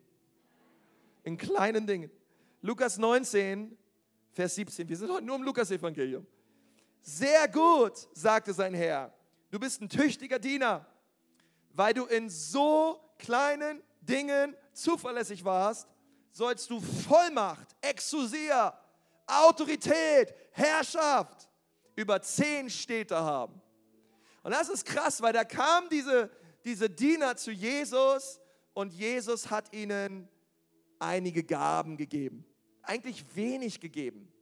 In 1.25 1.37
kleinen 1.37 1.87
Dingen. 1.87 2.11
Lukas 2.63 2.97
19, 2.97 3.77
Vers 4.33 4.55
17. 4.55 4.89
Wir 4.89 4.97
sind 4.97 5.13
heute 5.13 5.27
nur 5.27 5.37
im 5.37 5.43
Lukas-Evangelium. 5.43 6.27
Sehr 7.03 7.49
gut, 7.49 8.09
sagte 8.15 8.55
sein 8.55 8.73
Herr. 8.73 9.13
Du 9.51 9.61
bist 9.61 9.83
ein 9.83 9.91
tüchtiger 9.91 10.39
Diener, 10.39 10.87
weil 11.75 11.93
du 11.93 12.07
in 12.07 12.31
so 12.31 12.99
kleinen 13.19 13.83
Dingen 14.01 14.57
zuverlässig 14.73 15.45
warst, 15.45 15.87
sollst 16.31 16.71
du 16.71 16.81
Vollmacht, 16.81 17.77
Exousia, 17.83 18.73
Autorität, 19.27 20.35
Herrschaft 20.51 21.51
über 21.95 22.23
zehn 22.23 22.71
Städte 22.71 23.17
haben. 23.17 23.61
Und 24.43 24.53
das 24.53 24.71
ist 24.71 24.87
krass, 24.87 25.21
weil 25.21 25.35
da 25.35 25.45
kamen 25.45 25.91
diese, 25.91 26.31
diese 26.65 26.89
Diener 26.89 27.37
zu 27.37 27.51
Jesus 27.51 28.41
und 28.75 28.93
Jesus 28.93 29.51
hat 29.51 29.73
ihnen 29.73 30.29
einige 30.99 31.43
Gaben 31.45 31.97
gegeben. 31.97 32.45
Eigentlich 32.83 33.25
wenig 33.35 33.81
gegeben. 33.81 34.33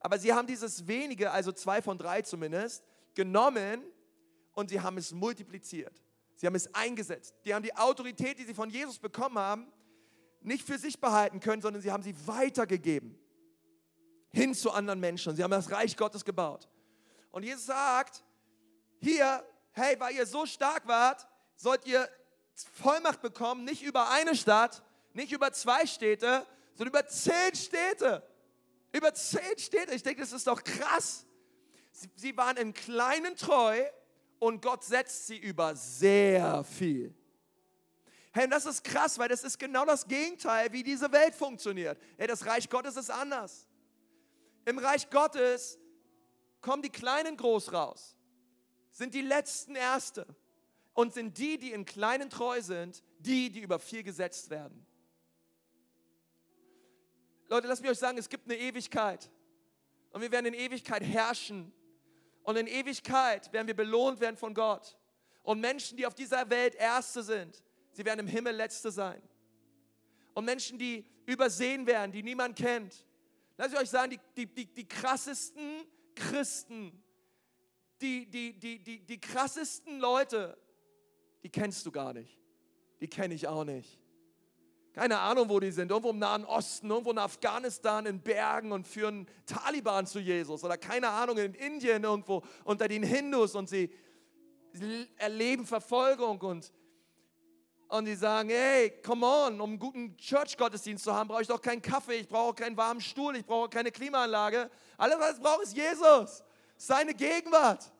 Aber 0.00 0.18
sie 0.18 0.32
haben 0.32 0.46
dieses 0.46 0.86
wenige, 0.86 1.30
also 1.30 1.52
zwei 1.52 1.82
von 1.82 1.98
drei 1.98 2.22
zumindest, 2.22 2.84
genommen 3.14 3.82
und 4.52 4.70
sie 4.70 4.80
haben 4.80 4.96
es 4.96 5.12
multipliziert. 5.12 6.02
Sie 6.36 6.46
haben 6.46 6.54
es 6.54 6.72
eingesetzt. 6.74 7.34
Die 7.44 7.54
haben 7.54 7.62
die 7.62 7.74
Autorität, 7.74 8.38
die 8.38 8.44
sie 8.44 8.54
von 8.54 8.70
Jesus 8.70 8.98
bekommen 8.98 9.38
haben, 9.38 9.72
nicht 10.40 10.64
für 10.64 10.78
sich 10.78 11.00
behalten 11.00 11.40
können, 11.40 11.62
sondern 11.62 11.82
sie 11.82 11.90
haben 11.90 12.02
sie 12.02 12.14
weitergegeben 12.26 13.18
hin 14.30 14.54
zu 14.54 14.70
anderen 14.70 15.00
Menschen. 15.00 15.34
Sie 15.34 15.42
haben 15.42 15.50
das 15.50 15.70
Reich 15.70 15.96
Gottes 15.96 16.24
gebaut. 16.24 16.68
Und 17.30 17.42
Jesus 17.42 17.66
sagt, 17.66 18.22
hier, 19.00 19.44
hey, 19.72 19.98
weil 19.98 20.14
ihr 20.14 20.26
so 20.26 20.46
stark 20.46 20.86
wart, 20.86 21.26
sollt 21.56 21.86
ihr 21.86 22.08
Vollmacht 22.64 23.22
bekommen, 23.22 23.64
nicht 23.64 23.82
über 23.82 24.10
eine 24.10 24.34
Stadt, 24.34 24.82
nicht 25.12 25.32
über 25.32 25.52
zwei 25.52 25.86
Städte, 25.86 26.46
sondern 26.74 26.94
über 26.94 27.06
zehn 27.06 27.54
Städte. 27.54 28.22
Über 28.92 29.12
zehn 29.14 29.58
Städte. 29.58 29.94
Ich 29.94 30.02
denke, 30.02 30.22
das 30.22 30.32
ist 30.32 30.46
doch 30.46 30.62
krass. 30.62 31.26
Sie, 32.14 32.36
waren 32.36 32.56
im 32.56 32.72
Kleinen 32.72 33.36
treu 33.36 33.82
und 34.38 34.62
Gott 34.62 34.84
setzt 34.84 35.26
sie 35.26 35.36
über 35.36 35.74
sehr 35.74 36.64
viel. 36.64 37.14
Hey, 38.32 38.44
und 38.44 38.50
das 38.50 38.66
ist 38.66 38.84
krass, 38.84 39.18
weil 39.18 39.28
das 39.28 39.42
ist 39.42 39.58
genau 39.58 39.84
das 39.84 40.06
Gegenteil, 40.06 40.72
wie 40.72 40.82
diese 40.82 41.10
Welt 41.10 41.34
funktioniert. 41.34 41.98
Hey, 42.16 42.28
das 42.28 42.46
Reich 42.46 42.70
Gottes 42.70 42.96
ist 42.96 43.10
anders. 43.10 43.66
Im 44.64 44.78
Reich 44.78 45.10
Gottes 45.10 45.78
kommen 46.60 46.82
die 46.82 46.90
Kleinen 46.90 47.36
groß 47.36 47.72
raus, 47.72 48.16
sind 48.92 49.14
die 49.14 49.22
Letzten 49.22 49.74
Erste 49.74 50.26
und 50.98 51.14
sind 51.14 51.38
die, 51.38 51.58
die 51.58 51.70
im 51.70 51.84
Kleinen 51.84 52.28
treu 52.28 52.60
sind, 52.60 53.04
die, 53.20 53.50
die 53.50 53.60
über 53.60 53.78
viel 53.78 54.02
gesetzt 54.02 54.50
werden. 54.50 54.84
Leute, 57.48 57.68
lasst 57.68 57.82
mich 57.82 57.90
euch 57.92 58.00
sagen, 58.00 58.18
es 58.18 58.28
gibt 58.28 58.50
eine 58.50 58.58
Ewigkeit 58.58 59.30
und 60.10 60.22
wir 60.22 60.32
werden 60.32 60.46
in 60.46 60.54
Ewigkeit 60.54 61.04
herrschen 61.04 61.72
und 62.42 62.56
in 62.56 62.66
Ewigkeit 62.66 63.52
werden 63.52 63.68
wir 63.68 63.76
belohnt 63.76 64.18
werden 64.18 64.36
von 64.36 64.52
Gott. 64.54 64.98
Und 65.44 65.60
Menschen, 65.60 65.96
die 65.96 66.04
auf 66.04 66.16
dieser 66.16 66.50
Welt 66.50 66.74
Erste 66.74 67.22
sind, 67.22 67.62
sie 67.92 68.04
werden 68.04 68.18
im 68.18 68.26
Himmel 68.26 68.56
Letzte 68.56 68.90
sein. 68.90 69.22
Und 70.34 70.46
Menschen, 70.46 70.80
die 70.80 71.06
übersehen 71.26 71.86
werden, 71.86 72.10
die 72.10 72.24
niemand 72.24 72.58
kennt. 72.58 73.06
Lass 73.56 73.72
ich 73.72 73.78
euch 73.78 73.90
sagen, 73.90 74.10
die, 74.10 74.18
die, 74.34 74.52
die, 74.52 74.66
die 74.74 74.88
krassesten 74.88 75.84
Christen, 76.16 77.00
die, 78.00 78.26
die, 78.26 78.58
die, 78.58 78.82
die, 78.82 78.98
die 78.98 79.20
krassesten 79.20 80.00
Leute, 80.00 80.58
die 81.42 81.50
kennst 81.50 81.86
du 81.86 81.90
gar 81.90 82.12
nicht. 82.12 82.38
Die 83.00 83.08
kenne 83.08 83.34
ich 83.34 83.46
auch 83.46 83.64
nicht. 83.64 83.98
Keine 84.92 85.18
Ahnung, 85.20 85.48
wo 85.48 85.60
die 85.60 85.70
sind. 85.70 85.90
Irgendwo 85.90 86.10
im 86.10 86.18
Nahen 86.18 86.44
Osten, 86.44 86.90
irgendwo 86.90 87.12
in 87.12 87.18
Afghanistan, 87.18 88.04
in 88.06 88.20
Bergen 88.20 88.72
und 88.72 88.86
führen 88.86 89.28
Taliban 89.46 90.06
zu 90.06 90.18
Jesus. 90.18 90.64
Oder 90.64 90.76
keine 90.76 91.08
Ahnung, 91.10 91.38
in 91.38 91.54
Indien 91.54 92.02
irgendwo 92.02 92.42
unter 92.64 92.88
den 92.88 93.04
Hindus 93.04 93.54
und 93.54 93.68
sie 93.68 93.90
erleben 95.16 95.66
Verfolgung 95.66 96.40
und, 96.40 96.72
und 97.88 98.04
die 98.04 98.16
sagen, 98.16 98.50
hey, 98.50 98.90
come 99.04 99.24
on, 99.24 99.60
um 99.60 99.70
einen 99.70 99.78
guten 99.78 100.16
Church-Gottesdienst 100.16 101.04
zu 101.04 101.14
haben, 101.14 101.28
brauche 101.28 101.42
ich 101.42 101.48
doch 101.48 101.62
keinen 101.62 101.80
Kaffee, 101.80 102.16
ich 102.16 102.28
brauche 102.28 102.54
keinen 102.54 102.76
warmen 102.76 103.00
Stuhl, 103.00 103.36
ich 103.36 103.46
brauche 103.46 103.68
keine 103.68 103.90
Klimaanlage. 103.92 104.70
Alles, 104.96 105.18
was 105.18 105.36
ich 105.36 105.42
brauche, 105.42 105.62
ist 105.62 105.76
Jesus, 105.76 106.42
seine 106.76 107.14
Gegenwart. 107.14 107.92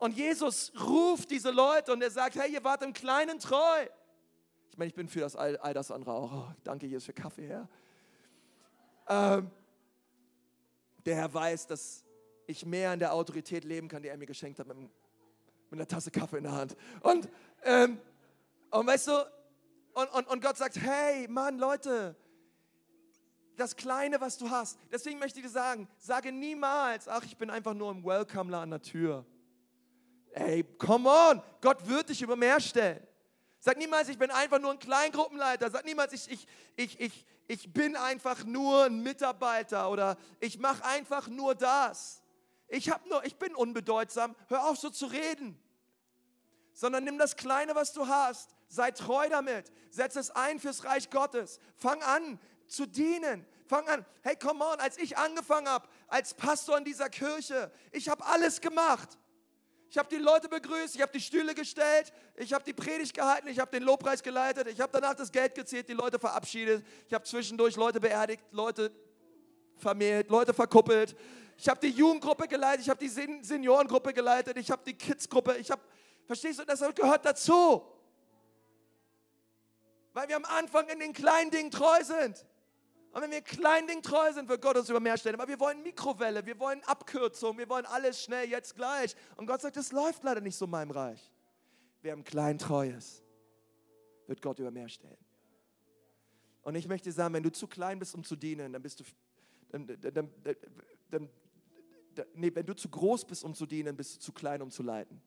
Und 0.00 0.16
Jesus 0.16 0.72
ruft 0.80 1.30
diese 1.30 1.50
Leute 1.50 1.92
und 1.92 2.02
er 2.02 2.10
sagt, 2.10 2.34
hey, 2.34 2.50
ihr 2.50 2.64
wart 2.64 2.82
im 2.82 2.94
Kleinen 2.94 3.38
treu. 3.38 3.86
Ich 4.70 4.78
meine, 4.78 4.88
ich 4.88 4.94
bin 4.94 5.06
für 5.08 5.20
das 5.20 5.36
all, 5.36 5.58
all 5.58 5.74
das 5.74 5.90
andere 5.90 6.12
auch. 6.14 6.32
Oh, 6.32 6.54
danke 6.64 6.86
Jesus 6.86 7.04
für 7.04 7.12
Kaffee, 7.12 7.46
Herr. 7.46 7.68
Ähm, 9.08 9.50
der 11.04 11.16
Herr 11.16 11.34
weiß, 11.34 11.66
dass 11.66 12.02
ich 12.46 12.64
mehr 12.64 12.94
in 12.94 12.98
der 12.98 13.12
Autorität 13.12 13.62
leben 13.64 13.88
kann, 13.88 14.02
die 14.02 14.08
er 14.08 14.16
mir 14.16 14.24
geschenkt 14.24 14.58
hat, 14.58 14.66
mit, 14.68 14.78
mit 14.78 14.90
einer 15.70 15.86
Tasse 15.86 16.10
Kaffee 16.10 16.38
in 16.38 16.44
der 16.44 16.52
Hand. 16.52 16.76
Und, 17.02 17.28
ähm, 17.64 18.00
und 18.70 18.86
weißt 18.86 19.08
du, 19.08 19.12
und, 19.92 20.14
und, 20.14 20.28
und 20.28 20.42
Gott 20.42 20.56
sagt, 20.56 20.80
hey, 20.80 21.28
Mann, 21.28 21.58
Leute, 21.58 22.16
das 23.58 23.76
Kleine, 23.76 24.18
was 24.18 24.38
du 24.38 24.48
hast. 24.48 24.78
Deswegen 24.90 25.18
möchte 25.18 25.40
ich 25.40 25.44
dir 25.44 25.50
sagen, 25.50 25.88
sage 25.98 26.32
niemals, 26.32 27.06
ach, 27.06 27.22
ich 27.24 27.36
bin 27.36 27.50
einfach 27.50 27.74
nur 27.74 27.90
ein 27.90 28.02
Welcomer 28.02 28.60
an 28.60 28.70
der 28.70 28.80
Tür. 28.80 29.26
Ey, 30.32 30.64
come 30.78 31.08
on, 31.08 31.42
Gott 31.60 31.86
wird 31.88 32.08
dich 32.08 32.22
über 32.22 32.36
mehr 32.36 32.60
stellen. 32.60 33.06
Sag 33.58 33.76
niemals, 33.76 34.08
ich 34.08 34.18
bin 34.18 34.30
einfach 34.30 34.58
nur 34.58 34.70
ein 34.70 34.78
Kleingruppenleiter. 34.78 35.70
Sag 35.70 35.84
niemals, 35.84 36.12
ich, 36.14 36.30
ich, 36.30 36.46
ich, 36.76 37.00
ich, 37.00 37.26
ich 37.46 37.72
bin 37.72 37.94
einfach 37.94 38.44
nur 38.44 38.84
ein 38.84 39.02
Mitarbeiter 39.02 39.90
oder 39.90 40.16
ich 40.40 40.58
mache 40.58 40.82
einfach 40.84 41.28
nur 41.28 41.54
das. 41.54 42.22
Ich, 42.68 42.88
hab 42.88 43.04
nur, 43.06 43.24
ich 43.24 43.36
bin 43.36 43.54
unbedeutsam. 43.54 44.34
Hör 44.48 44.66
auf, 44.66 44.78
so 44.78 44.88
zu 44.88 45.06
reden. 45.06 45.60
Sondern 46.72 47.04
nimm 47.04 47.18
das 47.18 47.36
Kleine, 47.36 47.74
was 47.74 47.92
du 47.92 48.06
hast. 48.06 48.50
Sei 48.68 48.92
treu 48.92 49.28
damit. 49.28 49.70
Setz 49.90 50.16
es 50.16 50.30
ein 50.30 50.58
fürs 50.58 50.84
Reich 50.84 51.10
Gottes. 51.10 51.58
Fang 51.76 52.02
an 52.02 52.38
zu 52.66 52.86
dienen. 52.86 53.44
Fang 53.66 53.86
an. 53.88 54.06
Hey, 54.22 54.36
come 54.36 54.64
on, 54.64 54.80
als 54.80 54.96
ich 54.96 55.18
angefangen 55.18 55.68
habe, 55.68 55.86
als 56.06 56.32
Pastor 56.32 56.78
in 56.78 56.84
dieser 56.84 57.10
Kirche, 57.10 57.70
ich 57.92 58.08
habe 58.08 58.24
alles 58.24 58.60
gemacht. 58.60 59.18
Ich 59.90 59.98
habe 59.98 60.08
die 60.08 60.22
Leute 60.22 60.48
begrüßt, 60.48 60.94
ich 60.94 61.02
habe 61.02 61.10
die 61.10 61.20
Stühle 61.20 61.52
gestellt, 61.52 62.12
ich 62.36 62.52
habe 62.52 62.62
die 62.62 62.72
Predigt 62.72 63.12
gehalten, 63.12 63.48
ich 63.48 63.58
habe 63.58 63.72
den 63.72 63.82
Lobpreis 63.82 64.22
geleitet, 64.22 64.68
ich 64.68 64.80
habe 64.80 64.92
danach 64.92 65.14
das 65.14 65.32
Geld 65.32 65.52
gezählt, 65.56 65.88
die 65.88 65.94
Leute 65.94 66.20
verabschiedet, 66.20 66.86
ich 67.08 67.12
habe 67.12 67.24
zwischendurch 67.24 67.74
Leute 67.74 67.98
beerdigt, 67.98 68.44
Leute 68.52 68.92
vermählt, 69.78 70.30
Leute 70.30 70.54
verkuppelt. 70.54 71.16
Ich 71.58 71.68
habe 71.68 71.80
die 71.80 71.88
Jugendgruppe 71.88 72.46
geleitet, 72.46 72.82
ich 72.82 72.88
habe 72.88 73.00
die 73.00 73.08
Sen 73.08 73.42
Seniorengruppe 73.42 74.12
geleitet, 74.12 74.56
ich 74.58 74.70
habe 74.70 74.82
die 74.86 74.94
Kidsgruppe, 74.94 75.56
ich 75.56 75.72
habe, 75.72 75.82
verstehst 76.24 76.60
du, 76.60 76.64
das 76.64 76.78
gehört 76.94 77.24
dazu. 77.24 77.82
Weil 80.12 80.28
wir 80.28 80.36
am 80.36 80.44
Anfang 80.44 80.86
in 80.88 81.00
den 81.00 81.12
kleinen 81.12 81.50
Dingen 81.50 81.72
treu 81.72 82.04
sind. 82.04 82.46
Und 83.12 83.22
wenn 83.22 83.30
wir 83.30 83.40
kleinen 83.40 83.88
Dingen 83.88 84.02
treu 84.02 84.32
sind, 84.32 84.48
wird 84.48 84.62
Gott 84.62 84.76
uns 84.76 84.88
über 84.88 85.00
mehr 85.00 85.16
stellen. 85.16 85.34
Aber 85.34 85.48
wir 85.48 85.58
wollen 85.58 85.82
Mikrowelle, 85.82 86.46
wir 86.46 86.58
wollen 86.60 86.82
Abkürzung, 86.84 87.58
wir 87.58 87.68
wollen 87.68 87.86
alles 87.86 88.22
schnell, 88.22 88.48
jetzt 88.48 88.76
gleich. 88.76 89.16
Und 89.36 89.46
Gott 89.46 89.60
sagt, 89.60 89.76
das 89.76 89.90
läuft 89.90 90.22
leider 90.22 90.40
nicht 90.40 90.56
so 90.56 90.66
in 90.66 90.70
meinem 90.70 90.92
Reich. 90.92 91.32
Wer 92.02 92.12
im 92.12 92.22
Kleinen 92.22 92.58
treu 92.58 92.88
ist, 92.88 93.24
wird 94.26 94.40
Gott 94.40 94.60
über 94.60 94.70
mehr 94.70 94.88
stellen. 94.88 95.18
Und 96.62 96.76
ich 96.76 96.86
möchte 96.86 97.10
sagen, 97.10 97.34
wenn 97.34 97.42
du 97.42 97.50
zu 97.50 97.66
klein 97.66 97.98
bist, 97.98 98.14
um 98.14 98.22
zu 98.22 98.36
dienen, 98.36 98.72
dann 98.72 98.82
bist 98.82 99.00
du, 99.00 99.04
dann, 99.70 99.86
dann, 99.86 100.30
dann, 101.10 101.28
nee, 102.34 102.54
wenn 102.54 102.66
du 102.66 102.76
zu 102.76 102.88
groß 102.88 103.24
bist, 103.24 103.42
um 103.42 103.54
zu 103.54 103.66
dienen, 103.66 103.96
bist 103.96 104.16
du 104.16 104.20
zu 104.20 104.32
klein, 104.32 104.62
um 104.62 104.70
zu 104.70 104.84
leiten. 104.84 105.20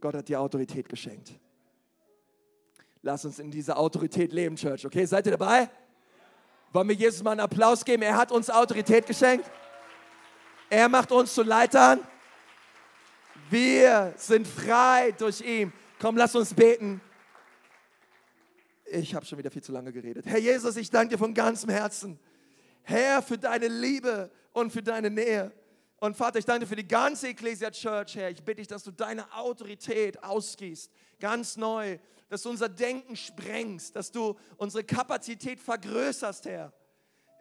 Gott 0.00 0.14
hat 0.14 0.28
dir 0.28 0.40
Autorität 0.40 0.88
geschenkt. 0.88 1.38
Lass 3.04 3.24
uns 3.24 3.40
in 3.40 3.50
dieser 3.50 3.78
Autorität 3.78 4.32
leben, 4.32 4.54
Church. 4.54 4.86
Okay, 4.86 5.04
seid 5.04 5.26
ihr 5.26 5.36
dabei? 5.36 5.68
Wollen 6.72 6.88
wir 6.88 6.94
Jesus 6.94 7.22
mal 7.22 7.32
einen 7.32 7.40
Applaus 7.40 7.84
geben? 7.84 8.02
Er 8.02 8.16
hat 8.16 8.30
uns 8.30 8.48
Autorität 8.48 9.06
geschenkt. 9.06 9.50
Er 10.70 10.88
macht 10.88 11.10
uns 11.10 11.34
zu 11.34 11.42
Leitern. 11.42 12.00
Wir 13.50 14.14
sind 14.16 14.46
frei 14.46 15.12
durch 15.18 15.40
ihn. 15.40 15.72
Komm, 16.00 16.16
lass 16.16 16.34
uns 16.36 16.54
beten. 16.54 17.00
Ich 18.86 19.14
habe 19.14 19.26
schon 19.26 19.38
wieder 19.38 19.50
viel 19.50 19.62
zu 19.62 19.72
lange 19.72 19.92
geredet. 19.92 20.24
Herr 20.24 20.38
Jesus, 20.38 20.76
ich 20.76 20.88
danke 20.88 21.14
dir 21.14 21.18
von 21.18 21.34
ganzem 21.34 21.70
Herzen. 21.70 22.20
Herr, 22.84 23.20
für 23.20 23.36
deine 23.36 23.66
Liebe 23.66 24.30
und 24.52 24.72
für 24.72 24.82
deine 24.82 25.10
Nähe. 25.10 25.50
Und 25.98 26.16
Vater, 26.16 26.38
ich 26.38 26.44
danke 26.44 26.60
dir 26.60 26.68
für 26.68 26.76
die 26.76 26.86
ganze 26.86 27.28
Ecclesia 27.28 27.70
Church, 27.70 28.14
Herr. 28.14 28.30
Ich 28.30 28.42
bitte 28.42 28.60
dich, 28.60 28.68
dass 28.68 28.84
du 28.84 28.92
deine 28.92 29.30
Autorität 29.34 30.22
ausgießt, 30.22 30.90
ganz 31.18 31.56
neu, 31.56 31.98
dass 32.32 32.44
du 32.44 32.48
unser 32.48 32.70
Denken 32.70 33.14
sprengst, 33.14 33.94
dass 33.94 34.10
du 34.10 34.38
unsere 34.56 34.84
Kapazität 34.84 35.60
vergrößerst, 35.60 36.46
Herr. 36.46 36.72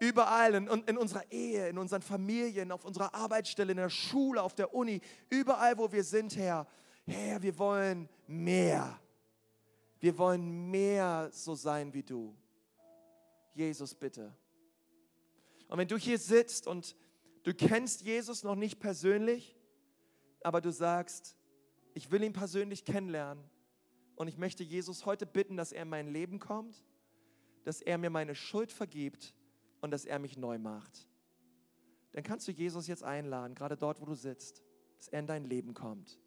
Überall, 0.01 0.53
in, 0.53 0.67
in 0.67 0.97
unserer 0.97 1.31
Ehe, 1.31 1.69
in 1.69 1.77
unseren 1.77 2.01
Familien, 2.01 2.73
auf 2.73 2.83
unserer 2.83 3.15
Arbeitsstelle, 3.15 3.71
in 3.71 3.77
der 3.77 3.89
Schule, 3.89 4.43
auf 4.43 4.53
der 4.53 4.73
Uni, 4.73 4.99
überall, 5.29 5.77
wo 5.77 5.93
wir 5.93 6.03
sind, 6.03 6.35
Herr. 6.35 6.67
Herr, 7.05 7.41
wir 7.41 7.57
wollen 7.57 8.09
mehr. 8.27 8.99
Wir 10.01 10.17
wollen 10.17 10.69
mehr 10.69 11.29
so 11.31 11.55
sein 11.55 11.93
wie 11.93 12.03
du. 12.03 12.35
Jesus, 13.53 13.95
bitte. 13.95 14.35
Und 15.69 15.77
wenn 15.77 15.87
du 15.87 15.95
hier 15.95 16.19
sitzt 16.19 16.67
und 16.67 16.97
du 17.43 17.53
kennst 17.53 18.01
Jesus 18.01 18.43
noch 18.43 18.55
nicht 18.55 18.81
persönlich, 18.81 19.55
aber 20.43 20.59
du 20.59 20.69
sagst, 20.69 21.37
ich 21.93 22.11
will 22.11 22.23
ihn 22.23 22.33
persönlich 22.33 22.83
kennenlernen 22.83 23.50
und 24.21 24.27
ich 24.27 24.37
möchte 24.37 24.63
Jesus 24.63 25.07
heute 25.07 25.25
bitten, 25.25 25.57
dass 25.57 25.71
er 25.71 25.81
in 25.81 25.89
mein 25.89 26.07
Leben 26.07 26.37
kommt, 26.37 26.85
dass 27.63 27.81
er 27.81 27.97
mir 27.97 28.11
meine 28.11 28.35
Schuld 28.35 28.71
vergibt 28.71 29.33
und 29.81 29.89
dass 29.89 30.05
er 30.05 30.19
mich 30.19 30.37
neu 30.37 30.59
macht. 30.59 31.09
Dann 32.11 32.23
kannst 32.23 32.47
du 32.47 32.51
Jesus 32.51 32.85
jetzt 32.85 33.03
einladen, 33.03 33.55
gerade 33.55 33.75
dort, 33.75 33.99
wo 33.99 34.05
du 34.05 34.13
sitzt, 34.13 34.61
dass 34.99 35.07
er 35.07 35.21
in 35.21 35.25
dein 35.25 35.45
Leben 35.45 35.73
kommt. 35.73 36.19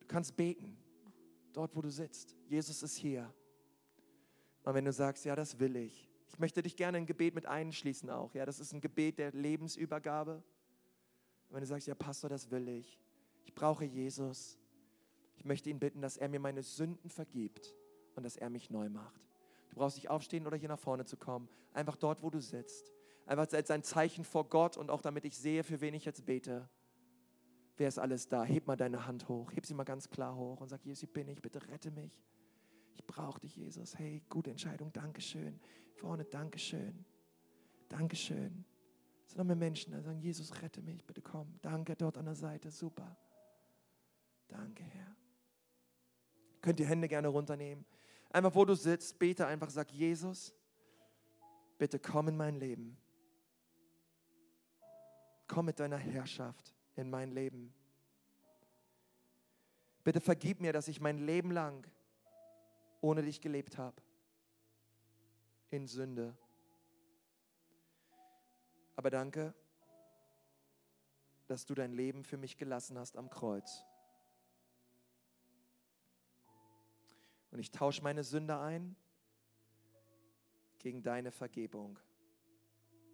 Du 0.00 0.06
kannst 0.06 0.36
beten, 0.36 0.76
dort, 1.54 1.74
wo 1.74 1.80
du 1.80 1.88
sitzt. 1.88 2.36
Jesus 2.50 2.82
ist 2.82 2.96
hier. 2.96 3.32
Und 4.62 4.74
wenn 4.74 4.84
du 4.84 4.92
sagst, 4.92 5.24
ja, 5.24 5.34
das 5.34 5.58
will 5.58 5.74
ich, 5.76 6.10
ich 6.28 6.38
möchte 6.38 6.62
dich 6.62 6.76
gerne 6.76 6.98
ein 6.98 7.06
Gebet 7.06 7.34
mit 7.34 7.46
einschließen 7.46 8.10
auch. 8.10 8.34
Ja, 8.34 8.44
das 8.44 8.60
ist 8.60 8.74
ein 8.74 8.82
Gebet 8.82 9.16
der 9.16 9.32
Lebensübergabe. 9.32 10.34
Und 11.48 11.54
wenn 11.54 11.60
du 11.60 11.66
sagst, 11.66 11.86
ja, 11.86 11.94
Pastor, 11.94 12.28
das 12.28 12.50
will 12.50 12.68
ich. 12.68 13.00
Ich 13.42 13.54
brauche 13.54 13.86
Jesus. 13.86 14.58
Ich 15.42 15.44
möchte 15.44 15.70
ihn 15.70 15.80
bitten, 15.80 16.00
dass 16.00 16.16
er 16.16 16.28
mir 16.28 16.38
meine 16.38 16.62
Sünden 16.62 17.10
vergibt 17.10 17.74
und 18.14 18.22
dass 18.22 18.36
er 18.36 18.48
mich 18.48 18.70
neu 18.70 18.88
macht. 18.88 19.20
Du 19.70 19.74
brauchst 19.74 19.96
nicht 19.96 20.08
aufstehen 20.08 20.46
oder 20.46 20.56
hier 20.56 20.68
nach 20.68 20.78
vorne 20.78 21.04
zu 21.04 21.16
kommen. 21.16 21.48
Einfach 21.72 21.96
dort, 21.96 22.22
wo 22.22 22.30
du 22.30 22.38
sitzt. 22.38 22.92
Einfach 23.26 23.52
als 23.52 23.68
ein 23.72 23.82
Zeichen 23.82 24.22
vor 24.22 24.48
Gott 24.48 24.76
und 24.76 24.88
auch 24.88 25.00
damit 25.00 25.24
ich 25.24 25.36
sehe, 25.36 25.64
für 25.64 25.80
wen 25.80 25.94
ich 25.94 26.04
jetzt 26.04 26.24
bete. 26.24 26.68
Wer 27.76 27.88
ist 27.88 27.98
alles 27.98 28.28
da? 28.28 28.44
Heb 28.44 28.68
mal 28.68 28.76
deine 28.76 29.04
Hand 29.04 29.28
hoch. 29.28 29.50
Heb 29.50 29.66
sie 29.66 29.74
mal 29.74 29.82
ganz 29.82 30.08
klar 30.10 30.36
hoch 30.36 30.60
und 30.60 30.68
sag, 30.68 30.84
Jesus, 30.84 31.00
hier 31.00 31.12
bin 31.12 31.26
ich. 31.26 31.42
Bitte 31.42 31.60
rette 31.66 31.90
mich. 31.90 32.22
Ich 32.94 33.04
brauche 33.04 33.40
dich, 33.40 33.56
Jesus. 33.56 33.98
Hey, 33.98 34.22
gute 34.28 34.50
Entscheidung. 34.50 34.92
Dankeschön. 34.92 35.58
Vorne, 35.94 36.24
Dankeschön. 36.24 37.04
Dankeschön. 37.88 38.64
Es 39.24 39.32
sind 39.32 39.38
noch 39.38 39.44
mehr 39.44 39.56
Menschen, 39.56 39.92
die 39.92 40.00
sagen, 40.02 40.20
Jesus, 40.20 40.62
rette 40.62 40.82
mich, 40.82 41.04
bitte 41.04 41.20
komm. 41.20 41.58
Danke, 41.62 41.96
dort 41.96 42.16
an 42.16 42.26
der 42.26 42.36
Seite. 42.36 42.70
Super. 42.70 43.16
Danke, 44.46 44.84
Herr. 44.84 45.16
Könnt 46.62 46.80
ihr 46.80 46.86
Hände 46.86 47.08
gerne 47.08 47.28
runternehmen. 47.28 47.84
Einfach, 48.30 48.54
wo 48.54 48.64
du 48.64 48.74
sitzt, 48.74 49.18
bete 49.18 49.46
einfach, 49.46 49.68
sag, 49.68 49.92
Jesus, 49.92 50.54
bitte 51.76 51.98
komm 51.98 52.28
in 52.28 52.36
mein 52.36 52.54
Leben. 52.54 52.96
Komm 55.48 55.66
mit 55.66 55.80
deiner 55.80 55.98
Herrschaft 55.98 56.72
in 56.96 57.10
mein 57.10 57.32
Leben. 57.32 57.74
Bitte 60.04 60.20
vergib 60.20 60.60
mir, 60.60 60.72
dass 60.72 60.88
ich 60.88 61.00
mein 61.00 61.18
Leben 61.18 61.50
lang 61.50 61.86
ohne 63.00 63.22
dich 63.22 63.40
gelebt 63.40 63.76
habe. 63.76 64.00
In 65.70 65.86
Sünde. 65.86 66.36
Aber 68.96 69.10
danke, 69.10 69.52
dass 71.48 71.66
du 71.66 71.74
dein 71.74 71.92
Leben 71.92 72.24
für 72.24 72.36
mich 72.36 72.56
gelassen 72.56 72.98
hast 72.98 73.16
am 73.16 73.28
Kreuz. 73.28 73.84
Und 77.52 77.58
ich 77.58 77.70
tausche 77.70 78.02
meine 78.02 78.24
Sünde 78.24 78.58
ein 78.58 78.96
gegen 80.78 81.02
deine 81.02 81.30
Vergebung 81.30 81.98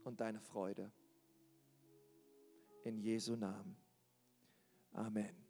und 0.04 0.20
deine 0.20 0.40
Freude. 0.40 0.90
In 2.84 2.98
Jesu 2.98 3.36
Namen. 3.36 3.76
Amen. 4.92 5.47